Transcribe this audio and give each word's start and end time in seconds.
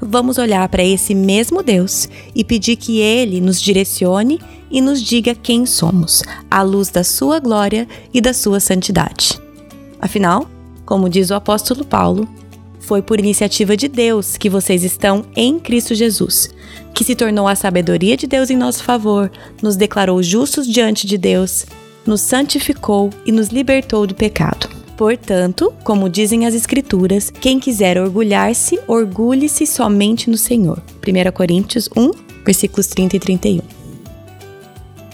vamos 0.00 0.38
olhar 0.38 0.68
para 0.68 0.84
esse 0.84 1.14
mesmo 1.14 1.62
Deus 1.62 2.08
e 2.34 2.44
pedir 2.44 2.76
que 2.76 3.00
ele 3.00 3.40
nos 3.40 3.60
direcione 3.60 4.40
e 4.70 4.80
nos 4.80 5.02
diga 5.02 5.34
quem 5.34 5.64
somos, 5.64 6.22
à 6.50 6.62
luz 6.62 6.90
da 6.90 7.04
sua 7.04 7.38
glória 7.38 7.86
e 8.12 8.20
da 8.20 8.32
sua 8.32 8.60
santidade. 8.60 9.40
Afinal, 10.00 10.48
como 10.84 11.08
diz 11.08 11.30
o 11.30 11.34
apóstolo 11.34 11.84
Paulo, 11.84 12.28
foi 12.80 13.02
por 13.02 13.18
iniciativa 13.18 13.76
de 13.76 13.88
Deus 13.88 14.36
que 14.36 14.48
vocês 14.48 14.84
estão 14.84 15.24
em 15.34 15.58
Cristo 15.58 15.94
Jesus, 15.94 16.48
que 16.94 17.02
se 17.02 17.16
tornou 17.16 17.48
a 17.48 17.56
sabedoria 17.56 18.16
de 18.16 18.26
Deus 18.26 18.48
em 18.48 18.56
nosso 18.56 18.84
favor, 18.84 19.30
nos 19.60 19.76
declarou 19.76 20.22
justos 20.22 20.66
diante 20.66 21.06
de 21.06 21.18
Deus, 21.18 21.66
nos 22.06 22.20
santificou 22.20 23.10
e 23.24 23.32
nos 23.32 23.48
libertou 23.48 24.06
do 24.06 24.14
pecado. 24.14 24.75
Portanto, 24.96 25.74
como 25.84 26.08
dizem 26.08 26.46
as 26.46 26.54
Escrituras, 26.54 27.30
quem 27.30 27.60
quiser 27.60 27.98
orgulhar-se, 27.98 28.80
orgulhe-se 28.88 29.66
somente 29.66 30.30
no 30.30 30.38
Senhor. 30.38 30.82
1 31.06 31.32
Coríntios 31.32 31.88
1, 31.94 32.10
versículos 32.44 32.86
30 32.86 33.16
e 33.16 33.20
31. 33.20 33.62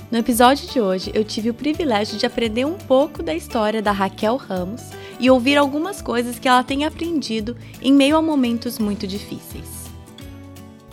No 0.09 0.19
episódio 0.19 0.69
de 0.69 0.81
hoje, 0.81 1.11
eu 1.13 1.25
tive 1.25 1.51
o 1.51 1.55
privilégio 1.55 2.17
de 2.17 2.25
aprender 2.25 2.65
um 2.65 2.75
pouco 2.75 3.23
da 3.25 3.35
história 3.35 3.83
da 3.83 3.91
Raquel 3.91 4.37
Ramos 4.37 4.83
e 5.19 5.29
ouvir 5.29 5.56
algumas 5.56 6.01
coisas 6.01 6.39
que 6.39 6.47
ela 6.47 6.62
tem 6.62 6.84
aprendido 6.84 7.56
em 7.81 7.93
meio 7.93 8.17
a 8.17 8.23
momentos 8.23 8.78
muito 8.78 9.05
difíceis. 9.05 9.91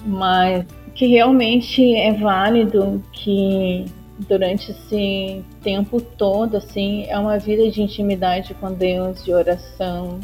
Mas 0.03 0.66
que 0.95 1.06
realmente 1.06 1.95
é 1.95 2.13
válido 2.13 3.03
que 3.11 3.85
durante 4.28 4.72
esse 4.72 5.44
tempo 5.62 6.02
todo, 6.02 6.58
assim, 6.58 7.06
é 7.08 7.17
uma 7.17 7.38
vida 7.38 7.70
de 7.70 7.81
intimidade 7.81 8.53
com 8.56 8.73
Deus, 8.73 9.23
de 9.23 9.34
oração, 9.34 10.20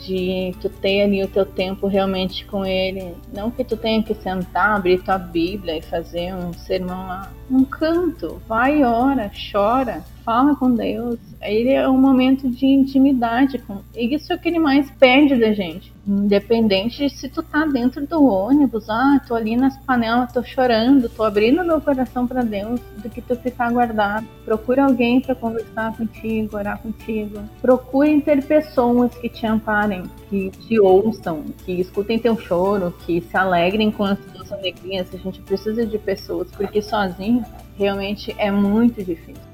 de 0.00 0.54
tu 0.60 0.68
ter 0.68 1.02
ali 1.02 1.22
o 1.22 1.28
teu 1.28 1.44
tempo 1.44 1.86
realmente 1.86 2.46
com 2.46 2.64
ele. 2.64 3.14
Não 3.32 3.50
que 3.50 3.62
tu 3.62 3.76
tenha 3.76 4.02
que 4.02 4.14
sentar, 4.14 4.76
abrir 4.76 5.02
tua 5.02 5.18
Bíblia 5.18 5.76
e 5.76 5.82
fazer 5.82 6.34
um 6.34 6.52
sermão 6.52 7.06
lá. 7.06 7.30
Um 7.50 7.64
canto, 7.64 8.40
vai 8.48 8.82
ora, 8.82 9.30
chora, 9.52 10.02
fala 10.24 10.56
com 10.56 10.74
Deus. 10.74 11.18
Ele 11.40 11.72
é 11.72 11.88
um 11.88 11.98
momento 11.98 12.48
de 12.48 12.66
intimidade. 12.66 13.58
Com... 13.58 13.80
E 13.94 14.14
isso 14.14 14.32
é 14.32 14.36
o 14.36 14.38
que 14.38 14.48
ele 14.48 14.58
mais 14.58 14.90
pede 14.92 15.36
da 15.36 15.52
gente. 15.52 15.92
Independente 16.06 17.06
de 17.06 17.10
se 17.10 17.28
tu 17.28 17.42
tá 17.42 17.64
dentro 17.66 18.06
do 18.06 18.24
ônibus, 18.24 18.88
ah, 18.90 19.20
tô 19.26 19.34
ali 19.34 19.56
nas 19.56 19.76
panelas, 19.84 20.32
tô 20.32 20.42
chorando, 20.42 21.08
tô 21.08 21.22
abrindo 21.22 21.64
meu 21.64 21.80
coração 21.80 22.26
para 22.26 22.42
Deus, 22.42 22.80
do 23.02 23.08
que 23.08 23.22
tu 23.22 23.34
ficar 23.36 23.72
guardado. 23.72 24.26
Procura 24.44 24.84
alguém 24.84 25.20
para 25.20 25.34
conversar 25.34 25.96
contigo, 25.96 26.56
orar 26.56 26.78
contigo. 26.78 27.40
Procure 27.60 28.20
ter 28.20 28.44
pessoas 28.44 29.14
que 29.14 29.28
te 29.28 29.46
amparem, 29.46 30.02
que 30.28 30.50
te 30.50 30.78
ouçam, 30.78 31.44
que 31.64 31.72
escutem 31.72 32.18
teu 32.18 32.38
choro, 32.38 32.94
que 33.06 33.20
se 33.20 33.36
alegrem 33.36 33.90
com 33.90 34.04
as 34.04 34.18
tuas 34.18 34.52
alegrias. 34.52 35.08
A 35.14 35.16
gente 35.16 35.40
precisa 35.40 35.86
de 35.86 35.98
pessoas, 35.98 36.50
porque 36.50 36.82
sozinho 36.82 37.44
realmente 37.78 38.34
é 38.38 38.50
muito 38.50 39.02
difícil. 39.02 39.53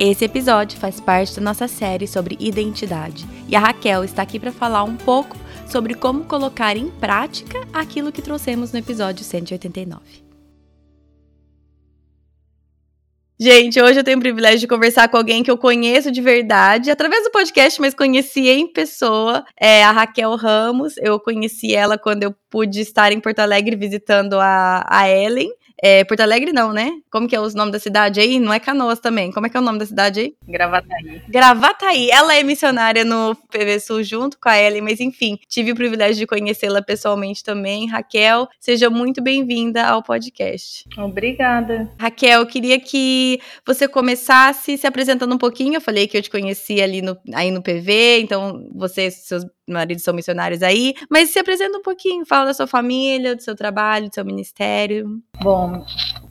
Esse 0.00 0.24
episódio 0.24 0.78
faz 0.78 1.00
parte 1.00 1.34
da 1.34 1.42
nossa 1.42 1.66
série 1.66 2.06
sobre 2.06 2.36
identidade 2.38 3.26
e 3.48 3.56
a 3.56 3.58
Raquel 3.58 4.04
está 4.04 4.22
aqui 4.22 4.38
para 4.38 4.52
falar 4.52 4.84
um 4.84 4.94
pouco 4.96 5.36
sobre 5.66 5.92
como 5.94 6.24
colocar 6.24 6.76
em 6.76 6.88
prática 6.88 7.66
aquilo 7.72 8.12
que 8.12 8.22
trouxemos 8.22 8.72
no 8.72 8.78
episódio 8.78 9.24
189. 9.24 10.28
Gente, 13.40 13.80
hoje 13.80 13.98
eu 13.98 14.04
tenho 14.04 14.18
o 14.18 14.20
privilégio 14.20 14.60
de 14.60 14.68
conversar 14.68 15.08
com 15.08 15.16
alguém 15.16 15.42
que 15.42 15.50
eu 15.50 15.58
conheço 15.58 16.12
de 16.12 16.20
verdade, 16.20 16.92
através 16.92 17.24
do 17.24 17.30
podcast, 17.30 17.80
mas 17.80 17.92
conheci 17.92 18.48
em 18.48 18.72
pessoa, 18.72 19.44
é 19.60 19.82
a 19.82 19.90
Raquel 19.90 20.34
Ramos. 20.36 20.96
Eu 20.98 21.18
conheci 21.20 21.74
ela 21.74 21.98
quando 21.98 22.22
eu 22.24 22.34
pude 22.50 22.80
estar 22.80 23.12
em 23.12 23.20
Porto 23.20 23.40
Alegre 23.40 23.74
visitando 23.76 24.34
a, 24.40 24.84
a 24.88 25.08
Ellen. 25.08 25.50
É, 25.82 26.04
Porto 26.04 26.20
Alegre 26.20 26.52
não, 26.52 26.72
né? 26.72 26.90
Como 27.10 27.28
que 27.28 27.36
é 27.36 27.40
o 27.40 27.48
nome 27.50 27.70
da 27.70 27.78
cidade 27.78 28.20
aí? 28.20 28.38
Não 28.40 28.52
é 28.52 28.58
Canoas 28.58 28.98
também. 28.98 29.30
Como 29.30 29.46
é 29.46 29.50
que 29.50 29.56
é 29.56 29.60
o 29.60 29.62
nome 29.62 29.78
da 29.78 29.86
cidade 29.86 30.20
aí? 30.20 30.34
Gravataí. 30.46 31.22
Gravataí. 31.28 32.10
Ela 32.10 32.34
é 32.34 32.42
missionária 32.42 33.04
no 33.04 33.36
PV 33.50 33.80
Sul 33.80 34.02
junto 34.02 34.38
com 34.40 34.48
a 34.48 34.58
Ellen, 34.58 34.82
mas 34.82 35.00
enfim, 35.00 35.38
tive 35.48 35.72
o 35.72 35.76
privilégio 35.76 36.16
de 36.16 36.26
conhecê-la 36.26 36.82
pessoalmente 36.82 37.44
também. 37.44 37.86
Raquel, 37.86 38.48
seja 38.58 38.90
muito 38.90 39.22
bem-vinda 39.22 39.86
ao 39.86 40.02
podcast. 40.02 40.84
Obrigada. 40.98 41.90
Raquel, 41.98 42.40
eu 42.40 42.46
queria 42.46 42.80
que 42.80 43.40
você 43.64 43.86
começasse 43.86 44.76
se 44.76 44.86
apresentando 44.86 45.34
um 45.34 45.38
pouquinho. 45.38 45.74
Eu 45.74 45.80
falei 45.80 46.08
que 46.08 46.16
eu 46.16 46.22
te 46.22 46.30
conheci 46.30 46.82
ali 46.82 47.02
no, 47.02 47.16
aí 47.32 47.50
no 47.50 47.62
PV, 47.62 48.20
então 48.20 48.68
você, 48.74 49.10
seus 49.10 49.44
maridos 49.68 50.02
são 50.02 50.14
missionários 50.14 50.62
aí, 50.62 50.94
mas 51.10 51.30
se 51.30 51.38
apresenta 51.38 51.78
um 51.78 51.82
pouquinho, 51.82 52.26
fala 52.26 52.46
da 52.46 52.54
sua 52.54 52.66
família, 52.66 53.36
do 53.36 53.42
seu 53.42 53.54
trabalho, 53.54 54.08
do 54.08 54.14
seu 54.14 54.24
ministério. 54.24 55.20
Bom, 55.42 55.84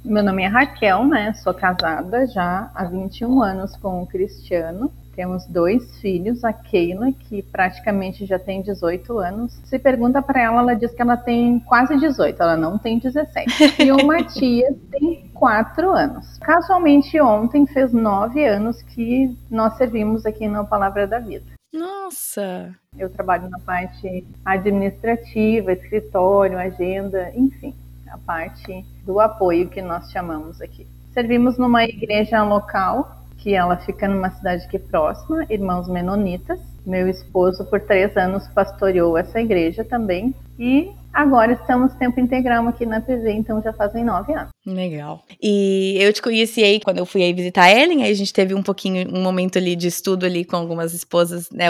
meu 0.03 0.24
nome 0.24 0.44
é 0.44 0.48
Raquel, 0.48 1.06
né? 1.06 1.34
Sou 1.34 1.53
casada 1.53 2.25
já 2.28 2.72
há 2.74 2.86
21 2.86 3.42
anos 3.42 3.75
com 3.78 4.02
o 4.02 4.08
Cristiano. 4.08 4.92
Temos 5.18 5.48
dois 5.48 6.00
filhos, 6.00 6.44
a 6.44 6.53
Keila, 6.53 7.12
que 7.12 7.42
praticamente 7.42 8.24
já 8.25 8.38
tem 8.38 8.62
18 8.62 9.18
anos. 9.18 9.59
Se 9.64 9.80
pergunta 9.80 10.22
para 10.22 10.44
ela, 10.44 10.62
ela 10.62 10.75
diz 10.75 10.94
que 10.94 11.02
ela 11.02 11.18
tem 11.18 11.59
quase 11.62 11.98
18, 11.98 12.40
ela 12.40 12.56
não 12.56 12.78
tem 12.78 13.00
17. 13.00 13.81
E 13.84 13.92
o 13.92 14.06
Matias 14.06 14.75
tem 14.92 15.30
4 15.34 15.92
anos. 15.92 16.38
Casualmente, 16.38 17.19
ontem 17.19 17.66
fez 17.66 17.92
9 17.92 18.46
anos 18.46 18.81
que 18.84 19.36
nós 19.50 19.75
servimos 19.75 20.24
aqui 20.24 20.48
na 20.48 20.64
Palavra 20.64 21.08
da 21.08 21.18
Vida. 21.18 21.56
Nossa! 21.74 22.76
Eu 22.98 23.10
trabalho 23.10 23.50
na 23.50 23.60
parte 23.60 24.26
administrativa, 24.46 25.74
escritório, 25.74 26.58
agenda, 26.58 27.32
enfim, 27.36 27.76
a 28.10 28.18
parte 28.18 28.86
do 29.06 29.20
apoio 29.20 29.70
que 29.70 29.82
nós 29.82 30.10
chamamos 30.12 30.62
aqui. 30.62 30.88
Servimos 31.14 31.58
numa 31.58 31.84
igreja 31.84 32.44
local, 32.44 33.18
que 33.38 33.54
ela 33.54 33.78
fica 33.78 34.08
numa 34.08 34.30
cidade 34.32 34.66
aqui 34.66 34.80
próxima, 34.80 35.46
Irmãos 35.50 35.88
Menonitas. 35.88 36.60
Meu 36.86 37.08
esposo, 37.08 37.66
por 37.66 37.82
três 37.82 38.16
anos, 38.18 38.48
pastoreou 38.48 39.18
essa 39.18 39.40
igreja 39.40 39.84
também. 39.84 40.34
E 40.58 40.92
Agora 41.18 41.54
estamos 41.54 41.96
tempo 41.96 42.20
integral 42.20 42.68
aqui 42.68 42.86
na 42.86 43.02
PV, 43.02 43.32
então 43.32 43.60
já 43.60 43.74
fazem 43.74 44.04
nove 44.04 44.32
anos. 44.36 44.52
Legal. 44.64 45.24
E 45.42 45.98
eu 46.00 46.14
te 46.14 46.22
conheci 46.22 46.64
aí 46.64 46.80
quando 46.80 47.00
eu 47.00 47.08
fui 47.08 47.24
aí 47.24 47.34
visitar 47.34 47.64
a 47.64 47.72
Ellen, 47.72 48.04
aí 48.04 48.12
a 48.12 48.16
gente 48.16 48.32
teve 48.32 48.54
um 48.54 48.62
pouquinho, 48.62 49.10
um 49.12 49.24
momento 49.24 49.58
ali 49.58 49.76
de 49.76 49.88
estudo 49.88 50.28
ali 50.28 50.46
com 50.46 50.56
algumas 50.56 50.94
esposas, 50.94 51.50
né, 51.50 51.70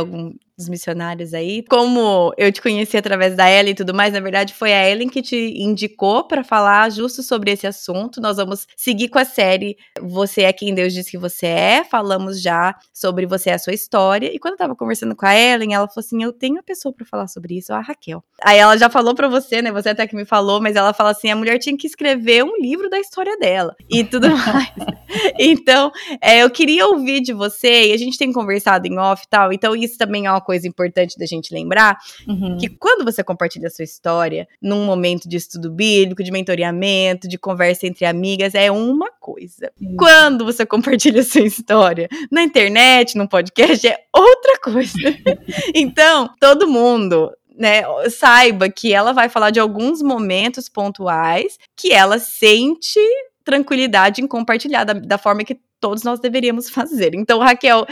alguns 0.58 0.70
missionários 0.70 1.34
aí. 1.34 1.64
Como 1.70 2.34
eu 2.38 2.52
te 2.52 2.62
conheci 2.62 2.98
através 2.98 3.36
da 3.36 3.50
Ellen 3.50 3.72
e 3.72 3.76
tudo 3.76 3.94
mais, 3.94 4.14
na 4.14 4.20
verdade 4.20 4.54
foi 4.54 4.74
a 4.74 4.90
Ellen 4.90 5.08
que 5.08 5.22
te 5.22 5.54
indicou 5.56 6.24
para 6.28 6.44
falar 6.44 6.90
justo 6.90 7.22
sobre 7.22 7.52
esse 7.52 7.68
assunto. 7.68 8.20
Nós 8.20 8.38
vamos 8.38 8.68
seguir 8.76 9.10
com 9.10 9.20
a 9.20 9.26
série 9.26 9.78
Você 10.02 10.42
é 10.42 10.52
quem 10.52 10.74
Deus 10.74 10.94
diz 10.94 11.10
que 11.10 11.18
você 11.18 11.46
é. 11.46 11.84
Falamos 11.84 12.42
já 12.42 12.76
sobre 12.92 13.26
você 13.26 13.52
é 13.52 13.54
a 13.54 13.60
sua 13.60 13.74
história. 13.74 14.34
E 14.34 14.40
quando 14.40 14.54
eu 14.54 14.58
tava 14.58 14.76
conversando 14.76 15.16
com 15.16 15.26
a 15.26 15.36
Ellen, 15.36 15.74
ela 15.74 15.88
falou 15.88 16.04
assim: 16.06 16.24
"Eu 16.24 16.34
tenho 16.34 16.56
uma 16.56 16.64
pessoa 16.64 16.94
para 16.94 17.06
falar 17.06 17.28
sobre 17.28 17.58
isso, 17.58 17.72
a 17.74 17.80
Raquel". 17.80 18.24
Aí 18.44 18.58
ela 18.58 18.78
já 18.78 18.90
falou 18.90 19.14
para 19.14 19.28
você, 19.28 19.62
né? 19.62 19.72
Você 19.72 19.90
até 19.90 20.08
que 20.08 20.16
me 20.16 20.26
falou, 20.26 20.60
mas 20.62 20.76
ela 20.76 20.94
fala 20.94 21.12
assim: 21.12 21.30
a 21.30 21.36
mulher 21.36 21.60
tinha 21.60 21.78
que 21.78 21.88
escrever 21.88 22.44
um 22.44 22.58
livro 22.60 22.90
da 22.90 23.00
história 23.00 23.38
dela 23.38 23.76
e 23.90 24.04
tudo 24.04 24.30
mais. 24.36 24.72
então, 25.40 25.92
é, 26.22 26.44
eu 26.44 26.50
queria 26.50 26.88
ouvir 26.88 27.22
de 27.22 27.34
você, 27.34 27.90
e 27.90 27.94
a 27.94 27.98
gente 27.98 28.18
tem 28.18 28.32
conversado 28.32 28.88
em 28.88 28.98
off 28.98 29.24
e 29.24 29.30
tal, 29.30 29.54
então 29.54 29.76
isso 29.76 29.98
também 29.98 30.26
é 30.26 30.32
uma 30.32 30.42
coisa 30.48 30.66
importante 30.66 31.20
da 31.20 31.26
gente 31.26 31.54
lembrar: 31.54 31.98
uhum. 32.26 32.58
que 32.58 32.70
quando 32.70 33.04
você 33.04 33.22
compartilha 33.22 33.68
a 33.68 33.70
sua 33.70 33.84
história, 33.84 34.48
num 34.62 34.86
momento 34.86 35.28
de 35.28 35.36
estudo 35.36 35.70
bíblico, 35.70 36.24
de 36.24 36.32
mentoreamento, 36.32 37.28
de 37.28 37.38
conversa 37.38 37.86
entre 37.86 38.06
amigas, 38.06 38.56
é 38.56 38.72
uma 38.72 39.12
coisa. 39.12 39.70
Uhum. 39.82 39.98
Quando 39.98 40.46
você 40.46 40.66
compartilha 40.66 41.20
a 41.20 41.26
sua 41.26 41.42
história 41.42 42.08
na 42.32 42.42
internet, 42.44 43.18
num 43.18 43.28
podcast, 43.28 43.86
é 43.86 44.00
outra 44.16 44.58
coisa. 44.64 44.94
então, 45.76 46.30
todo 46.40 46.68
mundo 46.68 47.30
né, 47.58 47.82
saiba 48.10 48.70
que 48.70 48.94
ela 48.94 49.12
vai 49.12 49.28
falar 49.28 49.50
de 49.50 49.60
alguns 49.60 50.02
momentos 50.02 50.70
pontuais 50.70 51.58
que 51.76 51.92
ela 51.92 52.20
sente 52.20 53.00
tranquilidade 53.44 54.22
em 54.22 54.28
compartilhar 54.28 54.84
da, 54.84 54.94
da 54.94 55.18
forma 55.18 55.44
que 55.44 55.60
todos 55.80 56.04
nós 56.04 56.20
deveríamos 56.20 56.70
fazer. 56.70 57.14
Então, 57.16 57.40
Raquel, 57.40 57.86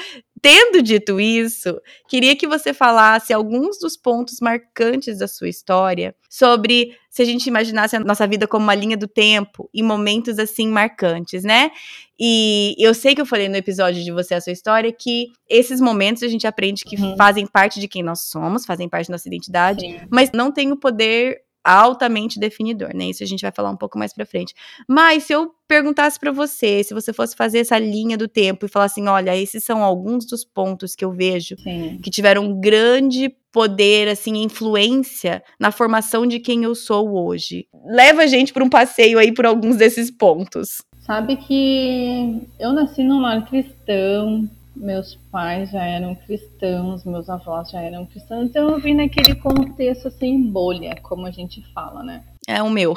tendo 0.46 0.80
dito 0.80 1.20
isso, 1.20 1.82
queria 2.08 2.36
que 2.36 2.46
você 2.46 2.72
falasse 2.72 3.34
alguns 3.34 3.80
dos 3.80 3.98
pontos 3.98 4.40
marcantes 4.40 5.18
da 5.18 5.28
sua 5.28 5.50
história 5.50 6.16
sobre 6.30 6.96
se 7.10 7.24
a 7.24 7.26
gente 7.26 7.48
imaginasse 7.48 7.96
a 7.96 8.00
nossa 8.00 8.28
vida 8.28 8.48
como 8.48 8.64
uma 8.64 8.76
linha 8.76 8.96
do 8.96 9.08
tempo 9.08 9.68
e 9.74 9.82
momentos 9.82 10.38
assim 10.38 10.68
marcantes, 10.68 11.44
né? 11.44 11.72
E 12.20 12.76
eu 12.78 12.94
sei 12.94 13.16
que 13.16 13.22
eu 13.22 13.26
falei 13.26 13.50
no 13.50 13.56
episódio 13.56 14.04
de 14.04 14.12
você 14.12 14.36
a 14.36 14.42
sua 14.42 14.54
história 14.54 14.92
que 14.92 15.30
esses 15.50 15.82
momentos 15.82 16.22
a 16.22 16.28
gente 16.28 16.46
aprende 16.46 16.86
que 16.86 16.96
uhum. 16.96 17.18
fazem 17.18 17.48
parte 17.48 17.80
de 17.80 17.88
quem 17.88 18.04
nós 18.04 18.30
somos, 18.30 18.68
fazem 18.68 18.88
parte 18.88 19.08
da 19.08 19.14
nossa 19.14 19.28
identidade, 19.28 19.82
Sim. 19.82 20.00
mas 20.12 20.30
não 20.32 20.52
tem 20.52 20.72
o 20.72 20.78
poder 20.78 21.40
altamente 21.66 22.40
definidor, 22.40 22.96
né? 22.96 23.06
Isso 23.06 23.24
a 23.24 23.26
gente 23.26 23.42
vai 23.42 23.52
falar 23.52 23.72
um 23.72 23.78
pouco 23.78 23.98
mais 23.98 24.14
para 24.14 24.26
frente. 24.26 24.54
Mas 24.88 25.24
se 25.24 25.34
eu 25.34 25.52
perguntasse 25.68 26.20
para 26.20 26.32
você, 26.32 26.84
se 26.84 26.94
você 26.94 27.12
fosse 27.12 27.36
fazer 27.36 27.60
essa 27.60 27.80
linha 27.80 28.18
do 28.18 28.28
tempo 28.28 28.66
e 28.66 28.70
falar 28.70 28.86
assim, 28.86 29.08
olha, 29.08 29.36
esses 29.36 29.64
são 29.64 29.84
alguns 29.84 30.26
dos 30.26 30.46
pontos 30.46 30.96
que 30.96 31.04
eu 31.04 31.12
vejo 31.12 31.56
Sim. 31.58 32.00
que 32.04 32.12
tiveram 32.12 32.46
um 32.46 32.60
grande 32.60 33.34
poder, 33.52 34.10
assim, 34.10 34.44
influência 34.44 35.42
na 35.60 35.72
formação 35.72 36.28
de 36.28 36.40
quem 36.40 36.64
eu 36.64 36.76
sou 36.76 37.16
hoje. 37.16 37.66
Leva 37.86 38.24
a 38.24 38.28
gente 38.28 38.54
para 38.54 38.64
um 38.64 38.70
passeio 38.70 39.18
aí 39.18 39.34
por 39.34 39.46
alguns 39.46 39.78
desses 39.78 40.12
pontos. 40.12 40.84
Sabe 41.00 41.38
que 41.38 42.42
eu 42.60 42.74
nasci 42.74 43.04
num 43.04 43.22
lar 43.22 43.48
cristão, 43.48 44.50
meus 44.76 45.16
pais 45.32 45.72
já 45.72 45.84
eram 45.84 46.16
cristãos, 46.16 47.04
meus 47.06 47.30
avós 47.30 47.72
já 47.72 47.82
eram 47.82 48.06
cristãos, 48.06 48.46
então 48.46 48.70
eu 48.72 48.80
vim 48.80 48.94
naquele 48.94 49.36
contexto 49.36 50.08
assim, 50.08 50.42
bolha, 50.42 50.96
como 51.02 51.26
a 51.26 51.32
gente 51.32 51.62
fala, 51.74 52.04
né? 52.04 52.24
É 52.48 52.62
o 52.62 52.70
meu. 52.70 52.94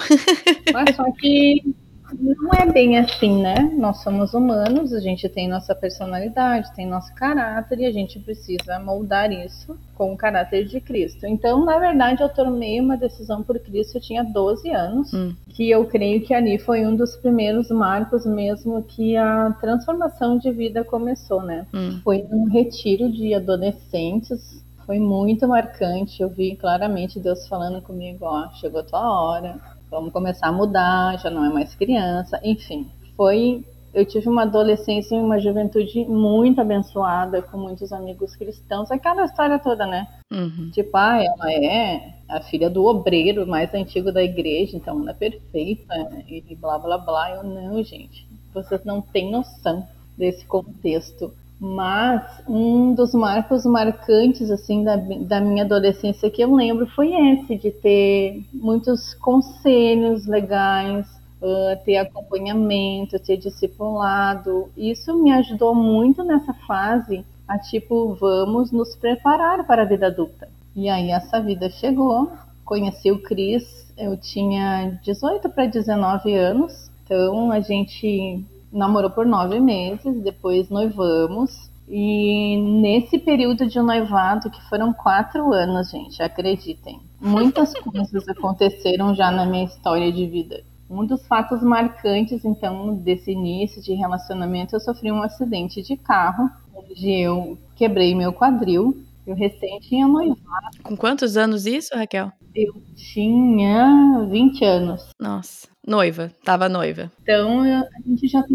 Mas 0.72 0.96
só 0.96 1.04
que 1.12 1.74
não 2.14 2.50
é 2.52 2.70
bem 2.70 2.98
assim, 2.98 3.42
né? 3.42 3.54
Nós 3.76 4.02
somos 4.02 4.32
humanos, 4.32 4.92
a 4.92 5.00
gente 5.00 5.28
tem 5.28 5.48
nossa 5.48 5.74
personalidade, 5.74 6.74
tem 6.74 6.86
nosso 6.86 7.14
caráter 7.14 7.80
e 7.80 7.86
a 7.86 7.92
gente 7.92 8.18
precisa 8.18 8.78
moldar 8.78 9.30
isso 9.30 9.78
com 9.94 10.12
o 10.12 10.16
caráter 10.16 10.64
de 10.64 10.80
Cristo. 10.80 11.26
Então, 11.26 11.64
na 11.64 11.78
verdade, 11.78 12.22
eu 12.22 12.28
tomei 12.28 12.80
uma 12.80 12.96
decisão 12.96 13.42
por 13.42 13.58
Cristo, 13.58 13.96
eu 13.96 14.00
tinha 14.00 14.24
12 14.24 14.70
anos, 14.70 15.12
hum. 15.12 15.34
que 15.48 15.68
eu 15.68 15.84
creio 15.86 16.22
que 16.22 16.32
ali 16.32 16.58
foi 16.58 16.86
um 16.86 16.96
dos 16.96 17.16
primeiros 17.16 17.70
marcos 17.70 18.24
mesmo 18.24 18.82
que 18.82 19.16
a 19.16 19.50
transformação 19.60 20.38
de 20.38 20.50
vida 20.50 20.84
começou, 20.84 21.42
né? 21.42 21.66
Hum. 21.74 22.00
Foi 22.02 22.26
um 22.30 22.44
retiro 22.44 23.10
de 23.10 23.34
adolescentes, 23.34 24.64
foi 24.86 24.98
muito 24.98 25.46
marcante, 25.46 26.22
eu 26.22 26.30
vi 26.30 26.56
claramente 26.56 27.20
Deus 27.20 27.46
falando 27.46 27.82
comigo, 27.82 28.24
ó, 28.24 28.48
chegou 28.52 28.80
a 28.80 28.84
tua 28.84 29.20
hora, 29.20 29.60
vamos 29.90 30.12
começar 30.12 30.48
a 30.48 30.52
mudar, 30.52 31.18
já 31.18 31.30
não 31.30 31.44
é 31.44 31.48
mais 31.48 31.74
criança, 31.74 32.40
enfim. 32.42 32.90
Foi, 33.16 33.64
eu 33.92 34.04
tive 34.04 34.28
uma 34.28 34.42
adolescência 34.42 35.16
e 35.16 35.20
uma 35.20 35.38
juventude 35.38 36.04
muito 36.04 36.60
abençoada, 36.60 37.42
com 37.42 37.58
muitos 37.58 37.92
amigos 37.92 38.36
cristãos, 38.36 38.90
aquela 38.90 39.24
história 39.24 39.58
toda, 39.58 39.86
né? 39.86 40.06
Uhum. 40.32 40.70
Tipo, 40.72 40.96
ah, 40.96 41.22
ela 41.22 41.52
é 41.52 42.14
a 42.28 42.40
filha 42.40 42.68
do 42.68 42.84
obreiro 42.84 43.46
mais 43.46 43.72
antigo 43.74 44.12
da 44.12 44.22
igreja, 44.22 44.76
então 44.76 45.00
ela 45.00 45.10
é 45.10 45.14
perfeita, 45.14 45.94
e 46.28 46.54
blá 46.54 46.78
blá 46.78 46.98
blá. 46.98 47.30
Eu, 47.36 47.44
não, 47.44 47.82
gente, 47.82 48.26
vocês 48.52 48.84
não 48.84 49.00
têm 49.00 49.30
noção 49.30 49.86
desse 50.16 50.44
contexto 50.44 51.32
mas 51.60 52.22
um 52.48 52.94
dos 52.94 53.12
marcos 53.12 53.64
marcantes 53.64 54.50
assim 54.50 54.84
da, 54.84 54.96
da 54.96 55.40
minha 55.40 55.64
adolescência 55.64 56.30
que 56.30 56.42
eu 56.42 56.54
lembro 56.54 56.86
foi 56.94 57.12
esse 57.32 57.56
de 57.56 57.70
ter 57.72 58.44
muitos 58.52 59.14
conselhos 59.14 60.26
legais, 60.26 61.06
uh, 61.42 61.84
ter 61.84 61.96
acompanhamento, 61.96 63.18
ter 63.18 63.36
discipulado. 63.36 64.70
Isso 64.76 65.20
me 65.20 65.32
ajudou 65.32 65.74
muito 65.74 66.22
nessa 66.22 66.54
fase 66.66 67.24
a 67.46 67.58
tipo 67.58 68.14
vamos 68.14 68.70
nos 68.70 68.94
preparar 68.94 69.66
para 69.66 69.82
a 69.82 69.86
vida 69.86 70.06
adulta. 70.06 70.48
E 70.76 70.88
aí 70.88 71.10
essa 71.10 71.40
vida 71.40 71.68
chegou. 71.70 72.30
Conheci 72.64 73.10
o 73.10 73.22
Cris, 73.22 73.92
eu 73.96 74.16
tinha 74.16 75.00
18 75.02 75.48
para 75.48 75.66
19 75.66 76.34
anos, 76.34 76.90
então 77.02 77.50
a 77.50 77.60
gente 77.60 78.44
namorou 78.72 79.10
por 79.10 79.26
nove 79.26 79.60
meses, 79.60 80.22
depois 80.22 80.68
noivamos. 80.68 81.68
E 81.88 82.56
nesse 82.80 83.18
período 83.18 83.66
de 83.66 83.80
noivado, 83.80 84.50
que 84.50 84.68
foram 84.68 84.92
quatro 84.92 85.52
anos, 85.54 85.90
gente, 85.90 86.22
acreditem, 86.22 87.00
muitas 87.18 87.72
coisas 87.80 88.28
aconteceram 88.28 89.14
já 89.14 89.30
na 89.30 89.46
minha 89.46 89.64
história 89.64 90.12
de 90.12 90.26
vida. 90.26 90.62
Um 90.90 91.04
dos 91.04 91.26
fatos 91.26 91.62
marcantes, 91.62 92.44
então, 92.44 92.94
desse 92.96 93.30
início 93.30 93.82
de 93.82 93.94
relacionamento, 93.94 94.76
eu 94.76 94.80
sofri 94.80 95.10
um 95.12 95.22
acidente 95.22 95.82
de 95.82 95.96
carro, 95.96 96.50
onde 96.74 97.10
eu 97.10 97.58
quebrei 97.76 98.14
meu 98.14 98.32
quadril. 98.32 98.96
Eu 99.26 99.34
recém 99.34 99.78
tinha 99.80 100.08
noivado. 100.08 100.82
Com 100.82 100.96
quantos 100.96 101.36
anos 101.36 101.66
isso, 101.66 101.94
Raquel? 101.94 102.32
Eu 102.54 102.72
tinha 102.96 104.26
20 104.30 104.64
anos. 104.64 105.10
Nossa. 105.20 105.68
Noiva, 105.88 106.30
tava 106.44 106.68
noiva. 106.68 107.10
Então 107.22 107.62
a 107.62 107.86
gente 108.06 108.28
já 108.28 108.42
tava 108.42 108.54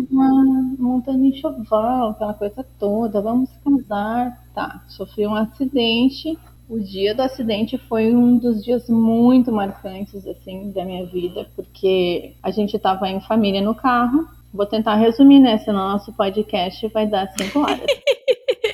montando 0.77 1.25
enxoval, 1.25 2.11
aquela 2.11 2.35
coisa 2.35 2.63
toda, 2.79 3.19
vamos 3.21 3.49
casar. 3.65 4.39
Tá, 4.53 4.83
sofri 4.87 5.25
um 5.25 5.33
acidente. 5.33 6.37
O 6.69 6.79
dia 6.79 7.15
do 7.15 7.23
acidente 7.23 7.75
foi 7.89 8.15
um 8.15 8.37
dos 8.37 8.63
dias 8.63 8.87
muito 8.87 9.51
marcantes 9.51 10.27
assim 10.27 10.71
da 10.71 10.85
minha 10.85 11.07
vida, 11.07 11.47
porque 11.55 12.35
a 12.43 12.51
gente 12.51 12.77
tava 12.77 13.09
em 13.09 13.19
família 13.21 13.61
no 13.61 13.73
carro. 13.73 14.27
Vou 14.53 14.67
tentar 14.67 14.93
resumir, 14.95 15.39
né? 15.39 15.57
Senão 15.57 15.89
nosso 15.89 16.13
podcast 16.13 16.87
vai 16.89 17.07
dar 17.07 17.27
cinco 17.35 17.61
horas. 17.61 17.81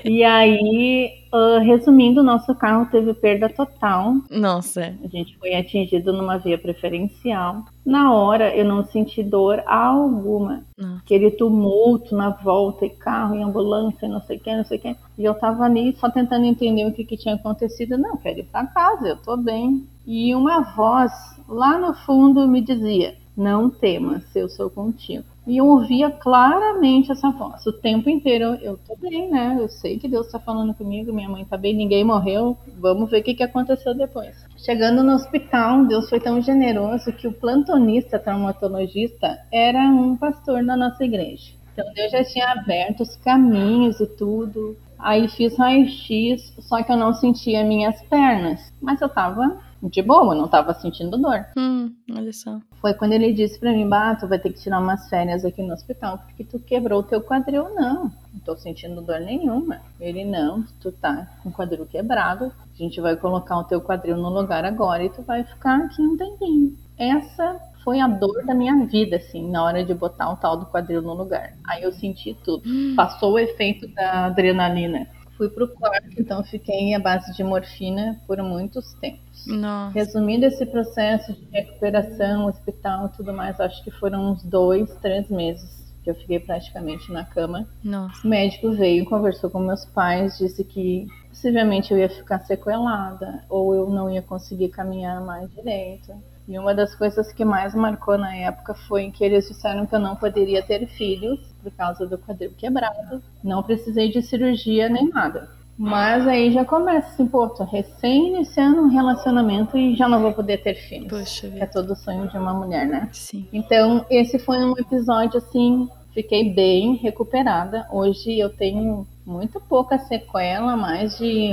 E 0.03 0.23
aí, 0.23 1.11
uh, 1.33 1.59
resumindo, 1.59 2.23
nosso 2.23 2.53
carro 2.55 2.85
teve 2.91 3.13
perda 3.13 3.49
total. 3.49 4.15
Nossa. 4.29 4.95
A 5.03 5.07
gente 5.07 5.37
foi 5.37 5.53
atingido 5.55 6.13
numa 6.13 6.37
via 6.37 6.57
preferencial. 6.57 7.63
Na 7.85 8.13
hora, 8.13 8.55
eu 8.55 8.65
não 8.65 8.85
senti 8.85 9.23
dor 9.23 9.63
alguma. 9.65 10.63
Não. 10.77 10.97
Aquele 10.97 11.31
tumulto 11.31 12.15
na 12.15 12.29
volta, 12.29 12.85
e 12.85 12.89
carro, 12.89 13.35
e 13.35 13.41
ambulância, 13.41 14.07
não 14.07 14.21
sei 14.21 14.37
o 14.37 14.39
que, 14.39 14.55
não 14.55 14.63
sei 14.63 14.77
o 14.77 14.81
que. 14.81 14.95
E 15.17 15.25
eu 15.25 15.33
tava 15.33 15.63
ali 15.63 15.95
só 15.97 16.09
tentando 16.09 16.45
entender 16.45 16.85
o 16.85 16.93
que, 16.93 17.03
que 17.03 17.17
tinha 17.17 17.35
acontecido. 17.35 17.97
Não, 17.97 18.17
quero 18.17 18.39
ir 18.39 18.43
pra 18.43 18.65
casa, 18.67 19.07
eu 19.07 19.17
tô 19.17 19.35
bem. 19.35 19.85
E 20.05 20.33
uma 20.33 20.61
voz 20.75 21.11
lá 21.47 21.77
no 21.77 21.93
fundo 21.93 22.47
me 22.47 22.61
dizia: 22.61 23.15
Não 23.35 23.69
temas, 23.69 24.23
eu 24.35 24.47
sou 24.49 24.69
contigo. 24.69 25.25
E 25.47 25.57
eu 25.57 25.65
ouvia 25.65 26.11
claramente 26.11 27.11
essa 27.11 27.31
voz. 27.31 27.65
O 27.65 27.73
tempo 27.73 28.09
inteiro, 28.09 28.57
eu 28.61 28.77
tô 28.77 28.95
bem, 28.97 29.31
né? 29.31 29.57
Eu 29.59 29.67
sei 29.67 29.97
que 29.97 30.07
Deus 30.07 30.31
tá 30.31 30.39
falando 30.39 30.73
comigo, 30.73 31.13
minha 31.13 31.29
mãe 31.29 31.43
tá 31.45 31.57
bem, 31.57 31.73
ninguém 31.73 32.03
morreu. 32.03 32.57
Vamos 32.77 33.09
ver 33.09 33.21
o 33.21 33.23
que, 33.23 33.33
que 33.33 33.43
aconteceu 33.43 33.95
depois. 33.95 34.35
Chegando 34.57 35.03
no 35.03 35.13
hospital, 35.13 35.85
Deus 35.85 36.09
foi 36.09 36.19
tão 36.19 36.41
generoso 36.41 37.11
que 37.13 37.27
o 37.27 37.33
plantonista 37.33 38.19
traumatologista 38.19 39.39
era 39.51 39.79
um 39.79 40.15
pastor 40.15 40.63
da 40.63 40.77
nossa 40.77 41.03
igreja. 41.03 41.53
Então 41.73 41.93
Deus 41.93 42.11
já 42.11 42.23
tinha 42.23 42.51
aberto 42.51 43.01
os 43.01 43.15
caminhos 43.15 43.99
e 43.99 44.05
tudo. 44.05 44.77
Aí 44.99 45.29
fiz 45.29 45.57
raio-x, 45.57 46.53
só 46.59 46.83
que 46.83 46.91
eu 46.91 46.97
não 46.97 47.13
sentia 47.13 47.63
minhas 47.63 48.01
pernas. 48.03 48.73
Mas 48.81 49.01
eu 49.01 49.07
tava 49.07 49.57
de 49.81 50.01
boa, 50.01 50.35
não 50.35 50.47
tava 50.47 50.73
sentindo 50.73 51.17
dor. 51.17 51.45
Hum, 51.57 51.93
olha 52.11 52.33
só. 52.33 52.59
Foi 52.81 52.93
quando 52.93 53.13
ele 53.13 53.33
disse 53.33 53.59
para 53.59 53.71
mim, 53.71 53.87
bah, 53.87 54.15
tu 54.15 54.27
vai 54.27 54.39
ter 54.39 54.51
que 54.51 54.59
tirar 54.59 54.79
umas 54.79 55.09
férias 55.09 55.45
aqui 55.45 55.61
no 55.61 55.73
hospital, 55.73 56.17
porque 56.19 56.43
tu 56.43 56.59
quebrou 56.59 56.99
o 56.99 57.03
teu 57.03 57.21
quadril. 57.21 57.73
Não, 57.75 58.11
não 58.33 58.39
tô 58.45 58.55
sentindo 58.55 59.01
dor 59.01 59.19
nenhuma. 59.19 59.81
Ele, 59.99 60.25
não, 60.25 60.63
tu 60.81 60.91
tá 60.91 61.27
com 61.41 61.49
o 61.49 61.53
quadril 61.53 61.85
quebrado, 61.85 62.45
a 62.45 62.77
gente 62.77 62.99
vai 62.99 63.15
colocar 63.15 63.57
o 63.57 63.63
teu 63.63 63.81
quadril 63.81 64.17
no 64.17 64.29
lugar 64.29 64.65
agora 64.65 65.03
e 65.03 65.09
tu 65.09 65.21
vai 65.21 65.43
ficar 65.43 65.77
aqui 65.77 66.01
um 66.01 66.17
tempinho. 66.17 66.75
Essa 66.97 67.59
foi 67.83 67.99
a 67.99 68.07
dor 68.07 68.45
da 68.45 68.53
minha 68.53 68.85
vida, 68.85 69.15
assim, 69.15 69.49
na 69.49 69.63
hora 69.63 69.83
de 69.83 69.93
botar 69.93 70.31
o 70.31 70.35
tal 70.35 70.57
do 70.57 70.65
quadril 70.65 71.01
no 71.01 71.13
lugar. 71.13 71.53
Aí 71.65 71.83
eu 71.83 71.91
senti 71.91 72.37
tudo. 72.43 72.63
Hum. 72.67 72.93
Passou 72.95 73.33
o 73.33 73.39
efeito 73.39 73.87
da 73.87 74.25
adrenalina. 74.25 75.07
Fui 75.39 75.47
pro 75.47 75.69
quarto, 75.69 76.19
então 76.19 76.43
fiquei 76.43 76.93
à 76.93 76.99
base 76.99 77.33
de 77.33 77.45
morfina 77.45 78.19
por 78.27 78.37
muitos 78.43 78.93
tempos. 78.95 79.47
Nossa. 79.47 79.93
Resumindo 79.93 80.45
esse 80.45 80.65
processo 80.65 81.31
de 81.31 81.47
recuperação, 81.49 82.47
hospital 82.47 83.05
e 83.05 83.15
tudo 83.15 83.31
mais, 83.31 83.57
acho 83.57 83.81
que 83.81 83.89
foram 83.89 84.33
uns 84.33 84.43
dois, 84.43 84.93
três 84.97 85.29
meses 85.29 85.95
que 86.03 86.09
eu 86.09 86.15
fiquei 86.15 86.41
praticamente 86.41 87.09
na 87.13 87.23
cama. 87.23 87.65
Nossa. 87.81 88.27
O 88.27 88.29
médico 88.29 88.73
veio, 88.73 89.05
conversou 89.05 89.49
com 89.49 89.59
meus 89.59 89.85
pais, 89.85 90.37
disse 90.37 90.61
que 90.61 91.07
possivelmente 91.29 91.93
eu 91.93 91.97
ia 91.97 92.09
ficar 92.09 92.39
sequelada 92.39 93.41
ou 93.47 93.73
eu 93.73 93.89
não 93.89 94.11
ia 94.11 94.21
conseguir 94.21 94.67
caminhar 94.67 95.21
mais 95.21 95.49
direito. 95.51 96.11
E 96.49 96.57
uma 96.57 96.73
das 96.73 96.95
coisas 96.95 97.31
que 97.31 97.45
mais 97.45 97.75
marcou 97.75 98.17
na 98.17 98.35
época 98.35 98.73
foi 98.73 99.11
que 99.11 99.23
eles 99.23 99.47
disseram 99.47 99.85
que 99.85 99.93
eu 99.93 99.99
não 99.99 100.15
poderia 100.15 100.63
ter 100.63 100.87
filhos 100.87 101.39
por 101.61 101.71
causa 101.73 102.07
do 102.07 102.17
quadril 102.17 102.51
quebrado. 102.57 103.21
Não 103.43 103.61
precisei 103.61 104.09
de 104.09 104.19
cirurgia 104.23 104.89
nem 104.89 105.09
nada. 105.09 105.47
Mas 105.77 106.27
aí 106.27 106.51
já 106.51 106.65
começa 106.65 107.07
assim, 107.09 107.27
pô, 107.27 107.47
tô 107.49 107.63
recém 107.63 108.29
iniciando 108.29 108.81
um 108.81 108.89
relacionamento 108.89 109.77
e 109.77 109.95
já 109.95 110.09
não 110.09 110.23
vou 110.23 110.33
poder 110.33 110.57
ter 110.63 110.73
filhos. 110.73 111.07
Poxa 111.07 111.47
vida. 111.47 111.63
É 111.63 111.67
todo 111.67 111.93
o 111.93 111.95
sonho 111.95 112.27
de 112.27 112.37
uma 112.39 112.53
mulher, 112.53 112.87
né? 112.87 113.09
Sim. 113.13 113.47
Então, 113.53 114.03
esse 114.09 114.39
foi 114.39 114.57
um 114.57 114.73
episódio 114.75 115.37
assim, 115.37 115.87
fiquei 116.15 116.51
bem 116.51 116.95
recuperada. 116.95 117.87
Hoje 117.91 118.39
eu 118.39 118.49
tenho 118.49 119.05
muito 119.29 119.61
pouca 119.61 119.99
sequela, 119.99 120.75
mais 120.75 121.15
de, 121.17 121.51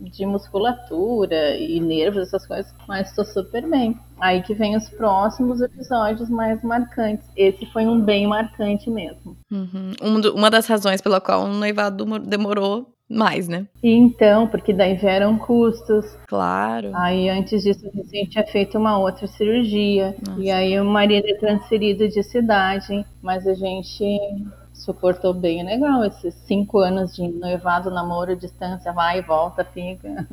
de 0.00 0.24
musculatura 0.24 1.56
e 1.58 1.78
nervos, 1.78 2.22
essas 2.22 2.46
coisas, 2.46 2.74
mas 2.88 3.10
estou 3.10 3.24
super 3.24 3.68
bem. 3.68 3.98
Aí 4.18 4.42
que 4.42 4.54
vem 4.54 4.76
os 4.76 4.88
próximos 4.88 5.60
episódios 5.60 6.30
mais 6.30 6.62
marcantes. 6.62 7.28
Esse 7.36 7.66
foi 7.66 7.86
um 7.86 8.00
bem 8.00 8.26
marcante 8.26 8.90
mesmo. 8.90 9.36
Uhum. 9.52 9.92
Uma 10.34 10.50
das 10.50 10.66
razões 10.66 11.02
pela 11.02 11.20
qual 11.20 11.44
o 11.44 11.48
noivado 11.48 12.18
demorou 12.20 12.94
mais, 13.08 13.48
né? 13.48 13.66
Então, 13.82 14.46
porque 14.48 14.72
daí 14.72 14.94
vieram 14.94 15.38
custos. 15.38 16.06
Claro. 16.26 16.90
Aí 16.94 17.28
antes 17.28 17.62
disso 17.62 17.86
a 17.86 17.90
gente 17.90 18.30
tinha 18.30 18.46
feito 18.46 18.76
uma 18.76 18.98
outra 18.98 19.26
cirurgia. 19.26 20.14
Nossa. 20.26 20.40
E 20.40 20.50
aí 20.50 20.80
o 20.80 20.84
marido 20.84 21.26
é 21.26 21.34
transferido 21.34 22.08
de 22.08 22.22
cidade. 22.22 23.04
Mas 23.22 23.46
a 23.46 23.54
gente 23.54 24.18
suportou 24.88 25.34
bem 25.34 25.62
legal 25.62 26.02
esses 26.02 26.32
cinco 26.46 26.78
anos 26.78 27.14
de 27.14 27.28
noivado, 27.28 27.90
namoro, 27.90 28.34
distância, 28.34 28.90
vai 28.90 29.18
e 29.18 29.22
volta, 29.22 29.62
fica. 29.62 30.26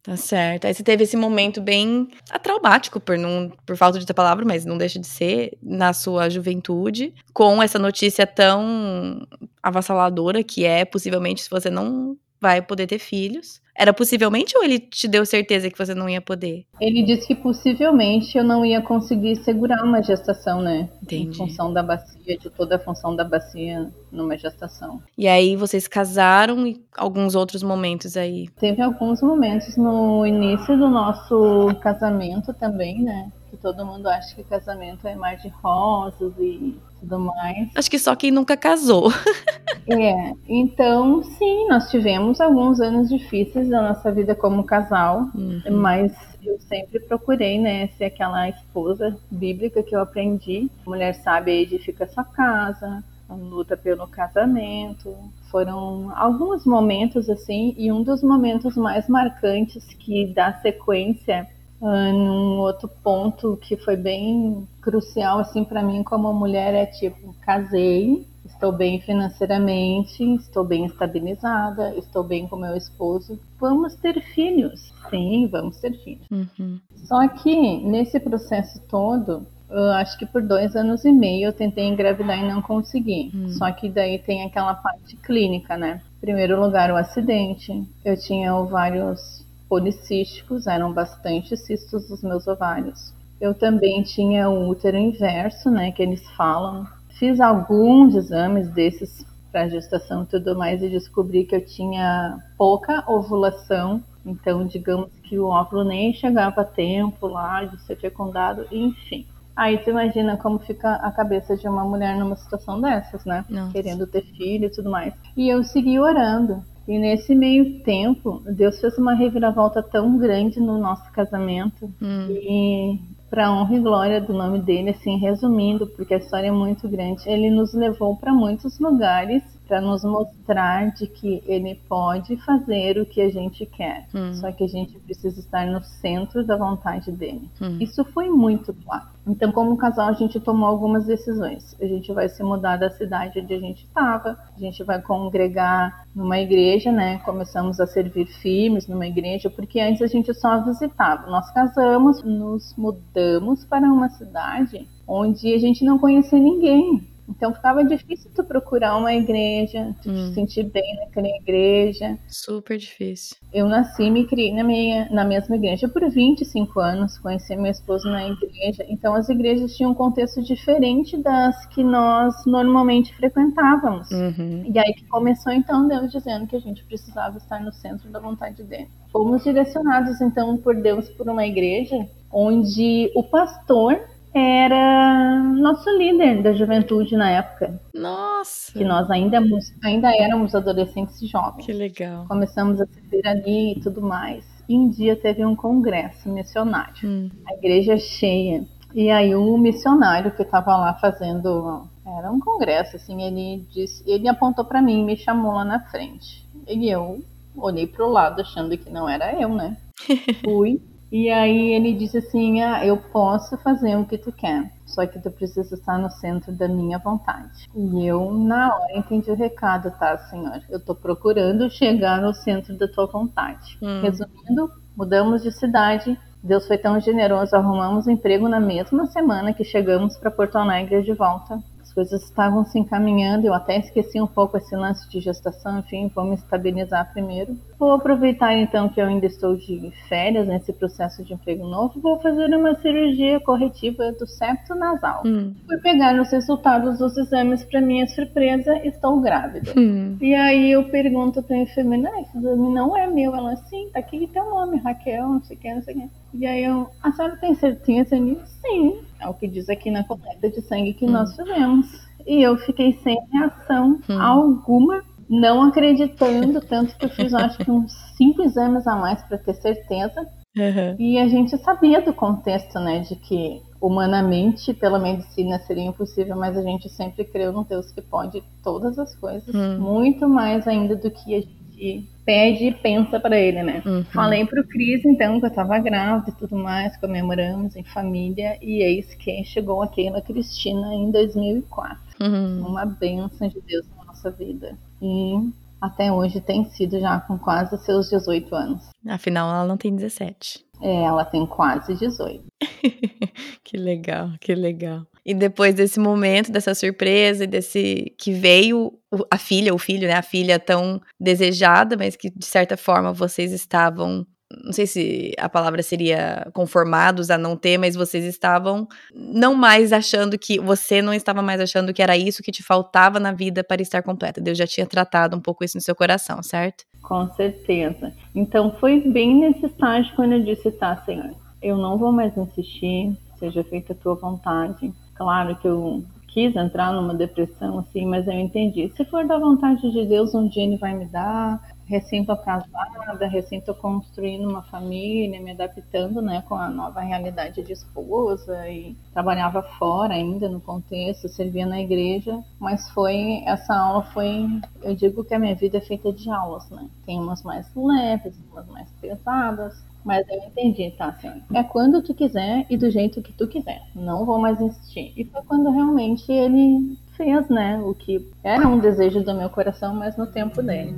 Tá 0.00 0.16
certo. 0.16 0.66
Aí 0.66 0.72
você 0.72 0.82
teve 0.82 1.04
esse 1.04 1.18
momento 1.18 1.60
bem 1.60 2.08
traumático, 2.42 2.98
por, 2.98 3.18
não, 3.18 3.52
por 3.66 3.76
falta 3.76 3.98
de 3.98 4.06
ter 4.06 4.14
palavra, 4.14 4.42
mas 4.42 4.64
não 4.64 4.78
deixa 4.78 4.98
de 4.98 5.06
ser, 5.06 5.58
na 5.62 5.92
sua 5.92 6.30
juventude, 6.30 7.12
com 7.34 7.62
essa 7.62 7.78
notícia 7.78 8.26
tão 8.26 9.26
avassaladora 9.62 10.42
que 10.42 10.64
é, 10.64 10.86
possivelmente, 10.86 11.42
se 11.42 11.50
você 11.50 11.68
não 11.68 12.16
vai 12.40 12.62
poder 12.62 12.86
ter 12.86 12.98
filhos. 12.98 13.60
Era 13.78 13.94
possivelmente 13.94 14.58
ou 14.58 14.64
ele 14.64 14.80
te 14.80 15.06
deu 15.06 15.24
certeza 15.24 15.70
que 15.70 15.78
você 15.78 15.94
não 15.94 16.08
ia 16.08 16.20
poder? 16.20 16.64
Ele 16.80 17.04
disse 17.04 17.28
que 17.28 17.34
possivelmente 17.34 18.36
eu 18.36 18.42
não 18.42 18.66
ia 18.66 18.82
conseguir 18.82 19.36
segurar 19.36 19.84
uma 19.84 20.02
gestação, 20.02 20.60
né? 20.60 20.88
Entendi. 21.00 21.28
Em 21.28 21.32
função 21.32 21.72
da 21.72 21.80
bacia, 21.80 22.36
de 22.36 22.50
toda 22.50 22.74
a 22.74 22.78
função 22.80 23.14
da 23.14 23.22
bacia 23.22 23.88
numa 24.10 24.36
gestação. 24.36 25.00
E 25.16 25.28
aí 25.28 25.54
vocês 25.54 25.86
casaram 25.86 26.66
e 26.66 26.82
alguns 26.96 27.36
outros 27.36 27.62
momentos 27.62 28.16
aí? 28.16 28.48
Teve 28.58 28.82
alguns 28.82 29.22
momentos 29.22 29.76
no 29.76 30.26
início 30.26 30.76
do 30.76 30.88
nosso 30.88 31.68
casamento 31.80 32.52
também, 32.54 33.00
né? 33.00 33.30
Todo 33.60 33.84
mundo 33.84 34.08
acha 34.08 34.34
que 34.34 34.44
casamento 34.44 35.06
é 35.06 35.14
mais 35.14 35.42
de 35.42 35.48
rosas 35.48 36.32
e 36.38 36.76
tudo 37.00 37.18
mais. 37.18 37.68
Acho 37.74 37.90
que 37.90 37.98
só 37.98 38.14
quem 38.14 38.30
nunca 38.30 38.56
casou. 38.56 39.10
é, 39.88 40.32
então 40.48 41.22
sim, 41.22 41.68
nós 41.68 41.90
tivemos 41.90 42.40
alguns 42.40 42.80
anos 42.80 43.08
difíceis 43.08 43.68
da 43.68 43.82
nossa 43.82 44.12
vida 44.12 44.34
como 44.34 44.64
casal, 44.64 45.28
uhum. 45.34 45.62
mas 45.70 46.12
eu 46.42 46.58
sempre 46.60 47.00
procurei, 47.00 47.58
né, 47.58 47.88
ser 47.98 48.06
aquela 48.06 48.48
esposa 48.48 49.16
bíblica 49.30 49.82
que 49.82 49.94
eu 49.94 50.00
aprendi. 50.00 50.70
A 50.86 50.90
mulher 50.90 51.14
sabe 51.14 51.52
edifica 51.52 52.06
sua 52.06 52.24
casa, 52.24 53.02
luta 53.28 53.76
pelo 53.76 54.06
casamento. 54.06 55.14
Foram 55.50 56.12
alguns 56.16 56.64
momentos 56.64 57.28
assim, 57.28 57.74
e 57.76 57.92
um 57.92 58.02
dos 58.02 58.22
momentos 58.22 58.76
mais 58.76 59.08
marcantes 59.08 59.84
que 59.94 60.26
dá 60.26 60.54
sequência 60.54 61.46
Uh, 61.80 62.12
num 62.12 62.58
outro 62.58 62.88
ponto 62.88 63.56
que 63.62 63.76
foi 63.76 63.96
bem 63.96 64.66
crucial 64.80 65.38
assim 65.38 65.62
para 65.62 65.80
mim 65.80 66.02
como 66.02 66.32
mulher 66.32 66.74
é 66.74 66.86
tipo 66.86 67.32
casei 67.40 68.26
estou 68.44 68.72
bem 68.72 69.00
financeiramente 69.00 70.24
estou 70.34 70.64
bem 70.64 70.86
estabilizada 70.86 71.94
estou 71.94 72.24
bem 72.24 72.48
com 72.48 72.56
meu 72.56 72.76
esposo 72.76 73.38
vamos 73.60 73.94
ter 73.94 74.20
filhos 74.34 74.92
sim 75.08 75.46
vamos 75.46 75.76
ter 75.76 75.92
filhos 76.02 76.26
uhum. 76.32 76.80
só 76.96 77.28
que 77.28 77.76
nesse 77.84 78.18
processo 78.18 78.82
todo 78.88 79.46
eu 79.70 79.90
acho 79.92 80.18
que 80.18 80.26
por 80.26 80.42
dois 80.42 80.74
anos 80.74 81.04
e 81.04 81.12
meio 81.12 81.48
eu 81.48 81.52
tentei 81.52 81.86
engravidar 81.86 82.38
e 82.38 82.48
não 82.48 82.62
consegui. 82.62 83.30
Uhum. 83.34 83.50
Só 83.50 83.70
que 83.70 83.88
daí 83.88 84.18
tem 84.18 84.42
aquela 84.42 84.74
parte 84.74 85.14
clínica, 85.16 85.76
né? 85.76 86.00
Em 86.16 86.20
primeiro 86.20 86.58
lugar, 86.58 86.90
o 86.90 86.96
acidente. 86.96 87.86
Eu 88.02 88.18
tinha 88.18 88.52
vários 88.62 89.46
policísticos, 89.68 90.66
eram 90.66 90.92
bastante 90.92 91.56
cistos 91.56 92.08
dos 92.08 92.22
meus 92.22 92.46
ovários. 92.46 93.12
Eu 93.40 93.54
também 93.54 94.02
tinha 94.02 94.48
o 94.48 94.68
útero 94.68 94.96
inverso, 94.96 95.70
né, 95.70 95.92
que 95.92 96.02
eles 96.02 96.28
falam. 96.30 96.86
Fiz 97.18 97.40
alguns 97.40 98.14
exames 98.14 98.68
desses 98.70 99.26
para 99.50 99.68
gestação 99.68 100.22
e 100.22 100.26
tudo 100.26 100.56
mais 100.56 100.82
e 100.82 100.88
descobri 100.88 101.44
que 101.44 101.54
eu 101.54 101.64
tinha 101.64 102.38
pouca 102.56 103.04
ovulação. 103.06 104.02
Então, 104.24 104.66
digamos 104.66 105.10
que 105.22 105.38
o 105.38 105.46
óvulo 105.46 105.84
nem 105.84 106.12
chegava 106.12 106.60
a 106.60 106.64
tempo 106.64 107.26
lá 107.26 107.64
de 107.64 107.80
ser 107.82 107.96
fecundado, 107.96 108.66
enfim. 108.70 109.26
Aí 109.56 109.78
tu 109.78 109.90
imagina 109.90 110.36
como 110.36 110.58
fica 110.60 110.94
a 110.96 111.10
cabeça 111.10 111.56
de 111.56 111.66
uma 111.66 111.84
mulher 111.84 112.16
numa 112.16 112.36
situação 112.36 112.80
dessas, 112.80 113.24
né? 113.24 113.44
Nossa. 113.48 113.72
Querendo 113.72 114.06
ter 114.06 114.22
filho 114.22 114.66
e 114.66 114.70
tudo 114.70 114.88
mais. 114.90 115.12
E 115.36 115.48
eu 115.48 115.64
segui 115.64 115.98
orando. 115.98 116.62
E 116.88 116.98
nesse 116.98 117.34
meio 117.34 117.80
tempo, 117.82 118.42
Deus 118.46 118.80
fez 118.80 118.96
uma 118.96 119.14
reviravolta 119.14 119.82
tão 119.82 120.16
grande 120.16 120.58
no 120.58 120.78
nosso 120.78 121.12
casamento. 121.12 121.84
Hum. 122.00 122.26
E 122.30 122.98
para 123.28 123.52
honra 123.52 123.76
e 123.76 123.80
glória 123.80 124.20
do 124.22 124.32
nome 124.32 124.60
dele, 124.60 124.90
assim, 124.90 125.18
resumindo, 125.18 125.86
porque 125.86 126.14
a 126.14 126.16
história 126.16 126.46
é 126.48 126.50
muito 126.50 126.88
grande, 126.88 127.28
ele 127.28 127.50
nos 127.50 127.74
levou 127.74 128.16
para 128.16 128.32
muitos 128.32 128.78
lugares 128.78 129.42
para 129.68 129.82
nos 129.82 130.02
mostrar 130.02 130.90
de 130.92 131.06
que 131.06 131.42
ele 131.46 131.78
pode 131.86 132.36
fazer 132.38 132.98
o 132.98 133.04
que 133.04 133.20
a 133.20 133.30
gente 133.30 133.66
quer. 133.66 134.08
Hum. 134.14 134.32
Só 134.32 134.50
que 134.50 134.64
a 134.64 134.68
gente 134.68 134.98
precisa 134.98 135.38
estar 135.38 135.66
no 135.66 135.82
centro 135.84 136.44
da 136.44 136.56
vontade 136.56 137.12
dele. 137.12 137.48
Hum. 137.60 137.76
Isso 137.78 138.02
foi 138.06 138.30
muito 138.30 138.72
claro. 138.72 139.06
Então, 139.26 139.52
como 139.52 139.76
casal, 139.76 140.08
a 140.08 140.14
gente 140.14 140.40
tomou 140.40 140.66
algumas 140.66 141.04
decisões. 141.04 141.76
A 141.78 141.84
gente 141.84 142.10
vai 142.14 142.30
se 142.30 142.42
mudar 142.42 142.78
da 142.78 142.88
cidade 142.88 143.38
onde 143.38 143.52
a 143.52 143.60
gente 143.60 143.84
estava, 143.84 144.38
a 144.56 144.58
gente 144.58 144.82
vai 144.82 145.02
congregar 145.02 146.06
numa 146.14 146.38
igreja, 146.38 146.90
né? 146.90 147.18
Começamos 147.18 147.78
a 147.78 147.86
servir 147.86 148.24
firmes 148.26 148.88
numa 148.88 149.06
igreja, 149.06 149.50
porque 149.50 149.80
antes 149.80 150.00
a 150.00 150.06
gente 150.06 150.32
só 150.32 150.64
visitava. 150.64 151.30
Nós 151.30 151.50
casamos, 151.50 152.22
nos 152.22 152.74
mudamos 152.74 153.66
para 153.66 153.86
uma 153.86 154.08
cidade 154.08 154.88
onde 155.06 155.52
a 155.54 155.58
gente 155.58 155.84
não 155.84 155.98
conhecia 155.98 156.38
ninguém. 156.38 157.06
Então 157.28 157.52
ficava 157.52 157.84
difícil 157.84 158.30
tu 158.34 158.42
procurar 158.42 158.96
uma 158.96 159.12
igreja, 159.12 159.94
tu 160.02 160.10
hum. 160.10 160.14
te 160.14 160.34
sentir 160.34 160.64
bem 160.64 160.96
naquela 160.96 161.28
igreja. 161.28 162.18
Super 162.26 162.78
difícil. 162.78 163.36
Eu 163.52 163.68
nasci 163.68 164.04
e 164.04 164.10
me 164.10 164.26
criei 164.26 164.54
na, 164.54 164.64
minha, 164.64 165.08
na 165.10 165.24
mesma 165.24 165.56
igreja 165.56 165.88
por 165.88 166.08
25 166.08 166.80
anos, 166.80 167.18
conheci 167.18 167.54
meu 167.56 167.70
esposo 167.70 168.08
na 168.08 168.26
igreja. 168.26 168.84
Então 168.88 169.14
as 169.14 169.28
igrejas 169.28 169.76
tinham 169.76 169.90
um 169.92 169.94
contexto 169.94 170.42
diferente 170.42 171.16
das 171.16 171.66
que 171.66 171.84
nós 171.84 172.34
normalmente 172.46 173.14
frequentávamos. 173.14 174.10
Uhum. 174.10 174.64
E 174.72 174.78
aí 174.78 174.94
que 174.94 175.06
começou 175.06 175.52
então 175.52 175.86
Deus 175.86 176.10
dizendo 176.10 176.46
que 176.46 176.56
a 176.56 176.60
gente 176.60 176.84
precisava 176.84 177.38
estar 177.38 177.60
no 177.60 177.72
centro 177.72 178.08
da 178.10 178.18
vontade 178.18 178.62
dele. 178.62 178.88
Fomos 179.12 179.42
direcionados 179.42 180.20
então 180.20 180.56
por 180.56 180.74
Deus 180.74 181.08
por 181.10 181.28
uma 181.28 181.46
igreja 181.46 182.08
onde 182.30 183.10
o 183.14 183.22
pastor 183.22 184.00
era 184.34 185.42
nosso 185.42 185.90
líder 185.96 186.42
da 186.42 186.52
juventude 186.52 187.16
na 187.16 187.30
época. 187.30 187.80
Nossa! 187.94 188.72
Que 188.72 188.84
nós 188.84 189.10
ainda, 189.10 189.38
ainda 189.82 190.14
éramos 190.16 190.54
adolescentes 190.54 191.20
jovens. 191.28 191.66
Que 191.66 191.72
legal. 191.72 192.26
Começamos 192.26 192.80
a 192.80 192.86
servir 192.86 193.26
ali 193.26 193.72
e 193.72 193.80
tudo 193.80 194.00
mais. 194.00 194.44
E 194.68 194.76
um 194.76 194.88
dia 194.88 195.16
teve 195.16 195.44
um 195.44 195.56
congresso 195.56 196.28
missionário. 196.28 197.08
Hum. 197.08 197.30
A 197.46 197.54
igreja 197.54 197.96
cheia. 197.96 198.64
E 198.94 199.10
aí 199.10 199.34
o 199.34 199.56
missionário 199.56 200.34
que 200.34 200.42
estava 200.42 200.76
lá 200.76 200.94
fazendo 200.94 201.88
era 202.06 202.30
um 202.30 202.40
congresso, 202.40 202.96
assim, 202.96 203.22
ele 203.22 203.66
disse, 203.70 204.02
ele 204.10 204.28
apontou 204.28 204.64
para 204.64 204.80
mim, 204.80 205.04
me 205.04 205.16
chamou 205.16 205.52
lá 205.52 205.64
na 205.64 205.80
frente. 205.80 206.46
E 206.66 206.88
eu 206.88 207.22
olhei 207.54 207.86
para 207.86 208.04
o 208.04 208.10
lado 208.10 208.40
achando 208.40 208.76
que 208.76 208.90
não 208.90 209.08
era 209.08 209.40
eu, 209.40 209.50
né? 209.50 209.76
Fui 210.42 210.80
e 211.10 211.30
aí 211.30 211.72
ele 211.72 211.94
disse 211.94 212.18
assim: 212.18 212.62
ah, 212.62 212.84
eu 212.84 212.96
posso 212.96 213.56
fazer 213.58 213.96
o 213.96 214.04
que 214.04 214.18
tu 214.18 214.32
quer, 214.32 214.72
só 214.86 215.06
que 215.06 215.18
tu 215.18 215.30
precisa 215.30 215.74
estar 215.74 215.98
no 215.98 216.10
centro 216.10 216.52
da 216.52 216.68
minha 216.68 216.98
vontade. 216.98 217.68
E 217.74 218.06
eu, 218.06 218.32
na 218.32 218.74
hora, 218.74 218.98
entendi 218.98 219.30
o 219.30 219.36
recado, 219.36 219.90
tá, 219.98 220.16
senhor? 220.18 220.62
Eu 220.68 220.80
tô 220.80 220.94
procurando 220.94 221.70
chegar 221.70 222.20
no 222.20 222.34
centro 222.34 222.76
da 222.76 222.88
tua 222.88 223.06
vontade. 223.06 223.78
Hum. 223.82 224.00
Resumindo, 224.02 224.70
mudamos 224.96 225.42
de 225.42 225.52
cidade. 225.52 226.18
Deus 226.42 226.68
foi 226.68 226.78
tão 226.78 227.00
generoso, 227.00 227.56
arrumamos 227.56 228.06
emprego 228.06 228.48
na 228.48 228.60
mesma 228.60 229.06
semana 229.06 229.52
que 229.52 229.64
chegamos 229.64 230.16
para 230.16 230.30
Porto 230.30 230.56
Alegre 230.56 231.02
de 231.02 231.12
volta 231.12 231.60
coisas 231.98 232.22
estavam 232.22 232.64
se 232.64 232.78
encaminhando, 232.78 233.44
eu 233.44 233.52
até 233.52 233.76
esqueci 233.76 234.20
um 234.20 234.26
pouco 234.28 234.56
esse 234.56 234.76
lance 234.76 235.10
de 235.10 235.18
gestação, 235.18 235.80
enfim, 235.80 236.08
vou 236.14 236.24
me 236.24 236.36
estabilizar 236.36 237.12
primeiro. 237.12 237.58
Vou 237.78 237.92
aproveitar 237.92 238.54
então 238.54 238.88
que 238.88 239.00
eu 239.00 239.06
ainda 239.06 239.26
estou 239.26 239.56
de 239.56 239.92
férias 240.08 240.48
nesse 240.48 240.72
processo 240.72 241.22
de 241.22 241.32
emprego 241.32 241.64
novo, 241.64 242.00
vou 242.00 242.18
fazer 242.18 242.52
uma 242.54 242.74
cirurgia 242.74 243.38
corretiva 243.38 244.10
do 244.12 244.26
septo 244.26 244.74
nasal. 244.74 245.22
Hum. 245.24 245.54
Fui 245.64 245.78
pegar 245.78 246.20
os 246.20 246.30
resultados 246.30 246.98
dos 246.98 247.16
exames, 247.16 247.64
para 247.64 247.80
minha 247.80 248.06
surpresa, 248.08 248.74
estou 248.84 249.20
grávida. 249.20 249.72
Hum. 249.76 250.16
E 250.20 250.34
aí 250.34 250.72
eu 250.72 250.88
pergunto 250.88 251.40
para 251.42 251.54
a 251.54 251.60
enfermeira, 251.60 252.10
ah, 252.12 252.20
esse 252.20 252.36
exame 252.36 252.74
não 252.74 252.96
é 252.96 253.06
meu. 253.06 253.34
Ela, 253.34 253.54
sim, 253.56 253.88
tá 253.92 254.00
aqui 254.00 254.26
teu 254.26 254.44
nome, 254.44 254.78
Raquel, 254.78 255.28
não 255.28 255.42
sei 255.44 255.56
o 255.56 255.60
que, 255.60 255.74
não 255.74 255.82
sei 255.82 255.94
o 255.94 256.00
que. 256.00 256.10
E 256.34 256.46
aí 256.46 256.64
eu, 256.64 256.88
a 257.02 257.12
senhora 257.12 257.36
tem 257.36 257.54
certeza 257.54 258.16
nisso? 258.16 258.44
Sim. 258.60 259.00
É 259.20 259.28
o 259.28 259.34
que 259.34 259.46
diz 259.46 259.68
aqui 259.68 259.90
na 259.90 260.02
coleta 260.02 260.50
de 260.50 260.60
sangue 260.62 260.94
que 260.94 261.04
hum. 261.04 261.10
nós 261.10 261.34
fizemos. 261.36 262.08
E 262.26 262.42
eu 262.42 262.56
fiquei 262.58 262.92
sem 263.04 263.16
reação 263.32 264.00
hum. 264.08 264.20
alguma. 264.20 265.02
Não 265.28 265.62
acreditando, 265.62 266.60
tanto 266.60 266.96
que 266.96 267.04
eu 267.04 267.10
fiz 267.10 267.34
acho 267.34 267.58
que 267.58 267.70
uns 267.70 267.92
cinco 268.16 268.42
exames 268.42 268.86
a 268.86 268.96
mais 268.96 269.22
para 269.22 269.38
ter 269.38 269.54
certeza. 269.54 270.26
Uhum. 270.56 270.96
E 270.98 271.18
a 271.18 271.28
gente 271.28 271.56
sabia 271.58 272.00
do 272.00 272.12
contexto, 272.12 272.80
né, 272.80 273.00
de 273.00 273.14
que 273.14 273.62
humanamente, 273.80 274.74
pela 274.74 274.98
medicina, 274.98 275.58
seria 275.60 275.84
impossível, 275.84 276.36
mas 276.36 276.56
a 276.56 276.62
gente 276.62 276.88
sempre 276.88 277.24
creu 277.24 277.52
num 277.52 277.62
Deus 277.62 277.92
que 277.92 278.02
pode 278.02 278.42
todas 278.62 278.98
as 278.98 279.14
coisas, 279.14 279.54
uhum. 279.54 279.78
muito 279.78 280.28
mais 280.28 280.66
ainda 280.66 280.96
do 280.96 281.10
que 281.10 281.34
a 281.34 281.40
gente 281.40 282.08
pede 282.24 282.64
e 282.66 282.74
pensa 282.74 283.20
para 283.20 283.38
ele, 283.38 283.62
né? 283.62 283.82
Uhum. 283.86 284.04
Falei 284.06 284.44
pro 284.44 284.66
Cris, 284.66 285.04
então, 285.04 285.38
que 285.38 285.46
eu 285.46 285.50
tava 285.50 285.78
grávida 285.78 286.30
e 286.30 286.34
tudo 286.34 286.56
mais, 286.56 286.96
comemoramos 286.96 287.76
em 287.76 287.84
família, 287.84 288.58
e 288.60 288.82
eis 288.82 289.14
que 289.14 289.44
chegou 289.44 289.80
a 289.82 289.88
Keila 289.88 290.20
Cristina 290.20 290.92
em 290.92 291.12
2004. 291.12 291.98
Uhum. 292.20 292.66
Uma 292.66 292.84
bênção 292.84 293.46
de 293.48 293.60
Deus 293.60 293.86
na 293.96 294.04
nossa 294.04 294.28
vida. 294.30 294.76
E 295.00 295.52
até 295.80 296.12
hoje 296.12 296.40
tem 296.40 296.64
sido 296.70 296.98
já 296.98 297.20
com 297.20 297.38
quase 297.38 297.76
seus 297.84 298.08
18 298.10 298.54
anos. 298.54 298.90
Afinal, 299.06 299.48
ela 299.48 299.66
não 299.66 299.76
tem 299.76 299.94
17. 299.94 300.64
É, 300.80 301.04
ela 301.04 301.24
tem 301.24 301.46
quase 301.46 301.94
18. 301.94 302.44
que 303.64 303.76
legal, 303.76 304.30
que 304.40 304.54
legal. 304.54 305.06
E 305.24 305.34
depois 305.34 305.74
desse 305.74 306.00
momento, 306.00 306.50
dessa 306.50 306.74
surpresa, 306.74 307.46
desse 307.46 308.14
que 308.18 308.32
veio 308.32 308.92
a 309.30 309.36
filha, 309.36 309.74
o 309.74 309.78
filho, 309.78 310.08
né? 310.08 310.14
A 310.14 310.22
filha 310.22 310.58
tão 310.58 311.00
desejada, 311.20 311.96
mas 311.96 312.16
que 312.16 312.30
de 312.30 312.46
certa 312.46 312.76
forma 312.76 313.12
vocês 313.12 313.52
estavam 313.52 314.26
não 314.50 314.72
sei 314.72 314.86
se 314.86 315.34
a 315.38 315.48
palavra 315.48 315.82
seria 315.82 316.48
conformados 316.54 317.30
a 317.30 317.36
não 317.36 317.54
ter, 317.56 317.76
mas 317.76 317.94
vocês 317.94 318.24
estavam 318.24 318.88
não 319.14 319.54
mais 319.54 319.92
achando 319.92 320.38
que 320.38 320.58
você 320.58 321.02
não 321.02 321.12
estava 321.12 321.42
mais 321.42 321.60
achando 321.60 321.92
que 321.92 322.02
era 322.02 322.16
isso 322.16 322.42
que 322.42 322.50
te 322.50 322.62
faltava 322.62 323.20
na 323.20 323.32
vida 323.32 323.62
para 323.62 323.82
estar 323.82 324.02
completa. 324.02 324.40
Deus 324.40 324.56
já 324.56 324.66
tinha 324.66 324.86
tratado 324.86 325.36
um 325.36 325.40
pouco 325.40 325.64
isso 325.64 325.76
no 325.76 325.82
seu 325.82 325.94
coração, 325.94 326.42
certo? 326.42 326.84
Com 327.02 327.30
certeza. 327.34 328.12
Então 328.34 328.74
foi 328.80 329.00
bem 329.00 329.34
nesse 329.34 329.66
estágio 329.66 330.14
quando 330.16 330.32
eu 330.32 330.42
disse, 330.42 330.70
tá, 330.72 330.96
Senhor, 331.04 331.34
eu 331.62 331.76
não 331.76 331.98
vou 331.98 332.10
mais 332.10 332.36
insistir, 332.36 333.16
seja 333.38 333.62
feita 333.64 333.92
a 333.92 333.96
tua 333.96 334.14
vontade. 334.14 334.92
Claro 335.14 335.56
que 335.56 335.68
eu 335.68 336.04
quis 336.28 336.54
entrar 336.54 336.92
numa 336.92 337.14
depressão 337.14 337.80
assim, 337.80 338.06
mas 338.06 338.26
eu 338.26 338.34
entendi. 338.34 338.90
Se 338.96 339.04
for 339.06 339.26
da 339.26 339.38
vontade 339.38 339.90
de 339.90 340.06
Deus, 340.06 340.34
um 340.34 340.48
dia 340.48 340.64
ele 340.64 340.76
vai 340.76 340.94
me 340.94 341.06
dar, 341.06 341.60
recém 341.88 342.24
tô 342.24 342.36
casada, 342.36 343.26
recém 343.26 343.60
tô 343.60 343.74
construindo 343.74 344.48
uma 344.48 344.62
família, 344.62 345.40
me 345.40 345.52
adaptando, 345.52 346.20
né, 346.20 346.44
com 346.46 346.54
a 346.54 346.68
nova 346.68 347.00
realidade 347.00 347.62
de 347.62 347.72
esposa 347.72 348.68
e 348.68 348.94
trabalhava 349.12 349.62
fora 349.62 350.12
ainda 350.12 350.48
no 350.48 350.60
contexto, 350.60 351.28
servia 351.28 351.66
na 351.66 351.80
igreja, 351.80 352.38
mas 352.60 352.90
foi 352.90 353.42
essa 353.46 353.74
aula 353.74 354.02
foi, 354.12 354.46
eu 354.82 354.94
digo 354.94 355.24
que 355.24 355.34
a 355.34 355.38
minha 355.38 355.54
vida 355.54 355.78
é 355.78 355.80
feita 355.80 356.12
de 356.12 356.30
aulas, 356.30 356.68
né? 356.70 356.86
Tem 357.06 357.18
umas 357.18 357.42
mais 357.42 357.74
leves, 357.74 358.38
umas 358.52 358.68
mais 358.68 358.90
pesadas, 359.00 359.82
mas 360.04 360.28
eu 360.28 360.38
entendi, 360.38 360.90
tá, 360.96 361.12
senhor? 361.14 361.36
É 361.54 361.62
quando 361.62 362.02
tu 362.02 362.14
quiser 362.14 362.66
e 362.68 362.76
do 362.76 362.90
jeito 362.90 363.22
que 363.22 363.32
tu 363.32 363.48
quiser. 363.48 363.82
Não 363.94 364.24
vou 364.26 364.38
mais 364.38 364.60
insistir. 364.60 365.12
E 365.16 365.24
foi 365.24 365.42
quando 365.42 365.70
realmente 365.70 366.30
ele 366.30 366.98
fez, 367.16 367.48
né, 367.48 367.80
o 367.84 367.94
que 367.94 368.26
era 368.44 368.68
um 368.68 368.78
desejo 368.78 369.22
do 369.22 369.34
meu 369.34 369.50
coração, 369.50 369.94
mas 369.94 370.16
no 370.16 370.26
tempo 370.26 370.62
dele. 370.62 370.94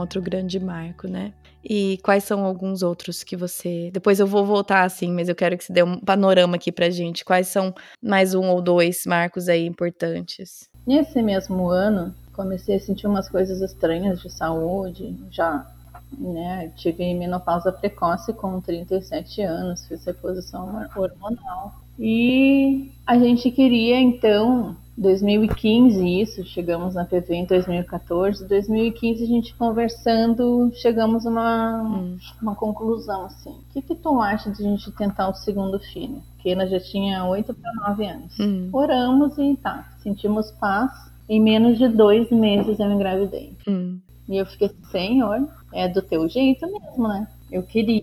Outro 0.00 0.20
grande 0.20 0.58
marco, 0.58 1.06
né? 1.06 1.32
E 1.62 1.98
quais 2.02 2.24
são 2.24 2.44
alguns 2.44 2.82
outros 2.82 3.22
que 3.22 3.36
você. 3.36 3.90
Depois 3.92 4.18
eu 4.18 4.26
vou 4.26 4.44
voltar 4.44 4.82
assim, 4.82 5.12
mas 5.12 5.28
eu 5.28 5.34
quero 5.34 5.56
que 5.58 5.64
você 5.64 5.72
dê 5.72 5.82
um 5.82 6.00
panorama 6.00 6.56
aqui 6.56 6.72
pra 6.72 6.90
gente. 6.90 7.24
Quais 7.24 7.48
são 7.48 7.74
mais 8.02 8.34
um 8.34 8.48
ou 8.48 8.62
dois 8.62 9.04
marcos 9.06 9.48
aí 9.48 9.66
importantes? 9.66 10.68
Nesse 10.86 11.22
mesmo 11.22 11.68
ano, 11.68 12.14
comecei 12.32 12.76
a 12.76 12.80
sentir 12.80 13.06
umas 13.06 13.28
coisas 13.28 13.60
estranhas 13.60 14.20
de 14.20 14.30
saúde, 14.30 15.14
já 15.30 15.66
né, 16.18 16.72
tive 16.76 17.14
menopausa 17.14 17.70
precoce 17.70 18.32
com 18.32 18.60
37 18.60 19.42
anos, 19.42 19.86
fiz 19.86 20.04
reposição 20.04 20.88
hormonal. 20.96 21.74
E 21.98 22.90
a 23.06 23.18
gente 23.18 23.50
queria 23.50 24.00
então 24.00 24.76
2015 25.00 26.20
isso, 26.20 26.44
chegamos 26.44 26.94
na 26.94 27.06
PV 27.06 27.34
em 27.34 27.46
2014. 27.46 28.46
2015 28.46 29.24
a 29.24 29.26
gente 29.26 29.54
conversando, 29.54 30.70
chegamos 30.74 31.26
a 31.26 31.30
uma, 31.30 31.82
hum. 31.82 32.18
uma 32.40 32.54
conclusão 32.54 33.24
assim. 33.24 33.50
O 33.50 33.72
que, 33.72 33.80
que 33.80 33.94
tu 33.94 34.20
acha 34.20 34.50
de 34.50 34.62
a 34.62 34.68
gente 34.68 34.92
tentar 34.92 35.30
o 35.30 35.34
segundo 35.34 35.80
filho? 35.80 36.22
Que 36.40 36.50
ela 36.50 36.66
já 36.66 36.78
tinha 36.78 37.24
8 37.24 37.54
para 37.54 37.88
9 37.88 38.06
anos. 38.06 38.38
Hum. 38.38 38.68
Oramos 38.72 39.38
e 39.38 39.56
tá, 39.56 39.90
sentimos 40.02 40.50
paz. 40.52 40.92
Em 41.26 41.40
menos 41.40 41.78
de 41.78 41.88
dois 41.88 42.30
meses 42.30 42.78
eu 42.78 42.92
engravidei. 42.92 43.56
Hum. 43.66 43.98
E 44.28 44.36
eu 44.36 44.44
fiquei, 44.44 44.70
Senhor, 44.90 45.48
é 45.72 45.88
do 45.88 46.02
teu 46.02 46.28
jeito 46.28 46.66
mesmo, 46.66 47.08
né? 47.08 47.26
Eu 47.50 47.62
queria. 47.62 48.02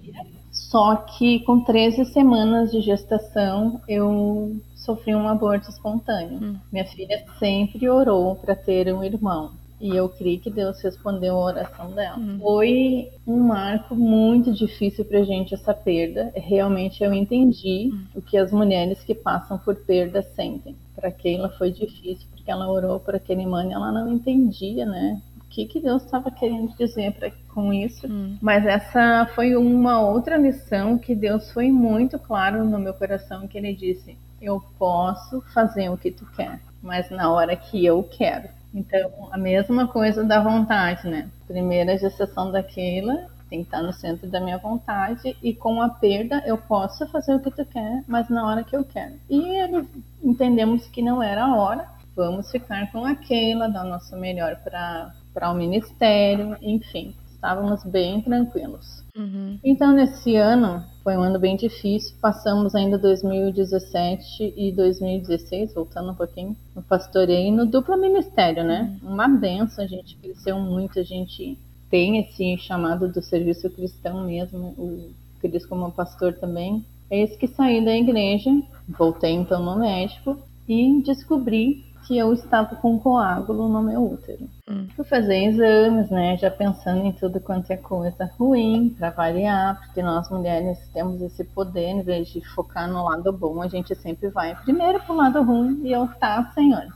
Só 0.51 0.95
que 0.95 1.39
com 1.41 1.61
13 1.61 2.05
semanas 2.05 2.71
de 2.71 2.81
gestação 2.81 3.81
eu 3.87 4.57
sofri 4.75 5.15
um 5.15 5.27
aborto 5.27 5.69
espontâneo. 5.69 6.39
Hum. 6.41 6.55
Minha 6.71 6.85
filha 6.85 7.23
sempre 7.39 7.89
orou 7.89 8.35
para 8.35 8.55
ter 8.55 8.93
um 8.93 9.03
irmão. 9.03 9.51
E 9.79 9.95
eu 9.95 10.09
creio 10.09 10.39
que 10.39 10.49
Deus 10.49 10.81
respondeu 10.81 11.35
a 11.35 11.45
oração 11.45 11.91
dela. 11.91 12.17
Hum. 12.17 12.39
Foi 12.39 13.11
um 13.27 13.37
marco 13.37 13.95
muito 13.95 14.51
difícil 14.51 15.05
pra 15.05 15.21
gente 15.21 15.53
essa 15.53 15.73
perda. 15.73 16.31
Realmente 16.35 17.03
eu 17.03 17.13
entendi 17.13 17.91
hum. 17.93 18.05
o 18.15 18.21
que 18.21 18.37
as 18.37 18.51
mulheres 18.51 19.03
que 19.03 19.13
passam 19.13 19.57
por 19.57 19.75
perda 19.75 20.23
sentem. 20.35 20.75
Para 20.95 21.11
Keila 21.11 21.49
foi 21.49 21.71
difícil, 21.71 22.27
porque 22.31 22.49
ela 22.49 22.71
orou 22.71 22.99
por 22.99 23.13
aquele 23.13 23.45
mãe, 23.45 23.71
ela 23.71 23.91
não 23.91 24.11
entendia, 24.11 24.83
né? 24.83 25.21
Que, 25.57 25.65
que 25.65 25.79
Deus 25.79 26.03
estava 26.03 26.29
querendo 26.29 26.71
dizer 26.77 27.13
pra, 27.13 27.31
com 27.51 27.73
isso. 27.73 28.05
Hum. 28.05 28.37
Mas 28.39 28.63
essa 28.63 29.25
foi 29.33 29.55
uma 29.55 29.99
outra 29.99 30.37
lição 30.37 30.99
que 30.99 31.15
Deus 31.15 31.51
foi 31.51 31.71
muito 31.71 32.19
claro 32.19 32.63
no 32.63 32.77
meu 32.77 32.93
coração, 32.93 33.47
que 33.47 33.57
ele 33.57 33.73
disse: 33.73 34.15
eu 34.39 34.61
posso 34.77 35.41
fazer 35.55 35.89
o 35.89 35.97
que 35.97 36.11
tu 36.11 36.27
quer, 36.35 36.59
mas 36.79 37.09
na 37.09 37.31
hora 37.31 37.55
que 37.55 37.83
eu 37.83 38.03
quero. 38.03 38.49
Então, 38.71 39.29
a 39.31 39.37
mesma 39.39 39.87
coisa 39.87 40.23
da 40.23 40.39
vontade, 40.39 41.07
né? 41.07 41.27
Primeira 41.47 41.97
gestação 41.97 42.51
daquela 42.51 43.27
tem 43.49 43.61
que 43.61 43.65
estar 43.65 43.81
no 43.81 43.93
centro 43.93 44.29
da 44.29 44.39
minha 44.39 44.59
vontade 44.59 45.35
e 45.41 45.55
com 45.55 45.81
a 45.81 45.89
perda 45.89 46.43
eu 46.45 46.59
posso 46.59 47.07
fazer 47.07 47.33
o 47.33 47.39
que 47.39 47.49
tu 47.49 47.65
quer, 47.65 48.03
mas 48.07 48.29
na 48.29 48.45
hora 48.45 48.63
que 48.63 48.75
eu 48.75 48.83
quero. 48.83 49.15
E 49.27 49.39
ele, 49.39 49.87
entendemos 50.21 50.85
que 50.85 51.01
não 51.01 51.23
era 51.23 51.45
a 51.45 51.55
hora, 51.55 51.87
vamos 52.15 52.51
ficar 52.51 52.91
com 52.91 53.05
aquela, 53.05 53.67
dar 53.67 53.85
o 53.85 53.89
nosso 53.89 54.15
melhor 54.17 54.57
para 54.63 55.13
o 55.45 55.53
ministério, 55.53 56.57
enfim, 56.61 57.13
estávamos 57.29 57.83
bem 57.83 58.21
tranquilos. 58.21 59.03
Uhum. 59.15 59.57
Então, 59.63 59.91
nesse 59.91 60.35
ano, 60.35 60.83
foi 61.03 61.17
um 61.17 61.21
ano 61.21 61.39
bem 61.39 61.55
difícil. 61.55 62.15
Passamos 62.21 62.75
ainda 62.75 62.97
2017 62.97 64.53
e 64.55 64.71
2016, 64.71 65.73
voltando 65.73 66.11
um 66.11 66.15
pouquinho, 66.15 66.55
no 66.75 66.81
pastoreio 66.81 67.51
no 67.51 67.65
duplo 67.65 67.97
ministério, 67.97 68.63
né? 68.63 68.97
Uhum. 69.01 69.13
Uma 69.13 69.27
benção, 69.27 69.83
a 69.83 69.87
gente 69.87 70.15
cresceu 70.17 70.59
muito, 70.59 70.99
a 70.99 71.03
gente 71.03 71.57
tem 71.89 72.19
esse 72.19 72.57
chamado 72.57 73.07
do 73.07 73.21
serviço 73.21 73.69
cristão 73.69 74.25
mesmo, 74.25 74.73
o 74.77 75.11
Cris 75.39 75.65
como 75.65 75.91
pastor 75.91 76.33
também. 76.33 76.85
Eis 77.09 77.35
que 77.37 77.47
saí 77.47 77.83
da 77.83 77.95
igreja, 77.95 78.51
voltei 78.87 79.31
então 79.31 79.63
no 79.63 79.79
médico 79.79 80.37
e 80.67 81.01
descobri 81.03 81.85
que 82.07 82.17
eu 82.17 82.31
estava 82.31 82.73
com 82.77 82.97
coágulo 82.97 83.67
no 83.67 83.83
meu 83.83 84.13
útero. 84.13 84.49
Hum. 84.69 84.87
Fui 84.95 85.03
fazer 85.03 85.43
exames, 85.43 86.09
né, 86.09 86.37
já 86.37 86.49
pensando 86.49 87.05
em 87.05 87.11
tudo 87.11 87.41
quanto 87.41 87.69
é 87.69 87.75
coisa 87.75 88.31
ruim 88.39 88.95
para 88.97 89.09
variar, 89.09 89.77
porque 89.81 90.01
nós 90.01 90.29
mulheres 90.29 90.79
temos 90.93 91.21
esse 91.21 91.43
poder, 91.43 91.89
em 91.89 92.01
vez 92.01 92.29
de 92.29 92.41
focar 92.55 92.89
no 92.89 93.03
lado 93.03 93.33
bom, 93.33 93.61
a 93.61 93.67
gente 93.67 93.93
sempre 93.95 94.29
vai 94.29 94.55
primeiro 94.55 95.01
pro 95.01 95.15
lado 95.15 95.43
ruim 95.43 95.81
e 95.83 95.91
eu, 95.91 96.07
tá, 96.19 96.49
senhor, 96.53 96.87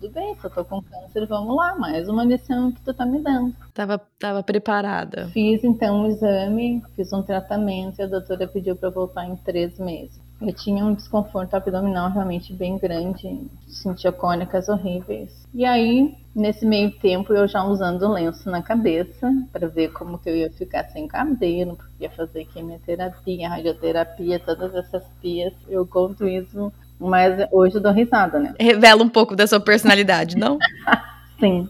tudo 0.00 0.12
bem, 0.12 0.34
se 0.36 0.44
eu 0.44 0.50
tô 0.50 0.64
com 0.64 0.82
câncer, 0.82 1.26
vamos 1.26 1.56
lá, 1.56 1.76
mais 1.76 2.08
uma 2.08 2.24
lição 2.24 2.72
que 2.72 2.80
tu 2.82 2.92
tá 2.92 3.06
me 3.06 3.20
dando. 3.20 3.54
Tava, 3.74 4.00
tava 4.18 4.42
preparada. 4.42 5.28
Fiz 5.28 5.62
então 5.62 6.00
o 6.00 6.02
um 6.02 6.06
exame, 6.06 6.82
fiz 6.96 7.12
um 7.12 7.22
tratamento 7.22 8.00
e 8.00 8.02
a 8.02 8.06
doutora 8.06 8.48
pediu 8.48 8.74
para 8.74 8.90
voltar 8.90 9.24
em 9.24 9.36
três 9.36 9.78
meses. 9.78 10.27
Eu 10.40 10.52
tinha 10.52 10.84
um 10.84 10.94
desconforto 10.94 11.54
abdominal 11.54 12.10
realmente 12.10 12.52
bem 12.52 12.78
grande, 12.78 13.40
sentia 13.66 14.12
cólicas 14.12 14.68
horríveis. 14.68 15.46
E 15.52 15.64
aí, 15.64 16.14
nesse 16.34 16.64
meio 16.64 16.92
tempo, 16.92 17.34
eu 17.34 17.48
já 17.48 17.64
usando 17.64 18.08
lenço 18.12 18.48
na 18.48 18.62
cabeça 18.62 19.32
para 19.52 19.66
ver 19.66 19.92
como 19.92 20.18
que 20.18 20.30
eu 20.30 20.36
ia 20.36 20.50
ficar 20.52 20.84
sem 20.90 21.08
cabelo, 21.08 21.76
porque 21.76 22.04
ia 22.04 22.10
fazer 22.10 22.44
quimioterapia, 22.44 23.48
radioterapia, 23.48 24.38
todas 24.38 24.74
essas 24.76 25.02
pias. 25.20 25.52
Eu 25.68 25.84
conto 25.84 26.26
isso, 26.26 26.72
mas 27.00 27.48
hoje 27.50 27.76
eu 27.76 27.80
dou 27.80 27.92
risada, 27.92 28.38
né? 28.38 28.54
Revela 28.60 29.02
um 29.02 29.08
pouco 29.08 29.34
da 29.34 29.46
sua 29.46 29.60
personalidade, 29.60 30.36
não? 30.36 30.56
Sim. 31.38 31.68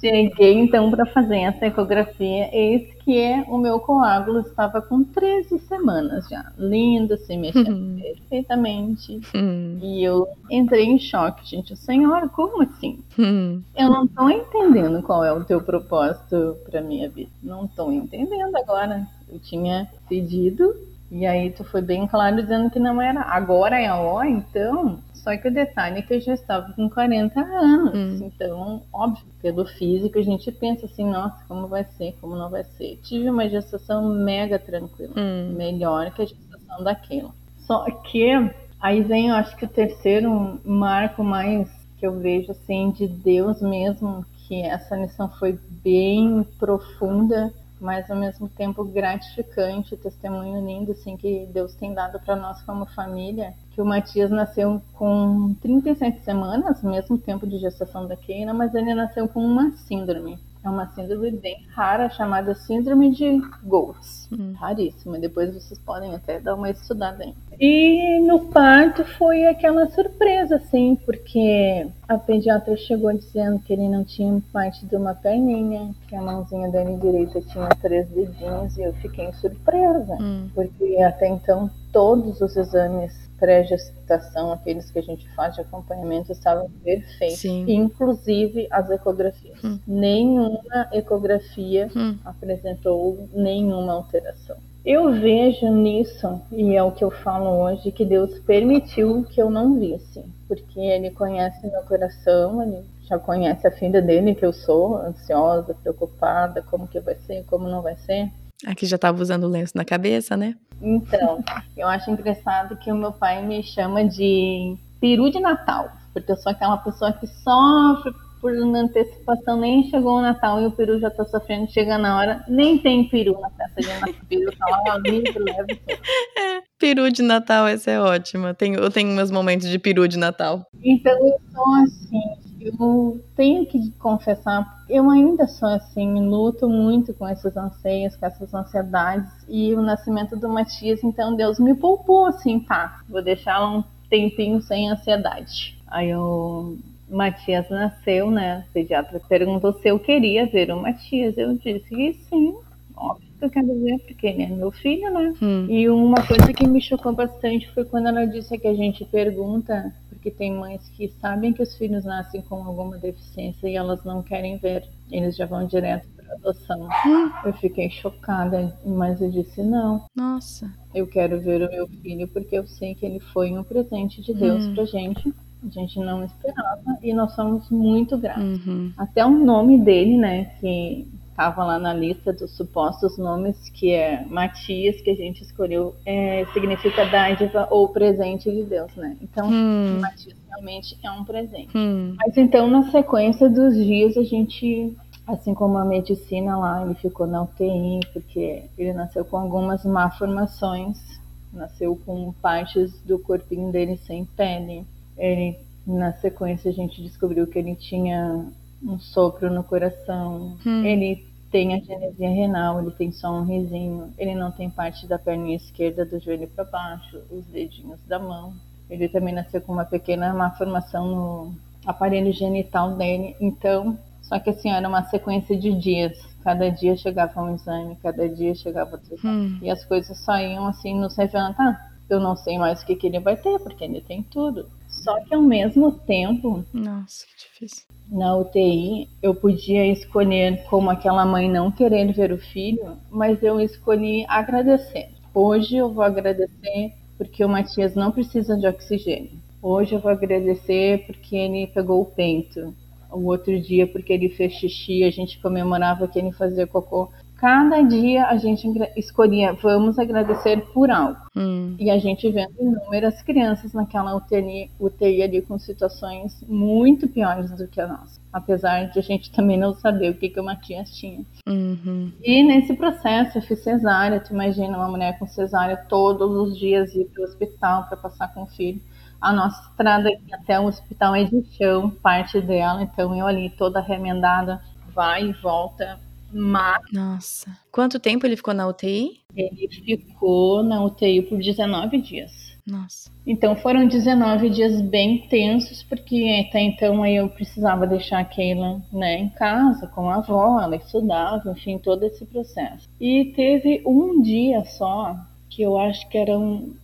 Cheguei 0.00 0.58
então 0.58 0.90
para 0.90 1.06
fazer 1.06 1.38
essa 1.38 1.66
ecografia. 1.66 2.50
Eis 2.52 2.92
que 3.04 3.18
é, 3.18 3.44
o 3.48 3.58
meu 3.58 3.78
coágulo 3.80 4.40
estava 4.40 4.82
com 4.82 5.04
13 5.04 5.58
semanas 5.60 6.28
já. 6.28 6.52
Lindo, 6.58 7.16
se 7.16 7.36
mexendo 7.36 7.68
uhum. 7.68 8.00
perfeitamente. 8.00 9.20
Uhum. 9.34 9.78
E 9.80 10.02
eu 10.02 10.26
entrei 10.50 10.84
em 10.84 10.98
choque, 10.98 11.48
gente. 11.48 11.76
Senhora, 11.76 12.28
como 12.28 12.62
assim? 12.62 12.98
Uhum. 13.18 13.62
Eu 13.76 13.88
não 13.88 14.04
estou 14.04 14.30
entendendo 14.30 15.02
qual 15.02 15.24
é 15.24 15.32
o 15.32 15.44
teu 15.44 15.60
propósito 15.60 16.56
para 16.68 16.80
minha 16.80 17.08
vida. 17.08 17.30
Não 17.42 17.66
estou 17.66 17.92
entendendo 17.92 18.56
agora. 18.56 19.06
Eu 19.30 19.38
tinha 19.38 19.88
pedido 20.08 20.74
e 21.10 21.26
aí 21.26 21.50
tu 21.50 21.62
foi 21.62 21.80
bem 21.80 22.06
claro 22.06 22.36
dizendo 22.36 22.70
que 22.70 22.78
não 22.78 23.00
era. 23.00 23.20
Agora 23.20 23.80
é 23.80 23.86
a 23.86 23.96
hora, 23.96 24.28
então. 24.28 24.98
Só 25.24 25.34
que 25.38 25.48
o 25.48 25.50
detalhe 25.50 26.00
é 26.00 26.02
que 26.02 26.12
eu 26.12 26.20
já 26.20 26.34
estava 26.34 26.70
com 26.74 26.88
40 26.90 27.40
anos. 27.40 28.20
Hum. 28.20 28.26
Então, 28.26 28.82
óbvio, 28.92 29.24
pelo 29.40 29.64
físico 29.64 30.18
a 30.18 30.22
gente 30.22 30.52
pensa 30.52 30.84
assim, 30.84 31.10
nossa, 31.10 31.42
como 31.48 31.66
vai 31.66 31.82
ser, 31.96 32.14
como 32.20 32.36
não 32.36 32.50
vai 32.50 32.62
ser. 32.62 33.00
Tive 33.02 33.30
uma 33.30 33.48
gestação 33.48 34.06
mega 34.06 34.58
tranquila. 34.58 35.14
Hum. 35.16 35.54
Melhor 35.56 36.10
que 36.10 36.20
a 36.20 36.26
gestação 36.26 36.84
daquela. 36.84 37.30
Só 37.56 37.90
que 37.90 38.32
aí 38.78 39.00
vem, 39.00 39.28
eu 39.28 39.36
acho 39.36 39.56
que 39.56 39.64
o 39.64 39.68
terceiro 39.68 40.60
marco 40.62 41.24
mais 41.24 41.70
que 41.98 42.06
eu 42.06 42.20
vejo 42.20 42.52
assim 42.52 42.90
de 42.90 43.08
Deus 43.08 43.62
mesmo, 43.62 44.26
que 44.46 44.60
essa 44.60 44.94
lição 44.94 45.30
foi 45.38 45.58
bem 45.82 46.46
profunda 46.58 47.50
mas 47.84 48.10
ao 48.10 48.16
mesmo 48.16 48.48
tempo 48.48 48.82
gratificante, 48.82 49.94
testemunho 49.94 50.64
lindo 50.66 50.92
assim 50.92 51.18
que 51.18 51.46
Deus 51.52 51.74
tem 51.74 51.92
dado 51.92 52.18
para 52.18 52.34
nós 52.34 52.62
como 52.62 52.86
família. 52.86 53.52
Que 53.72 53.82
o 53.82 53.84
Matias 53.84 54.30
nasceu 54.30 54.80
com 54.94 55.54
37 55.60 56.24
semanas, 56.24 56.82
mesmo 56.82 57.18
tempo 57.18 57.46
de 57.46 57.58
gestação 57.58 58.08
da 58.08 58.16
Keina, 58.16 58.54
mas 58.54 58.74
ele 58.74 58.94
nasceu 58.94 59.28
com 59.28 59.44
uma 59.44 59.70
síndrome. 59.72 60.38
É 60.64 60.68
uma 60.68 60.86
síndrome 60.92 61.30
bem 61.30 61.66
rara 61.74 62.08
chamada 62.08 62.54
síndrome 62.54 63.10
de 63.10 63.38
Goltz. 63.62 64.26
Hum. 64.32 64.54
Raríssima. 64.54 65.18
Depois 65.18 65.52
vocês 65.52 65.78
podem 65.78 66.14
até 66.14 66.40
dar 66.40 66.54
uma 66.54 66.70
estudada 66.70 67.22
aí. 67.22 67.34
E 67.60 68.18
no 68.20 68.46
parto 68.46 69.04
foi 69.04 69.46
aquela 69.46 69.86
surpresa, 69.90 70.56
assim, 70.56 70.96
porque 71.04 71.86
a 72.08 72.16
pediatra 72.16 72.76
chegou 72.78 73.12
dizendo 73.12 73.58
que 73.60 73.74
ele 73.74 73.88
não 73.88 74.04
tinha 74.04 74.42
parte 74.52 74.86
de 74.86 74.96
uma 74.96 75.14
perninha, 75.14 75.94
que 76.08 76.16
a 76.16 76.22
mãozinha 76.22 76.70
dele 76.70 76.96
direita 76.96 77.42
tinha 77.42 77.68
três 77.80 78.08
dedinhos, 78.08 78.76
e 78.78 78.82
eu 78.82 78.94
fiquei 78.94 79.30
surpresa, 79.34 80.14
hum. 80.14 80.48
porque 80.54 80.96
até 81.02 81.28
então 81.28 81.70
todos 81.92 82.40
os 82.40 82.56
exames 82.56 83.23
pré-gestação, 83.38 84.52
aqueles 84.52 84.90
que 84.90 84.98
a 84.98 85.02
gente 85.02 85.28
faz 85.34 85.54
de 85.54 85.60
acompanhamento, 85.60 86.32
estavam 86.32 86.70
perfeitos. 86.82 87.40
Sim. 87.40 87.64
Inclusive 87.68 88.66
as 88.70 88.90
ecografias. 88.90 89.62
Hum. 89.62 89.78
Nenhuma 89.86 90.88
ecografia 90.92 91.90
hum. 91.94 92.16
apresentou 92.24 93.28
nenhuma 93.32 93.92
alteração. 93.92 94.56
Eu 94.84 95.12
vejo 95.12 95.66
nisso, 95.70 96.42
e 96.52 96.76
é 96.76 96.82
o 96.82 96.92
que 96.92 97.02
eu 97.02 97.10
falo 97.10 97.48
hoje, 97.62 97.90
que 97.90 98.04
Deus 98.04 98.38
permitiu 98.40 99.24
que 99.24 99.40
eu 99.40 99.48
não 99.48 99.78
visse, 99.80 100.22
porque 100.46 100.78
Ele 100.78 101.10
conhece 101.10 101.66
meu 101.66 101.80
coração, 101.84 102.62
Ele 102.62 102.84
já 103.08 103.18
conhece 103.18 103.66
a 103.66 103.70
filha 103.70 104.02
dele, 104.02 104.34
que 104.34 104.44
eu 104.44 104.52
sou 104.52 104.98
ansiosa, 104.98 105.74
preocupada, 105.82 106.62
como 106.62 106.86
que 106.86 107.00
vai 107.00 107.14
ser, 107.14 107.44
como 107.46 107.66
não 107.66 107.80
vai 107.80 107.96
ser. 107.96 108.30
Aqui 108.66 108.86
já 108.86 108.96
estava 108.96 109.20
usando 109.20 109.44
o 109.44 109.48
lenço 109.48 109.76
na 109.76 109.84
cabeça, 109.84 110.36
né? 110.36 110.54
Então, 110.80 111.42
eu 111.76 111.88
acho 111.88 112.10
engraçado 112.10 112.76
que 112.76 112.90
o 112.90 112.96
meu 112.96 113.12
pai 113.12 113.44
me 113.44 113.62
chama 113.62 114.04
de 114.04 114.76
peru 115.00 115.30
de 115.30 115.40
Natal, 115.40 115.90
porque 116.12 116.32
eu 116.32 116.36
sou 116.36 116.52
aquela 116.52 116.76
pessoa 116.78 117.12
que 117.12 117.26
sofre 117.26 118.12
por 118.44 118.52
uma 118.52 118.78
antecipação, 118.78 119.58
nem 119.58 119.88
chegou 119.88 120.18
o 120.18 120.20
Natal 120.20 120.60
e 120.60 120.66
o 120.66 120.70
peru 120.70 121.00
já 121.00 121.10
tá 121.10 121.24
sofrendo, 121.24 121.70
chega 121.72 121.96
na 121.96 122.18
hora, 122.18 122.44
nem 122.46 122.76
tem 122.76 123.08
peru 123.08 123.40
na 123.40 123.48
festa 123.48 123.80
de 123.80 123.88
Natal, 123.88 124.14
peru 124.28 124.52
tá 124.58 124.66
lá, 124.66 124.98
livre, 124.98 125.38
leva 125.38 125.66
é, 126.36 126.62
peru 126.78 127.10
de 127.10 127.22
Natal, 127.22 127.66
essa 127.66 127.90
é 127.90 127.98
ótima. 127.98 128.52
Tem, 128.52 128.74
eu 128.74 128.90
tenho 128.90 129.08
meus 129.16 129.30
momentos 129.30 129.66
de 129.66 129.78
peru 129.78 130.06
de 130.06 130.18
Natal. 130.18 130.66
Então 130.82 131.12
eu 131.26 131.40
sou 131.54 131.74
assim, 131.76 132.20
eu 132.64 133.20
tenho 133.36 133.66
que 133.66 133.90
confessar, 133.92 134.84
eu 134.88 135.10
ainda 135.10 135.46
sou 135.46 135.68
assim, 135.68 136.26
luto 136.26 136.68
muito 136.68 137.12
com 137.14 137.28
esses 137.28 137.56
anseios, 137.56 138.16
com 138.16 138.26
essas 138.26 138.52
ansiedades, 138.54 139.30
e 139.48 139.74
o 139.74 139.82
nascimento 139.82 140.36
do 140.36 140.48
Matias, 140.48 141.02
então 141.04 141.36
Deus 141.36 141.58
me 141.58 141.74
poupou 141.74 142.26
assim, 142.26 142.60
tá, 142.60 143.00
vou 143.08 143.22
deixar 143.22 143.64
um 143.68 143.84
tempinho 144.08 144.60
sem 144.62 144.90
ansiedade. 144.90 145.78
Aí 145.86 146.14
o 146.14 146.76
Matias 147.08 147.68
nasceu, 147.68 148.30
né, 148.30 148.64
o 148.68 148.72
pediatra 148.72 149.20
perguntou 149.28 149.72
se 149.74 149.88
eu 149.88 149.98
queria 149.98 150.46
ver 150.46 150.70
o 150.70 150.80
Matias, 150.80 151.36
eu 151.36 151.54
disse 151.54 151.88
que 151.88 152.14
sim, 152.28 152.54
óbvio 152.96 153.28
que 153.38 153.44
eu 153.44 153.50
quero 153.50 153.80
ver, 153.80 153.98
porque 154.00 154.26
ele 154.26 154.42
é 154.42 154.48
meu 154.48 154.70
filho, 154.70 155.12
né? 155.12 155.34
Hum. 155.42 155.66
E 155.68 155.88
uma 155.88 156.24
coisa 156.26 156.52
que 156.52 156.66
me 156.66 156.80
chocou 156.80 157.12
bastante 157.12 157.70
foi 157.72 157.84
quando 157.84 158.08
ela 158.08 158.26
disse 158.26 158.56
que 158.58 158.66
a 158.66 158.74
gente 158.74 159.04
pergunta 159.04 159.92
porque 160.24 160.30
tem 160.30 160.54
mães 160.54 160.88
que 160.96 161.08
sabem 161.20 161.52
que 161.52 161.62
os 161.62 161.76
filhos 161.76 162.02
nascem 162.02 162.40
com 162.40 162.64
alguma 162.64 162.96
deficiência 162.96 163.68
e 163.68 163.76
elas 163.76 164.02
não 164.04 164.22
querem 164.22 164.56
ver, 164.56 164.88
eles 165.10 165.36
já 165.36 165.44
vão 165.44 165.66
direto 165.66 166.08
para 166.16 166.34
adoção. 166.36 166.88
Hum. 167.06 167.30
Eu 167.44 167.52
fiquei 167.52 167.90
chocada, 167.90 168.74
mas 168.86 169.20
eu 169.20 169.30
disse 169.30 169.62
não. 169.62 170.06
Nossa. 170.16 170.72
Eu 170.94 171.06
quero 171.06 171.38
ver 171.40 171.68
o 171.68 171.70
meu 171.70 171.86
filho 171.86 172.26
porque 172.28 172.56
eu 172.56 172.66
sei 172.66 172.94
que 172.94 173.04
ele 173.04 173.20
foi 173.20 173.52
um 173.52 173.62
presente 173.62 174.22
de 174.22 174.32
Deus 174.32 174.64
hum. 174.64 174.74
pra 174.74 174.86
gente. 174.86 175.34
A 175.62 175.68
gente 175.68 175.98
não 175.98 176.24
esperava 176.24 176.98
e 177.02 177.12
nós 177.12 177.34
somos 177.34 177.68
muito 177.68 178.16
gratos. 178.16 178.66
Uhum. 178.66 178.92
Até 178.96 179.26
o 179.26 179.30
nome 179.30 179.78
dele, 179.78 180.16
né, 180.16 180.56
que 180.58 181.06
estava 181.34 181.64
lá 181.64 181.80
na 181.80 181.92
lista 181.92 182.32
dos 182.32 182.56
supostos 182.56 183.18
nomes, 183.18 183.68
que 183.70 183.90
é 183.90 184.24
Matias, 184.26 185.00
que 185.00 185.10
a 185.10 185.16
gente 185.16 185.42
escolheu, 185.42 185.94
é, 186.06 186.46
significa 186.52 187.04
dádiva 187.06 187.66
ou 187.70 187.88
presente 187.88 188.48
de 188.50 188.62
Deus, 188.62 188.94
né? 188.94 189.16
Então, 189.20 189.48
hum. 189.48 189.98
Matias 190.00 190.36
realmente 190.48 190.96
é 191.02 191.10
um 191.10 191.24
presente. 191.24 191.76
Hum. 191.76 192.14
Mas 192.16 192.36
então, 192.36 192.68
na 192.68 192.84
sequência 192.90 193.50
dos 193.50 193.74
dias, 193.74 194.16
a 194.16 194.22
gente, 194.22 194.96
assim 195.26 195.52
como 195.52 195.76
a 195.76 195.84
medicina 195.84 196.56
lá, 196.56 196.84
ele 196.84 196.94
ficou 196.94 197.26
na 197.26 197.42
UTI, 197.42 197.98
porque 198.12 198.62
ele 198.78 198.92
nasceu 198.92 199.24
com 199.24 199.36
algumas 199.36 199.84
malformações, 199.84 201.20
nasceu 201.52 201.98
com 202.06 202.32
partes 202.40 203.02
do 203.02 203.18
corpinho 203.18 203.72
dele 203.72 203.96
sem 203.96 204.24
pele. 204.24 204.86
Ele, 205.18 205.58
na 205.84 206.12
sequência, 206.12 206.70
a 206.70 206.74
gente 206.74 207.02
descobriu 207.02 207.44
que 207.48 207.58
ele 207.58 207.74
tinha 207.74 208.46
um 208.84 208.98
sopro 208.98 209.50
no 209.50 209.64
coração. 209.64 210.56
Hum. 210.64 210.84
Ele 210.84 211.24
tem 211.50 211.74
a 211.74 211.78
genesia 211.78 212.28
renal, 212.28 212.80
ele 212.80 212.90
tem 212.90 213.12
só 213.12 213.32
um 213.32 213.44
risinho, 213.44 214.12
ele 214.18 214.34
não 214.34 214.50
tem 214.50 214.68
parte 214.68 215.06
da 215.06 215.18
perna 215.18 215.52
esquerda 215.52 216.04
do 216.04 216.18
joelho 216.18 216.48
para 216.48 216.64
baixo, 216.64 217.20
os 217.30 217.44
dedinhos 217.46 218.00
da 218.06 218.18
mão. 218.18 218.54
Ele 218.90 219.08
também 219.08 219.32
nasceu 219.32 219.60
com 219.60 219.72
uma 219.72 219.84
pequena 219.84 220.34
malformação 220.34 221.06
no 221.06 221.54
aparelho 221.86 222.32
genital 222.32 222.96
dele. 222.96 223.36
Então, 223.40 223.96
só 224.22 224.38
que 224.38 224.50
assim, 224.50 224.70
era 224.70 224.88
uma 224.88 225.04
sequência 225.04 225.56
de 225.56 225.72
dias. 225.74 226.18
Cada 226.42 226.68
dia 226.70 226.96
chegava 226.96 227.40
um 227.40 227.54
exame, 227.54 227.96
cada 228.02 228.28
dia 228.28 228.54
chegava 228.54 228.92
outro 228.92 229.14
exame. 229.14 229.46
Hum. 229.46 229.58
E 229.62 229.70
as 229.70 229.84
coisas 229.84 230.18
saíam 230.18 230.66
assim 230.66 230.94
nos 230.98 231.16
revelando, 231.16 231.54
ah, 231.58 231.88
eu 232.10 232.20
não 232.20 232.36
sei 232.36 232.58
mais 232.58 232.82
o 232.82 232.86
que, 232.86 232.96
que 232.96 233.06
ele 233.06 233.20
vai 233.20 233.36
ter, 233.36 233.58
porque 233.60 233.84
ele 233.84 234.00
tem 234.00 234.22
tudo. 234.22 234.66
Só 235.04 235.20
que 235.20 235.34
ao 235.34 235.42
mesmo 235.42 235.92
tempo. 235.92 236.64
Nossa, 236.72 237.26
que 237.26 237.36
difícil. 237.36 237.84
Na 238.10 238.34
UTI, 238.38 239.06
eu 239.22 239.34
podia 239.34 239.86
escolher 239.86 240.64
como 240.64 240.88
aquela 240.88 241.26
mãe 241.26 241.46
não 241.46 241.70
querer 241.70 242.10
ver 242.10 242.32
o 242.32 242.38
filho, 242.38 242.96
mas 243.10 243.42
eu 243.42 243.60
escolhi 243.60 244.24
agradecer. 244.26 245.10
Hoje 245.34 245.76
eu 245.76 245.92
vou 245.92 246.02
agradecer 246.02 246.94
porque 247.18 247.44
o 247.44 247.48
Matias 247.48 247.94
não 247.94 248.12
precisa 248.12 248.56
de 248.56 248.66
oxigênio. 248.66 249.32
Hoje 249.60 249.94
eu 249.94 250.00
vou 250.00 250.10
agradecer 250.10 251.04
porque 251.06 251.36
ele 251.36 251.66
pegou 251.66 252.00
o 252.00 252.06
peito. 252.06 252.74
O 253.10 253.26
outro 253.26 253.60
dia 253.60 253.86
porque 253.86 254.10
ele 254.10 254.30
fez 254.30 254.54
xixi, 254.54 255.04
a 255.04 255.10
gente 255.10 255.38
comemorava 255.38 256.08
que 256.08 256.18
ele 256.18 256.32
fazia 256.32 256.66
cocô 256.66 257.10
cada 257.44 257.82
dia 257.82 258.24
a 258.28 258.38
gente 258.38 258.66
escolhia, 258.96 259.52
vamos 259.52 259.98
agradecer 259.98 260.64
por 260.72 260.90
algo. 260.90 261.20
Hum. 261.36 261.76
E 261.78 261.90
a 261.90 261.98
gente 261.98 262.30
vendo 262.30 262.54
inúmeras 262.58 263.20
crianças 263.20 263.74
naquela 263.74 264.16
UTI, 264.16 264.70
UTI 264.80 265.22
ali 265.22 265.42
com 265.42 265.58
situações 265.58 266.42
muito 266.48 267.06
piores 267.06 267.50
do 267.50 267.68
que 267.68 267.82
a 267.82 267.86
nossa. 267.86 268.18
Apesar 268.32 268.86
de 268.86 268.98
a 268.98 269.02
gente 269.02 269.30
também 269.30 269.58
não 269.58 269.74
saber 269.74 270.08
o 270.08 270.14
que, 270.14 270.30
que 270.30 270.40
o 270.40 270.44
Matias 270.44 270.96
tinha. 270.96 271.22
Uhum. 271.46 272.10
E 272.22 272.42
nesse 272.42 272.72
processo 272.72 273.36
eu 273.36 273.42
fiz 273.42 273.62
cesárea. 273.62 274.20
Tu 274.20 274.32
imagina 274.32 274.78
uma 274.78 274.88
mulher 274.88 275.18
com 275.18 275.26
cesárea 275.26 275.76
todos 275.76 276.30
os 276.30 276.58
dias 276.58 276.94
ir 276.94 277.04
para 277.12 277.20
o 277.20 277.24
hospital 277.26 277.84
para 277.88 277.98
passar 277.98 278.32
com 278.32 278.44
o 278.44 278.46
filho. 278.46 278.80
A 279.20 279.34
nossa 279.34 279.68
estrada 279.68 280.08
até 280.32 280.58
o 280.58 280.64
hospital 280.64 281.14
é 281.14 281.24
de 281.24 281.44
chão, 281.58 281.90
parte 281.90 282.40
dela. 282.40 282.82
Então 282.82 283.14
eu 283.14 283.26
ali 283.26 283.50
toda 283.50 283.82
remendada, 283.82 284.62
vai 284.94 285.26
e 285.26 285.32
volta 285.34 285.98
mas. 286.34 286.82
Nossa. 286.92 287.56
Quanto 287.70 288.00
tempo 288.00 288.26
ele 288.26 288.36
ficou 288.36 288.52
na 288.52 288.66
UTI? 288.66 289.20
Ele 289.36 289.68
ficou 289.68 290.62
na 290.62 290.84
UTI 290.84 291.22
por 291.22 291.38
19 291.38 291.98
dias. 291.98 292.54
Nossa. 292.66 293.10
Então 293.26 293.54
foram 293.56 293.86
19 293.86 294.48
dias 294.48 294.80
bem 294.80 295.26
tensos, 295.28 295.82
porque 295.82 296.44
até 296.48 296.60
então 296.60 297.04
eu 297.04 297.28
precisava 297.28 297.86
deixar 297.86 298.20
a 298.20 298.24
Keila 298.24 298.82
né, 298.90 299.18
em 299.18 299.28
casa 299.28 299.86
com 299.88 300.08
a 300.08 300.16
avó, 300.16 300.60
ela 300.60 300.76
estudava, 300.76 301.50
enfim, 301.52 301.78
todo 301.78 302.04
esse 302.04 302.24
processo. 302.24 302.88
E 302.98 303.32
teve 303.36 303.82
um 303.86 304.22
dia 304.22 304.64
só, 304.64 305.14
que 305.50 305.62
eu 305.62 305.76
acho 305.76 306.08
que 306.08 306.16
era 306.16 306.38
um, 306.38 306.74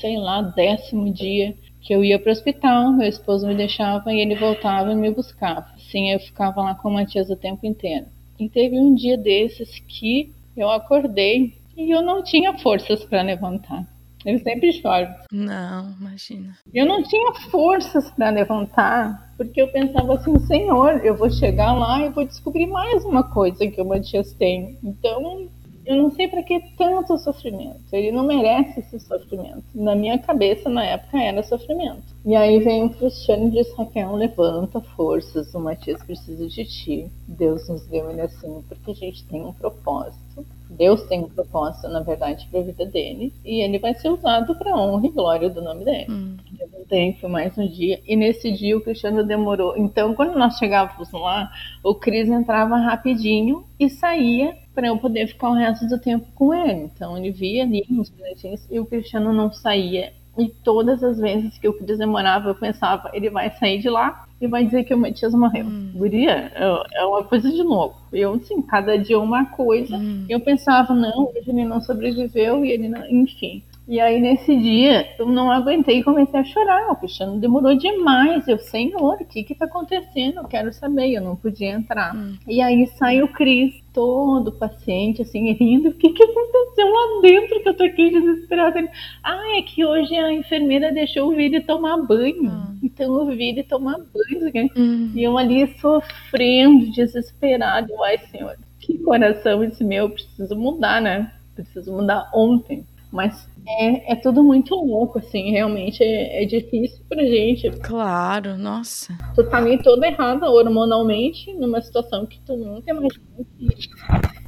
sei 0.00 0.18
lá, 0.18 0.42
décimo 0.42 1.10
dia, 1.10 1.56
que 1.80 1.94
eu 1.94 2.04
ia 2.04 2.18
para 2.18 2.28
o 2.28 2.32
hospital, 2.32 2.92
meu 2.92 3.08
esposo 3.08 3.46
me 3.46 3.54
deixava 3.54 4.12
e 4.12 4.20
ele 4.20 4.34
voltava 4.34 4.92
e 4.92 4.94
me 4.94 5.10
buscava. 5.10 5.66
Assim, 5.74 6.10
eu 6.12 6.20
ficava 6.20 6.62
lá 6.62 6.74
com 6.74 6.88
a 6.88 6.92
Matias 6.92 7.30
o 7.30 7.36
tempo 7.36 7.66
inteiro. 7.66 8.06
E 8.40 8.48
teve 8.48 8.78
um 8.78 8.94
dia 8.94 9.18
desses 9.18 9.78
que 9.80 10.32
eu 10.56 10.70
acordei 10.70 11.54
e 11.76 11.94
eu 11.94 12.00
não 12.00 12.24
tinha 12.24 12.58
forças 12.58 13.04
para 13.04 13.20
levantar. 13.20 13.86
Eu 14.24 14.38
sempre 14.38 14.72
choro. 14.72 15.08
Não, 15.30 15.94
imagina. 16.00 16.56
Eu 16.72 16.86
não 16.86 17.02
tinha 17.02 17.32
forças 17.50 18.10
para 18.10 18.30
levantar, 18.30 19.32
porque 19.36 19.60
eu 19.60 19.68
pensava 19.68 20.14
assim, 20.14 20.38
Senhor, 20.40 21.04
eu 21.04 21.14
vou 21.14 21.30
chegar 21.30 21.72
lá 21.72 22.04
e 22.04 22.10
vou 22.10 22.26
descobrir 22.26 22.66
mais 22.66 23.04
uma 23.04 23.22
coisa 23.22 23.66
que 23.66 23.80
o 23.80 23.84
Matias 23.84 24.32
tem. 24.32 24.78
Então, 24.82 25.48
eu 25.90 25.96
não 25.96 26.10
sei 26.12 26.28
para 26.28 26.42
que 26.44 26.60
tanto 26.78 27.18
sofrimento. 27.18 27.80
Ele 27.92 28.12
não 28.12 28.24
merece 28.24 28.78
esse 28.78 29.00
sofrimento. 29.00 29.64
Na 29.74 29.96
minha 29.96 30.16
cabeça, 30.20 30.70
na 30.70 30.84
época, 30.84 31.20
era 31.20 31.42
sofrimento. 31.42 32.14
E 32.24 32.36
aí 32.36 32.60
vem 32.60 32.84
o 32.84 32.90
Cristiano 32.90 33.48
e 33.48 33.50
diz: 33.50 33.74
Raquel, 33.74 34.14
levanta 34.14 34.80
forças, 34.80 35.52
o 35.52 35.58
Matias 35.58 36.00
precisa 36.04 36.46
de 36.46 36.64
ti. 36.64 37.10
Deus 37.26 37.68
nos 37.68 37.84
deu 37.86 38.08
ele 38.08 38.20
assim, 38.20 38.62
porque 38.68 38.92
a 38.92 38.94
gente 38.94 39.24
tem 39.26 39.44
um 39.44 39.52
propósito. 39.52 40.29
Deus 40.70 41.02
tem 41.02 41.20
um 41.20 41.28
propósito, 41.28 41.88
na 41.88 42.00
verdade, 42.00 42.46
para 42.50 42.60
a 42.60 42.62
vida 42.62 42.86
dele, 42.86 43.32
e 43.44 43.60
ele 43.60 43.78
vai 43.78 43.92
ser 43.94 44.08
usado 44.08 44.54
para 44.54 44.76
honra 44.76 45.06
e 45.06 45.10
glória 45.10 45.50
do 45.50 45.60
nome 45.60 45.84
dele. 45.84 46.06
Hum. 46.08 46.36
Levantei, 46.58 47.14
foi 47.20 47.28
mais 47.28 47.58
um 47.58 47.66
dia, 47.66 48.00
e 48.06 48.14
nesse 48.14 48.52
dia 48.52 48.76
o 48.76 48.80
Cristiano 48.80 49.24
demorou. 49.24 49.76
Então, 49.76 50.14
quando 50.14 50.38
nós 50.38 50.56
chegávamos 50.58 51.10
lá, 51.10 51.50
o 51.82 51.94
Cris 51.94 52.28
entrava 52.28 52.76
rapidinho 52.76 53.64
e 53.78 53.90
saía 53.90 54.56
para 54.72 54.86
eu 54.86 54.96
poder 54.96 55.26
ficar 55.26 55.50
o 55.50 55.54
resto 55.54 55.86
do 55.88 55.98
tempo 55.98 56.26
com 56.34 56.54
ele. 56.54 56.84
Então, 56.84 57.18
ele 57.18 57.32
via 57.32 57.64
ali 57.64 57.84
uns 57.90 58.10
minutinhos 58.10 58.64
e 58.70 58.78
o 58.78 58.86
Cristiano 58.86 59.32
não 59.32 59.52
saía. 59.52 60.12
E 60.38 60.48
todas 60.48 61.02
as 61.02 61.18
vezes 61.18 61.58
que 61.58 61.68
o 61.68 61.72
Cris 61.72 61.98
demorava, 61.98 62.48
eu 62.48 62.54
pensava, 62.54 63.10
ele 63.12 63.28
vai 63.28 63.50
sair 63.50 63.80
de 63.80 63.90
lá 63.90 64.24
e 64.40 64.46
vai 64.46 64.64
dizer 64.64 64.84
que 64.84 64.94
o 64.94 64.98
Matias 64.98 65.34
morreu. 65.34 65.66
Hum. 65.66 65.90
Guria, 65.94 66.50
é, 66.54 67.00
é 67.02 67.04
uma 67.04 67.22
coisa 67.22 67.50
de 67.50 67.62
louco. 67.62 68.00
Eu, 68.12 68.34
assim, 68.34 68.62
cada 68.62 68.96
dia 68.96 69.18
uma 69.18 69.44
coisa. 69.46 69.96
Hum. 69.96 70.24
Eu 70.28 70.40
pensava, 70.40 70.94
não, 70.94 71.28
hoje 71.28 71.50
ele 71.50 71.64
não 71.64 71.80
sobreviveu 71.80 72.64
e 72.64 72.70
ele 72.70 72.88
não. 72.88 73.06
Enfim. 73.10 73.62
E 73.86 73.98
aí, 73.98 74.20
nesse 74.20 74.56
dia, 74.56 75.04
eu 75.18 75.26
não 75.26 75.50
aguentei 75.50 75.98
e 75.98 76.04
comecei 76.04 76.38
a 76.38 76.44
chorar. 76.44 76.92
O 76.92 76.96
Cristiano 76.96 77.40
demorou 77.40 77.76
demais. 77.76 78.46
Eu, 78.46 78.58
Senhor, 78.58 79.14
o 79.20 79.24
que 79.24 79.42
que 79.42 79.54
tá 79.54 79.64
acontecendo? 79.64 80.38
Eu 80.38 80.44
quero 80.44 80.72
saber. 80.72 81.10
Eu 81.12 81.22
não 81.22 81.34
podia 81.34 81.72
entrar. 81.72 82.14
Hum. 82.14 82.36
E 82.46 82.62
aí 82.62 82.86
sai 82.86 83.20
o 83.20 83.32
Cris, 83.32 83.74
todo 83.92 84.52
paciente, 84.52 85.22
assim, 85.22 85.52
rindo. 85.58 85.90
O 85.90 85.94
que 85.94 86.10
que 86.10 86.22
aconteceu 86.22 86.88
lá 86.88 87.20
dentro 87.22 87.62
que 87.62 87.68
eu 87.68 87.74
tô 87.74 87.84
aqui 87.84 88.10
desesperada? 88.10 88.78
Ele, 88.78 88.88
ah, 89.22 89.58
é 89.58 89.62
que 89.62 89.84
hoje 89.84 90.14
a 90.14 90.32
enfermeira 90.32 90.92
deixou 90.92 91.30
o 91.30 91.36
Vini 91.36 91.60
tomar 91.60 91.96
banho. 91.98 92.50
Hum. 92.50 92.78
Então 92.82 93.18
eu 93.18 93.36
vi 93.36 93.50
ele 93.50 93.62
tomar 93.62 93.98
banho. 93.98 94.70
Hum. 94.76 95.12
E 95.14 95.22
eu 95.22 95.36
ali 95.36 95.66
sofrendo, 95.78 96.90
desesperado. 96.92 97.92
Ai, 98.04 98.18
Senhor, 98.30 98.56
que 98.78 98.98
coração 98.98 99.62
esse 99.64 99.84
meu. 99.84 100.10
Preciso 100.10 100.56
mudar, 100.56 101.00
né? 101.00 101.32
Preciso 101.54 101.92
mudar 101.92 102.30
ontem. 102.32 102.84
Mas 103.12 103.49
é, 103.66 104.12
é 104.12 104.16
tudo 104.16 104.42
muito 104.42 104.74
louco, 104.74 105.18
assim, 105.18 105.50
realmente 105.50 106.02
é, 106.02 106.42
é 106.42 106.46
difícil 106.46 107.04
pra 107.08 107.22
gente. 107.22 107.70
Claro, 107.70 108.56
nossa. 108.56 109.16
Tu 109.34 109.48
tá 109.48 109.58
ali 109.58 109.82
toda 109.82 110.06
errada 110.06 110.50
hormonalmente, 110.50 111.52
numa 111.54 111.80
situação 111.80 112.26
que 112.26 112.40
tu 112.40 112.56
nunca 112.56 112.90
imaginou 112.90 113.46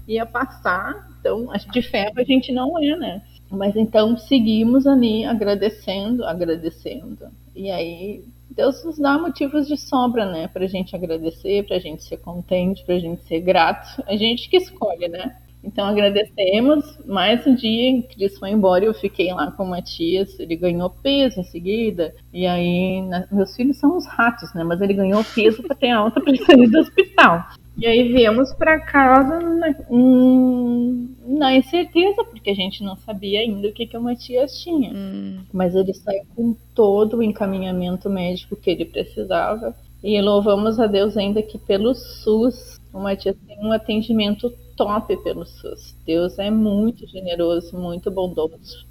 que 0.06 0.12
ia 0.12 0.26
passar. 0.26 1.08
Então, 1.20 1.48
de 1.70 1.82
ferro 1.82 2.14
a 2.16 2.24
gente 2.24 2.52
não 2.52 2.78
é, 2.82 2.96
né? 2.96 3.22
Mas 3.50 3.76
então 3.76 4.16
seguimos 4.16 4.86
ali 4.86 5.24
agradecendo, 5.24 6.24
agradecendo. 6.24 7.28
E 7.54 7.70
aí 7.70 8.24
Deus 8.50 8.84
nos 8.84 8.98
dá 8.98 9.18
motivos 9.18 9.68
de 9.68 9.76
sobra, 9.76 10.24
né? 10.24 10.48
Pra 10.48 10.66
gente 10.66 10.96
agradecer, 10.96 11.66
pra 11.66 11.78
gente 11.78 12.02
ser 12.02 12.18
contente, 12.18 12.84
pra 12.84 12.98
gente 12.98 13.22
ser 13.24 13.40
grato. 13.40 14.02
A 14.06 14.16
gente 14.16 14.48
que 14.48 14.56
escolhe, 14.56 15.08
né? 15.08 15.36
Então 15.64 15.86
agradecemos. 15.86 16.98
Mais 17.06 17.46
um 17.46 17.54
dia, 17.54 18.02
Cris 18.02 18.38
foi 18.38 18.50
embora 18.50 18.84
e 18.84 18.88
eu 18.88 18.94
fiquei 18.94 19.32
lá 19.32 19.50
com 19.52 19.64
o 19.64 19.68
Matias. 19.68 20.38
Ele 20.40 20.56
ganhou 20.56 20.90
peso 20.90 21.40
em 21.40 21.44
seguida. 21.44 22.14
E 22.32 22.46
aí, 22.46 23.02
na, 23.02 23.26
meus 23.30 23.54
filhos 23.54 23.76
são 23.76 23.96
uns 23.96 24.06
ratos, 24.06 24.52
né? 24.54 24.64
Mas 24.64 24.80
ele 24.80 24.94
ganhou 24.94 25.22
peso 25.34 25.62
para 25.62 25.76
ter 25.76 25.90
alta 25.90 26.20
para 26.20 26.36
sair 26.36 26.68
do 26.68 26.80
hospital. 26.80 27.44
E 27.76 27.86
aí 27.86 28.12
viemos 28.12 28.52
para 28.52 28.80
casa 28.80 29.40
na, 29.40 29.74
hum, 29.88 31.14
na 31.26 31.54
incerteza, 31.54 32.24
porque 32.24 32.50
a 32.50 32.54
gente 32.54 32.82
não 32.82 32.96
sabia 32.96 33.40
ainda 33.40 33.68
o 33.68 33.72
que, 33.72 33.86
que 33.86 33.96
o 33.96 34.02
Matias 34.02 34.60
tinha. 34.60 34.92
Hum. 34.92 35.40
Mas 35.52 35.74
ele 35.74 35.94
saiu 35.94 36.24
com 36.34 36.54
todo 36.74 37.18
o 37.18 37.22
encaminhamento 37.22 38.10
médico 38.10 38.56
que 38.56 38.70
ele 38.70 38.84
precisava. 38.84 39.74
E 40.02 40.20
louvamos 40.20 40.80
a 40.80 40.88
Deus 40.88 41.16
ainda 41.16 41.40
que 41.40 41.56
pelo 41.56 41.94
SUS 41.94 42.80
o 42.92 43.00
Matias 43.00 43.36
tem 43.46 43.58
um 43.60 43.72
atendimento 43.72 44.52
top 44.76 45.16
pelo 45.22 45.44
SUS. 45.44 45.96
Deus 46.06 46.38
é 46.38 46.50
muito 46.50 47.06
generoso, 47.06 47.76
muito 47.76 48.10
bondoso. 48.10 48.86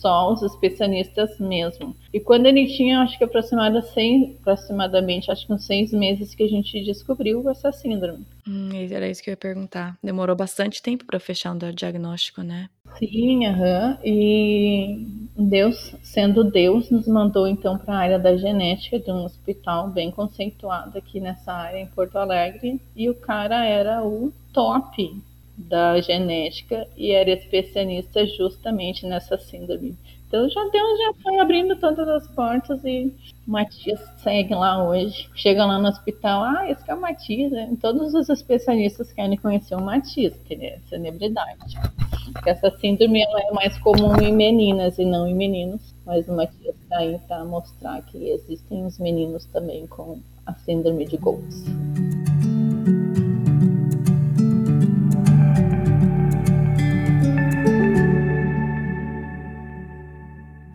Só 0.00 0.32
os 0.32 0.42
especialistas 0.42 1.38
mesmo. 1.38 1.94
E 2.12 2.18
quando 2.18 2.46
ele 2.46 2.66
tinha, 2.66 3.00
acho 3.00 3.18
que 3.18 3.24
aproximadamente, 3.24 4.38
aproximadamente 4.40 5.30
acho 5.30 5.46
que 5.46 5.52
uns 5.52 5.66
seis 5.66 5.92
meses 5.92 6.34
que 6.34 6.42
a 6.42 6.48
gente 6.48 6.82
descobriu 6.82 7.48
essa 7.50 7.70
síndrome. 7.70 8.24
Hum, 8.48 8.70
era 8.90 9.06
isso 9.06 9.22
que 9.22 9.28
eu 9.28 9.32
ia 9.32 9.36
perguntar. 9.36 9.98
Demorou 10.02 10.34
bastante 10.34 10.82
tempo 10.82 11.04
para 11.04 11.20
fechar 11.20 11.52
um 11.52 11.58
diagnóstico, 11.74 12.42
né? 12.42 12.70
Sim, 12.98 13.46
aham. 13.46 13.98
E 14.02 15.06
Deus, 15.36 15.94
sendo 16.02 16.44
Deus, 16.44 16.90
nos 16.90 17.06
mandou 17.06 17.46
então 17.46 17.76
para 17.76 17.94
a 17.94 17.98
área 17.98 18.18
da 18.18 18.36
genética 18.36 18.98
de 18.98 19.10
um 19.12 19.24
hospital 19.24 19.90
bem 19.90 20.10
conceituado 20.10 20.96
aqui 20.96 21.20
nessa 21.20 21.52
área 21.52 21.78
em 21.78 21.86
Porto 21.86 22.16
Alegre. 22.16 22.80
E 22.96 23.10
o 23.10 23.14
cara 23.14 23.64
era 23.66 24.02
o 24.02 24.32
top 24.52 25.22
da 25.68 26.00
genética 26.00 26.86
e 26.96 27.10
era 27.12 27.30
especialista 27.30 28.26
justamente 28.26 29.06
nessa 29.06 29.38
síndrome. 29.38 29.96
Então 30.30 30.48
já 30.48 30.62
Deus 30.68 30.98
já 30.98 31.12
foi 31.24 31.38
abrindo 31.40 31.74
todas 31.80 32.06
as 32.06 32.28
portas 32.28 32.84
e 32.84 33.12
o 33.46 33.50
Matias 33.50 34.00
segue 34.18 34.54
lá 34.54 34.88
hoje. 34.88 35.28
Chega 35.34 35.66
lá 35.66 35.76
no 35.76 35.88
hospital, 35.88 36.44
ah, 36.44 36.70
esse 36.70 36.84
que 36.84 36.90
é 36.90 36.94
o 36.94 37.00
Matias. 37.00 37.50
Né? 37.50 37.76
Todos 37.80 38.14
os 38.14 38.28
especialistas 38.28 39.12
querem 39.12 39.36
conhecer 39.36 39.74
o 39.74 39.82
Matias, 39.82 40.32
que 40.44 40.54
ele 40.54 40.66
é 40.66 40.78
celebridade. 40.88 41.76
Porque 42.32 42.48
essa 42.48 42.70
síndrome 42.78 43.20
ela 43.22 43.40
é 43.40 43.50
mais 43.50 43.76
comum 43.80 44.20
em 44.22 44.32
meninas 44.32 44.98
e 44.98 45.04
não 45.04 45.26
em 45.26 45.34
meninos. 45.34 45.92
Mas 46.06 46.28
o 46.28 46.32
Matias 46.32 46.76
está 46.80 46.98
aí 46.98 47.18
para 47.26 47.44
mostrar 47.44 48.00
que 48.02 48.30
existem 48.30 48.86
os 48.86 49.00
meninos 49.00 49.44
também 49.46 49.88
com 49.88 50.20
a 50.46 50.54
síndrome 50.54 51.06
de 51.06 51.16
Goltz. 51.16 51.64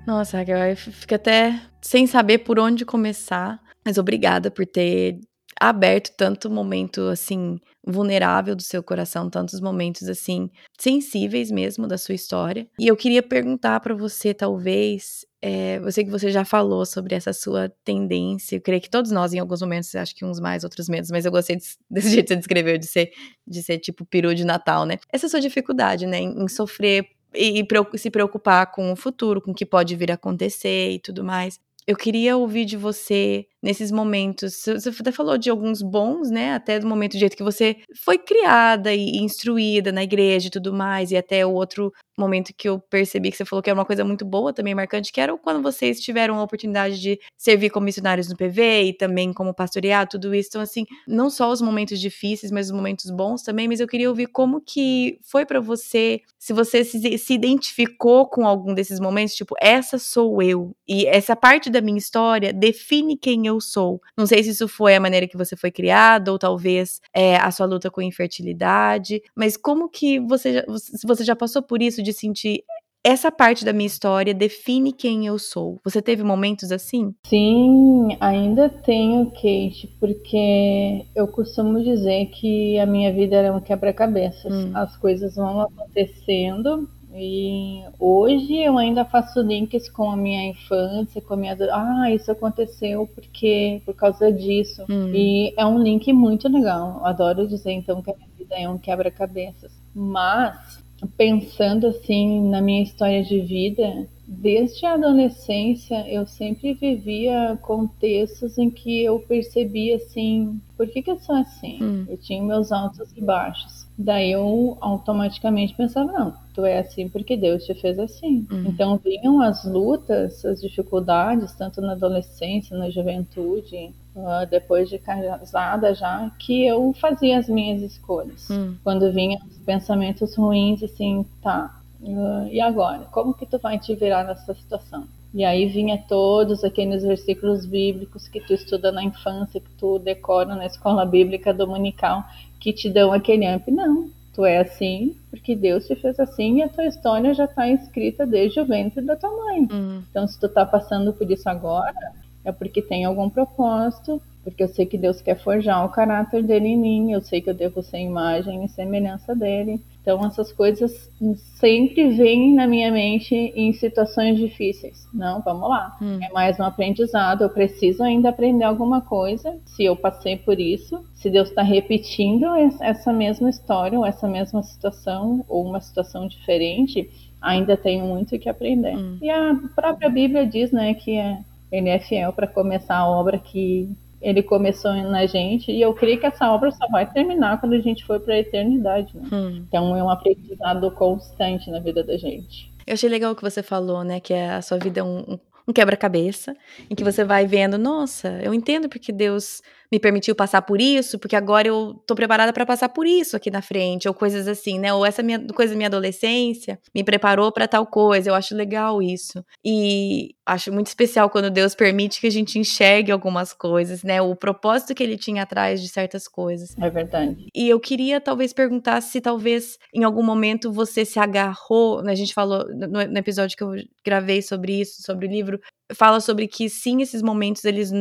Nossa, 0.06 0.38
Raquel, 0.38 0.76
fica 0.76 1.16
até 1.16 1.60
sem 1.82 2.06
saber 2.06 2.40
por 2.40 2.60
onde 2.60 2.86
começar. 2.86 3.60
Mas 3.84 3.98
obrigada 3.98 4.50
por 4.50 4.66
ter 4.66 5.20
aberto 5.60 6.12
tanto 6.18 6.50
momento 6.50 7.02
assim 7.04 7.60
vulnerável 7.86 8.56
do 8.56 8.64
seu 8.64 8.84
coração, 8.84 9.30
tantos 9.30 9.62
momentos 9.62 10.10
assim 10.10 10.50
sensíveis 10.78 11.52
mesmo 11.52 11.88
da 11.88 11.98
sua 11.98 12.16
história. 12.16 12.68
E 12.80 12.88
eu 12.88 12.96
queria 12.98 13.22
perguntar 13.22 13.80
para 13.80 13.94
você, 13.94 14.34
talvez, 14.34 15.26
é, 15.42 15.78
eu 15.78 15.92
sei 15.92 16.04
que 16.04 16.10
você 16.10 16.32
já 16.32 16.44
falou 16.44 16.86
sobre 16.86 17.14
essa 17.14 17.32
sua 17.32 17.72
tendência. 17.84 18.56
Eu 18.56 18.62
creio 18.62 18.82
que 18.82 18.90
todos 18.90 19.12
nós, 19.12 19.34
em 19.34 19.40
alguns 19.40 19.62
momentos, 19.62 19.94
acho 19.96 20.16
que 20.16 20.26
uns 20.26 20.40
mais, 20.40 20.64
outros 20.64 20.90
menos, 20.90 21.12
mas 21.12 21.26
eu 21.26 21.32
gostei 21.32 21.56
de, 21.56 21.66
desse 21.90 22.10
jeito 22.10 22.28
que 22.28 22.34
você 22.34 22.38
descreveu, 22.38 22.78
de 22.78 22.88
ser, 22.88 23.12
de 23.48 23.62
ser 23.62 23.78
tipo 23.78 24.04
peru 24.04 24.34
de 24.34 24.44
Natal, 24.44 24.86
né? 24.86 24.98
Essa 25.14 25.30
sua 25.30 25.40
dificuldade, 25.40 26.08
né, 26.08 26.20
em, 26.20 26.44
em 26.44 26.48
sofrer 26.48 27.08
e, 27.36 27.60
e 27.60 27.98
se 27.98 28.10
preocupar 28.10 28.72
com 28.72 28.92
o 28.92 28.96
futuro, 28.96 29.42
com 29.42 29.52
o 29.52 29.56
que 29.56 29.66
pode 29.66 29.96
vir 29.96 30.12
a 30.12 30.16
acontecer 30.16 30.92
e 30.92 31.00
tudo 31.00 31.24
mais. 31.24 31.60
Eu 31.88 31.96
queria 31.96 32.36
ouvir 32.36 32.66
de 32.66 32.76
você 32.76 33.46
nesses 33.66 33.92
momentos. 33.92 34.62
Você 34.64 34.90
até 34.90 35.12
falou 35.12 35.38
de 35.38 35.50
alguns 35.50 35.82
bons, 35.82 36.30
né? 36.30 36.54
Até 36.54 36.80
do 36.80 36.88
momento 36.88 37.14
do 37.14 37.20
jeito 37.20 37.36
que 37.36 37.44
você 37.44 37.78
foi 38.04 38.18
criada 38.18 38.94
e 38.94 39.18
instruída 39.18 39.92
na 39.92 40.04
igreja 40.04 40.48
e 40.48 40.52
tudo 40.52 40.72
mais, 40.72 41.12
e 41.12 41.18
até 41.18 41.46
o 41.46 41.52
outro 41.52 41.92
momento 42.18 42.54
que 42.56 42.70
eu 42.70 42.80
percebi 42.80 43.30
que 43.30 43.36
você 43.36 43.44
falou 43.44 43.62
que 43.62 43.70
era 43.70 43.78
uma 43.78 43.86
coisa 43.86 44.06
muito 44.06 44.24
boa 44.24 44.54
também, 44.54 44.74
marcante, 44.74 45.12
que 45.12 45.20
era 45.20 45.36
quando 45.38 45.62
vocês 45.62 46.00
tiveram 46.00 46.40
a 46.40 46.44
oportunidade 46.44 47.02
de 47.02 47.20
servir 47.38 47.70
como 47.70 47.86
missionários 47.86 48.30
no 48.30 48.38
PV 48.38 48.84
e 48.84 48.94
também 48.94 49.34
como 49.34 49.54
pastorear, 49.54 50.08
tudo 50.08 50.34
isso. 50.34 50.50
Então, 50.50 50.62
assim, 50.62 50.86
não 51.08 51.30
só 51.30 51.52
os 51.52 51.62
momentos 51.62 52.00
difíceis, 52.00 52.52
mas 52.52 52.68
os 52.68 52.72
momentos 52.72 53.10
bons 53.12 53.42
também, 53.42 53.68
mas 53.68 53.80
eu 53.80 53.88
queria 53.88 54.10
ouvir 54.10 54.28
como 54.28 54.62
que 54.62 55.18
foi 55.24 55.46
para 55.46 55.60
você, 55.60 56.22
se 56.40 56.54
você 56.54 56.84
se, 56.84 57.18
se 57.18 57.34
identificou 57.34 58.28
com 58.28 58.48
algum 58.48 58.74
desses 58.74 59.00
momentos, 59.00 59.36
tipo, 59.36 59.56
essa 59.60 59.98
sou 59.98 60.42
eu, 60.42 60.74
e 60.88 61.06
essa 61.08 61.36
parte 61.36 61.70
da 61.76 61.82
minha 61.82 61.98
história 61.98 62.52
define 62.52 63.18
quem 63.18 63.46
eu 63.46 63.62
sou. 63.62 64.02
Não 64.18 64.26
sei 64.26 64.44
se 64.44 64.50
isso 64.50 64.68
foi 64.68 64.96
a 64.96 65.00
maneira 65.00 65.28
que 65.28 65.38
você 65.38 65.56
foi 65.56 65.72
criado, 65.72 66.30
ou 66.30 66.40
talvez 66.40 67.00
é, 67.14 67.38
a 67.38 67.52
sua 67.52 67.66
luta 67.66 67.92
com 67.92 68.02
infertilidade, 68.02 69.22
mas 69.36 69.56
como 69.56 69.90
que 69.90 70.20
você 70.20 70.54
já, 70.54 70.66
você 71.06 71.24
já 71.24 71.36
passou 71.36 71.62
por 71.62 71.82
isso 71.82 72.02
de 72.02 72.14
sentir 72.14 72.64
essa 73.06 73.32
parte 73.32 73.64
da 73.64 73.72
minha 73.72 73.86
história 73.86 74.34
define 74.34 74.92
quem 74.92 75.28
eu 75.28 75.38
sou. 75.38 75.80
Você 75.84 76.02
teve 76.02 76.24
momentos 76.24 76.72
assim? 76.72 77.14
Sim, 77.28 78.18
ainda 78.20 78.68
tenho, 78.68 79.28
Kate, 79.28 79.96
porque 80.00 81.06
eu 81.16 81.28
costumo 81.28 81.84
dizer 81.84 82.26
que 82.32 82.80
a 82.80 82.86
minha 82.88 83.14
vida 83.14 83.36
era 83.36 83.56
um 83.56 83.62
quebra-cabeças. 83.62 84.52
Hum. 84.52 84.72
As 84.74 84.98
coisas 84.98 85.36
vão 85.36 85.62
acontecendo 85.62 86.90
e 87.18 87.84
hoje 88.00 88.58
eu 88.58 88.78
ainda 88.78 89.06
faço 89.06 89.42
links 89.42 89.90
com 89.90 90.12
a 90.12 90.18
minha 90.18 90.50
infância, 90.50 91.22
com 91.22 91.34
a 91.34 91.38
minha. 91.38 91.58
Ah, 91.72 92.12
isso 92.12 92.32
aconteceu 92.32 93.10
porque 93.14 93.82
por 93.86 93.96
causa 93.96 94.32
disso. 94.32 94.84
Hum. 94.90 95.12
E 95.14 95.54
é 95.58 95.66
um 95.66 95.82
link 95.82 96.12
muito 96.12 96.48
legal. 96.50 96.98
Eu 97.00 97.06
adoro 97.06 97.48
dizer 97.48 97.72
então 97.72 98.02
que 98.02 98.12
a 98.12 98.16
minha 98.16 98.30
vida 98.38 98.56
é 98.56 98.68
um 98.68 98.78
quebra-cabeças. 98.78 99.72
Mas 99.94 100.84
pensando 101.18 101.88
assim 101.88 102.50
na 102.50 102.62
minha 102.62 102.84
história 102.84 103.24
de 103.24 103.40
vida, 103.42 104.08
desde 104.28 104.86
a 104.86 104.94
adolescência 104.94 106.08
eu 106.10 106.26
sempre 106.26 106.74
vivia 106.74 107.58
contextos 107.62 108.58
em 108.58 108.70
que 108.70 109.04
eu 109.04 109.20
percebia 109.20 109.98
assim, 109.98 110.60
por 110.76 110.88
que, 110.88 111.02
que 111.02 111.12
eu 111.12 111.20
sou 111.20 111.36
assim? 111.36 111.82
Hum. 111.82 112.06
Eu 112.10 112.18
tinha 112.18 112.42
meus 112.42 112.72
altos 112.72 113.12
e 113.16 113.22
baixos. 113.22 113.85
Daí 113.98 114.32
eu 114.32 114.78
automaticamente 114.82 115.74
pensava, 115.74 116.12
não, 116.12 116.34
tu 116.54 116.66
é 116.66 116.80
assim 116.80 117.08
porque 117.08 117.38
Deus 117.38 117.64
te 117.64 117.74
fez 117.74 117.98
assim. 117.98 118.46
Hum. 118.52 118.66
Então 118.68 118.98
vinham 118.98 119.42
as 119.42 119.64
lutas, 119.64 120.44
as 120.44 120.62
dificuldades, 120.62 121.54
tanto 121.56 121.80
na 121.80 121.94
adolescência, 121.94 122.78
na 122.78 122.90
juventude, 122.90 123.94
uh, 124.16 124.46
depois 124.50 124.90
de 124.90 124.98
casada 124.98 125.96
já, 125.96 126.30
que 126.38 126.66
eu 126.66 126.94
fazia 126.94 127.40
as 127.40 127.48
minhas 127.48 127.82
escolhas. 127.82 128.50
Hum. 128.50 128.76
Quando 128.84 129.12
vinham 129.14 129.40
os 129.50 129.58
pensamentos 129.60 130.36
ruins, 130.36 130.84
assim, 130.84 131.26
tá, 131.42 131.80
uh, 132.02 132.48
e 132.52 132.60
agora? 132.60 133.06
Como 133.12 133.34
que 133.34 133.46
tu 133.46 133.58
vai 133.60 133.80
te 133.80 133.96
virar 133.96 134.26
nessa 134.26 134.54
situação? 134.54 135.08
E 135.36 135.44
aí 135.44 135.66
vinha 135.66 136.02
todos 136.08 136.64
aqueles 136.64 137.04
versículos 137.04 137.66
bíblicos 137.66 138.26
que 138.30 138.40
tu 138.40 138.54
estuda 138.54 138.90
na 138.90 139.04
infância, 139.04 139.60
que 139.60 139.70
tu 139.78 140.00
decora 140.00 140.56
na 140.56 140.66
escola 140.66 141.06
bíblica 141.06 141.54
dominical, 141.54 142.24
que 142.58 142.72
te 142.72 142.90
dão 142.90 143.12
aquele 143.12 143.46
amp. 143.46 143.68
Não, 143.68 144.10
tu 144.34 144.46
é 144.46 144.60
assim 144.60 145.14
porque 145.30 145.54
Deus 145.54 145.86
te 145.86 145.96
fez 145.98 146.18
assim 146.22 146.60
e 146.60 146.64
a 146.64 146.70
tua 146.70 146.86
história 146.86 147.34
já 147.34 147.44
está 147.44 147.68
escrita 147.68 148.26
desde 148.26 148.62
o 148.62 148.66
ventre 148.66 149.02
da 149.02 149.18
tua 149.18 149.30
mãe. 149.30 149.68
Uhum. 149.70 150.02
Então, 150.10 150.26
se 150.26 150.40
tu 150.40 150.46
está 150.46 150.66
passando 150.66 151.12
por 151.12 151.30
isso 151.30 151.50
agora, 151.50 152.14
é 152.46 152.54
porque 152.54 152.82
tem 152.82 153.04
algum 153.04 153.30
propósito, 153.30 154.22
porque 154.46 154.62
eu 154.62 154.68
sei 154.68 154.86
que 154.86 154.96
Deus 154.96 155.24
quer 155.24 155.36
forjar 155.44 155.84
o 155.84 155.90
caráter 155.90 156.44
dele 156.44 156.68
em 156.68 156.78
mim, 156.78 157.12
eu 157.12 157.20
sei 157.20 157.42
que 157.42 157.50
eu 157.50 157.54
devo 157.54 157.82
ser 157.82 157.98
imagem 157.98 158.64
e 158.64 158.70
semelhança 158.70 159.36
dele. 159.36 159.82
Então 160.04 160.24
essas 160.24 160.54
coisas 160.54 161.12
sempre 161.56 162.12
vêm 162.12 162.54
na 162.54 162.68
minha 162.68 162.92
mente 162.92 163.34
em 163.34 163.74
situações 163.74 164.38
difíceis. 164.38 165.08
Não, 165.12 165.42
vamos 165.42 165.68
lá. 165.68 165.98
Hum. 166.00 166.20
É 166.22 166.32
mais 166.32 166.60
um 166.60 166.64
aprendizado. 166.64 167.42
Eu 167.42 167.50
preciso 167.50 168.04
ainda 168.04 168.30
aprender 168.30 168.66
alguma 168.66 169.02
coisa. 169.02 169.58
Se 169.66 169.84
eu 169.84 169.96
passei 169.96 170.38
por 170.38 170.60
isso, 170.60 171.04
se 171.16 171.28
Deus 171.28 171.50
está 171.50 171.64
repetindo 171.64 172.46
essa 172.82 173.12
mesma 173.12 173.50
história 173.50 173.98
ou 173.98 174.06
essa 174.06 174.28
mesma 174.28 174.62
situação 174.62 175.44
ou 175.50 175.66
uma 175.66 175.82
situação 175.82 176.28
diferente, 176.28 177.10
ainda 177.42 177.76
tenho 177.76 178.06
muito 178.06 178.38
que 178.38 178.48
aprender. 178.48 178.96
Hum. 178.96 179.18
E 179.20 179.28
a 179.28 179.60
própria 179.76 180.08
Bíblia 180.08 180.46
diz, 180.46 180.72
né, 180.72 180.94
que 180.94 181.18
é 181.18 181.40
ele 181.72 181.90
é 181.90 182.00
fiel 182.00 182.32
para 182.32 182.48
começar 182.48 182.96
a 182.96 183.10
obra 183.10 183.38
que 183.38 183.90
ele 184.22 184.42
começou 184.42 184.94
na 184.94 185.26
gente 185.26 185.72
e 185.72 185.82
eu 185.82 185.94
creio 185.94 186.20
que 186.20 186.26
essa 186.26 186.52
obra 186.52 186.72
só 186.72 186.88
vai 186.88 187.12
terminar 187.12 187.60
quando 187.60 187.74
a 187.74 187.80
gente 187.80 188.06
for 188.06 188.20
para 188.20 188.36
a 188.36 188.40
eternidade, 188.40 189.16
né? 189.16 189.24
Hum. 189.32 189.64
Então 189.68 189.96
é 189.96 190.04
um 190.04 190.10
aprendizado 190.10 190.90
constante 190.92 191.70
na 191.70 191.80
vida 191.80 192.04
da 192.04 192.18
gente. 192.18 192.72
Eu 192.88 192.94
achei 192.94 193.10
legal 193.10 193.32
o 193.32 193.36
que 193.36 193.42
você 193.42 193.64
falou, 193.64 194.04
né? 194.04 194.20
Que 194.20 194.34
a 194.34 194.62
sua 194.62 194.78
vida 194.78 195.00
é 195.00 195.04
um, 195.04 195.40
um 195.68 195.74
quebra-cabeça, 195.74 196.56
em 196.90 196.96
que 196.96 197.04
você 197.04 197.24
vai 197.24 197.48
vendo, 197.48 197.78
nossa, 197.78 198.40
eu 198.42 198.54
entendo 198.54 198.88
porque 198.88 199.12
Deus 199.12 199.62
me 199.96 200.00
permitiu 200.00 200.36
passar 200.36 200.62
por 200.62 200.82
isso, 200.82 201.18
porque 201.18 201.36
agora 201.36 201.68
eu 201.70 201.94
tô 202.06 202.16
preparada 202.16 202.52
para 202.52 202.66
passar 202.66 202.90
por 202.90 203.08
isso 203.08 203.36
aqui 203.38 203.50
na 203.50 203.62
frente, 203.62 204.08
ou 204.08 204.14
coisas 204.14 204.46
assim, 204.46 204.78
né? 204.78 204.94
Ou 204.94 205.06
essa 205.06 205.24
minha 205.24 205.40
coisa 205.48 205.74
da 205.74 205.78
minha 205.78 205.88
adolescência 205.88 206.78
me 206.94 207.04
preparou 207.04 207.52
para 207.52 207.68
tal 207.68 207.86
coisa. 207.86 208.30
Eu 208.30 208.36
acho 208.36 208.54
legal 208.54 209.02
isso. 209.02 209.44
E 209.64 210.36
acho 210.46 210.72
muito 210.72 210.88
especial 210.88 211.30
quando 211.30 211.50
Deus 211.50 211.74
permite 211.74 212.20
que 212.20 212.28
a 212.28 212.32
gente 212.32 212.60
enxergue 212.60 213.12
algumas 213.12 213.54
coisas, 213.54 214.04
né? 214.04 214.22
O 214.22 214.36
propósito 214.36 214.94
que 214.94 215.02
ele 215.02 215.18
tinha 215.18 215.44
atrás 215.44 215.82
de 215.82 215.88
certas 215.88 216.28
coisas. 216.28 216.76
É 216.78 216.90
verdade. 216.90 217.48
E 217.56 217.70
eu 217.70 217.80
queria 217.80 218.20
talvez 218.20 218.52
perguntar 218.52 219.00
se 219.00 219.22
talvez 219.22 219.78
em 219.94 220.04
algum 220.04 220.24
momento 220.24 220.74
você 220.74 221.06
se 221.06 221.20
agarrou, 221.20 222.04
né? 222.04 222.12
A 222.12 222.16
gente 222.16 222.34
falou 222.34 222.66
no, 222.68 223.08
no 223.08 223.18
episódio 223.18 223.56
que 223.56 223.64
eu 223.64 223.72
gravei 224.06 224.42
sobre 224.42 224.82
isso, 224.82 225.02
sobre 225.02 225.26
o 225.26 225.30
livro, 225.30 225.60
fala 225.94 226.20
sobre 226.20 226.48
que 226.48 226.70
sim, 226.70 227.02
esses 227.02 227.22
momentos 227.22 227.64
eles 227.64 227.92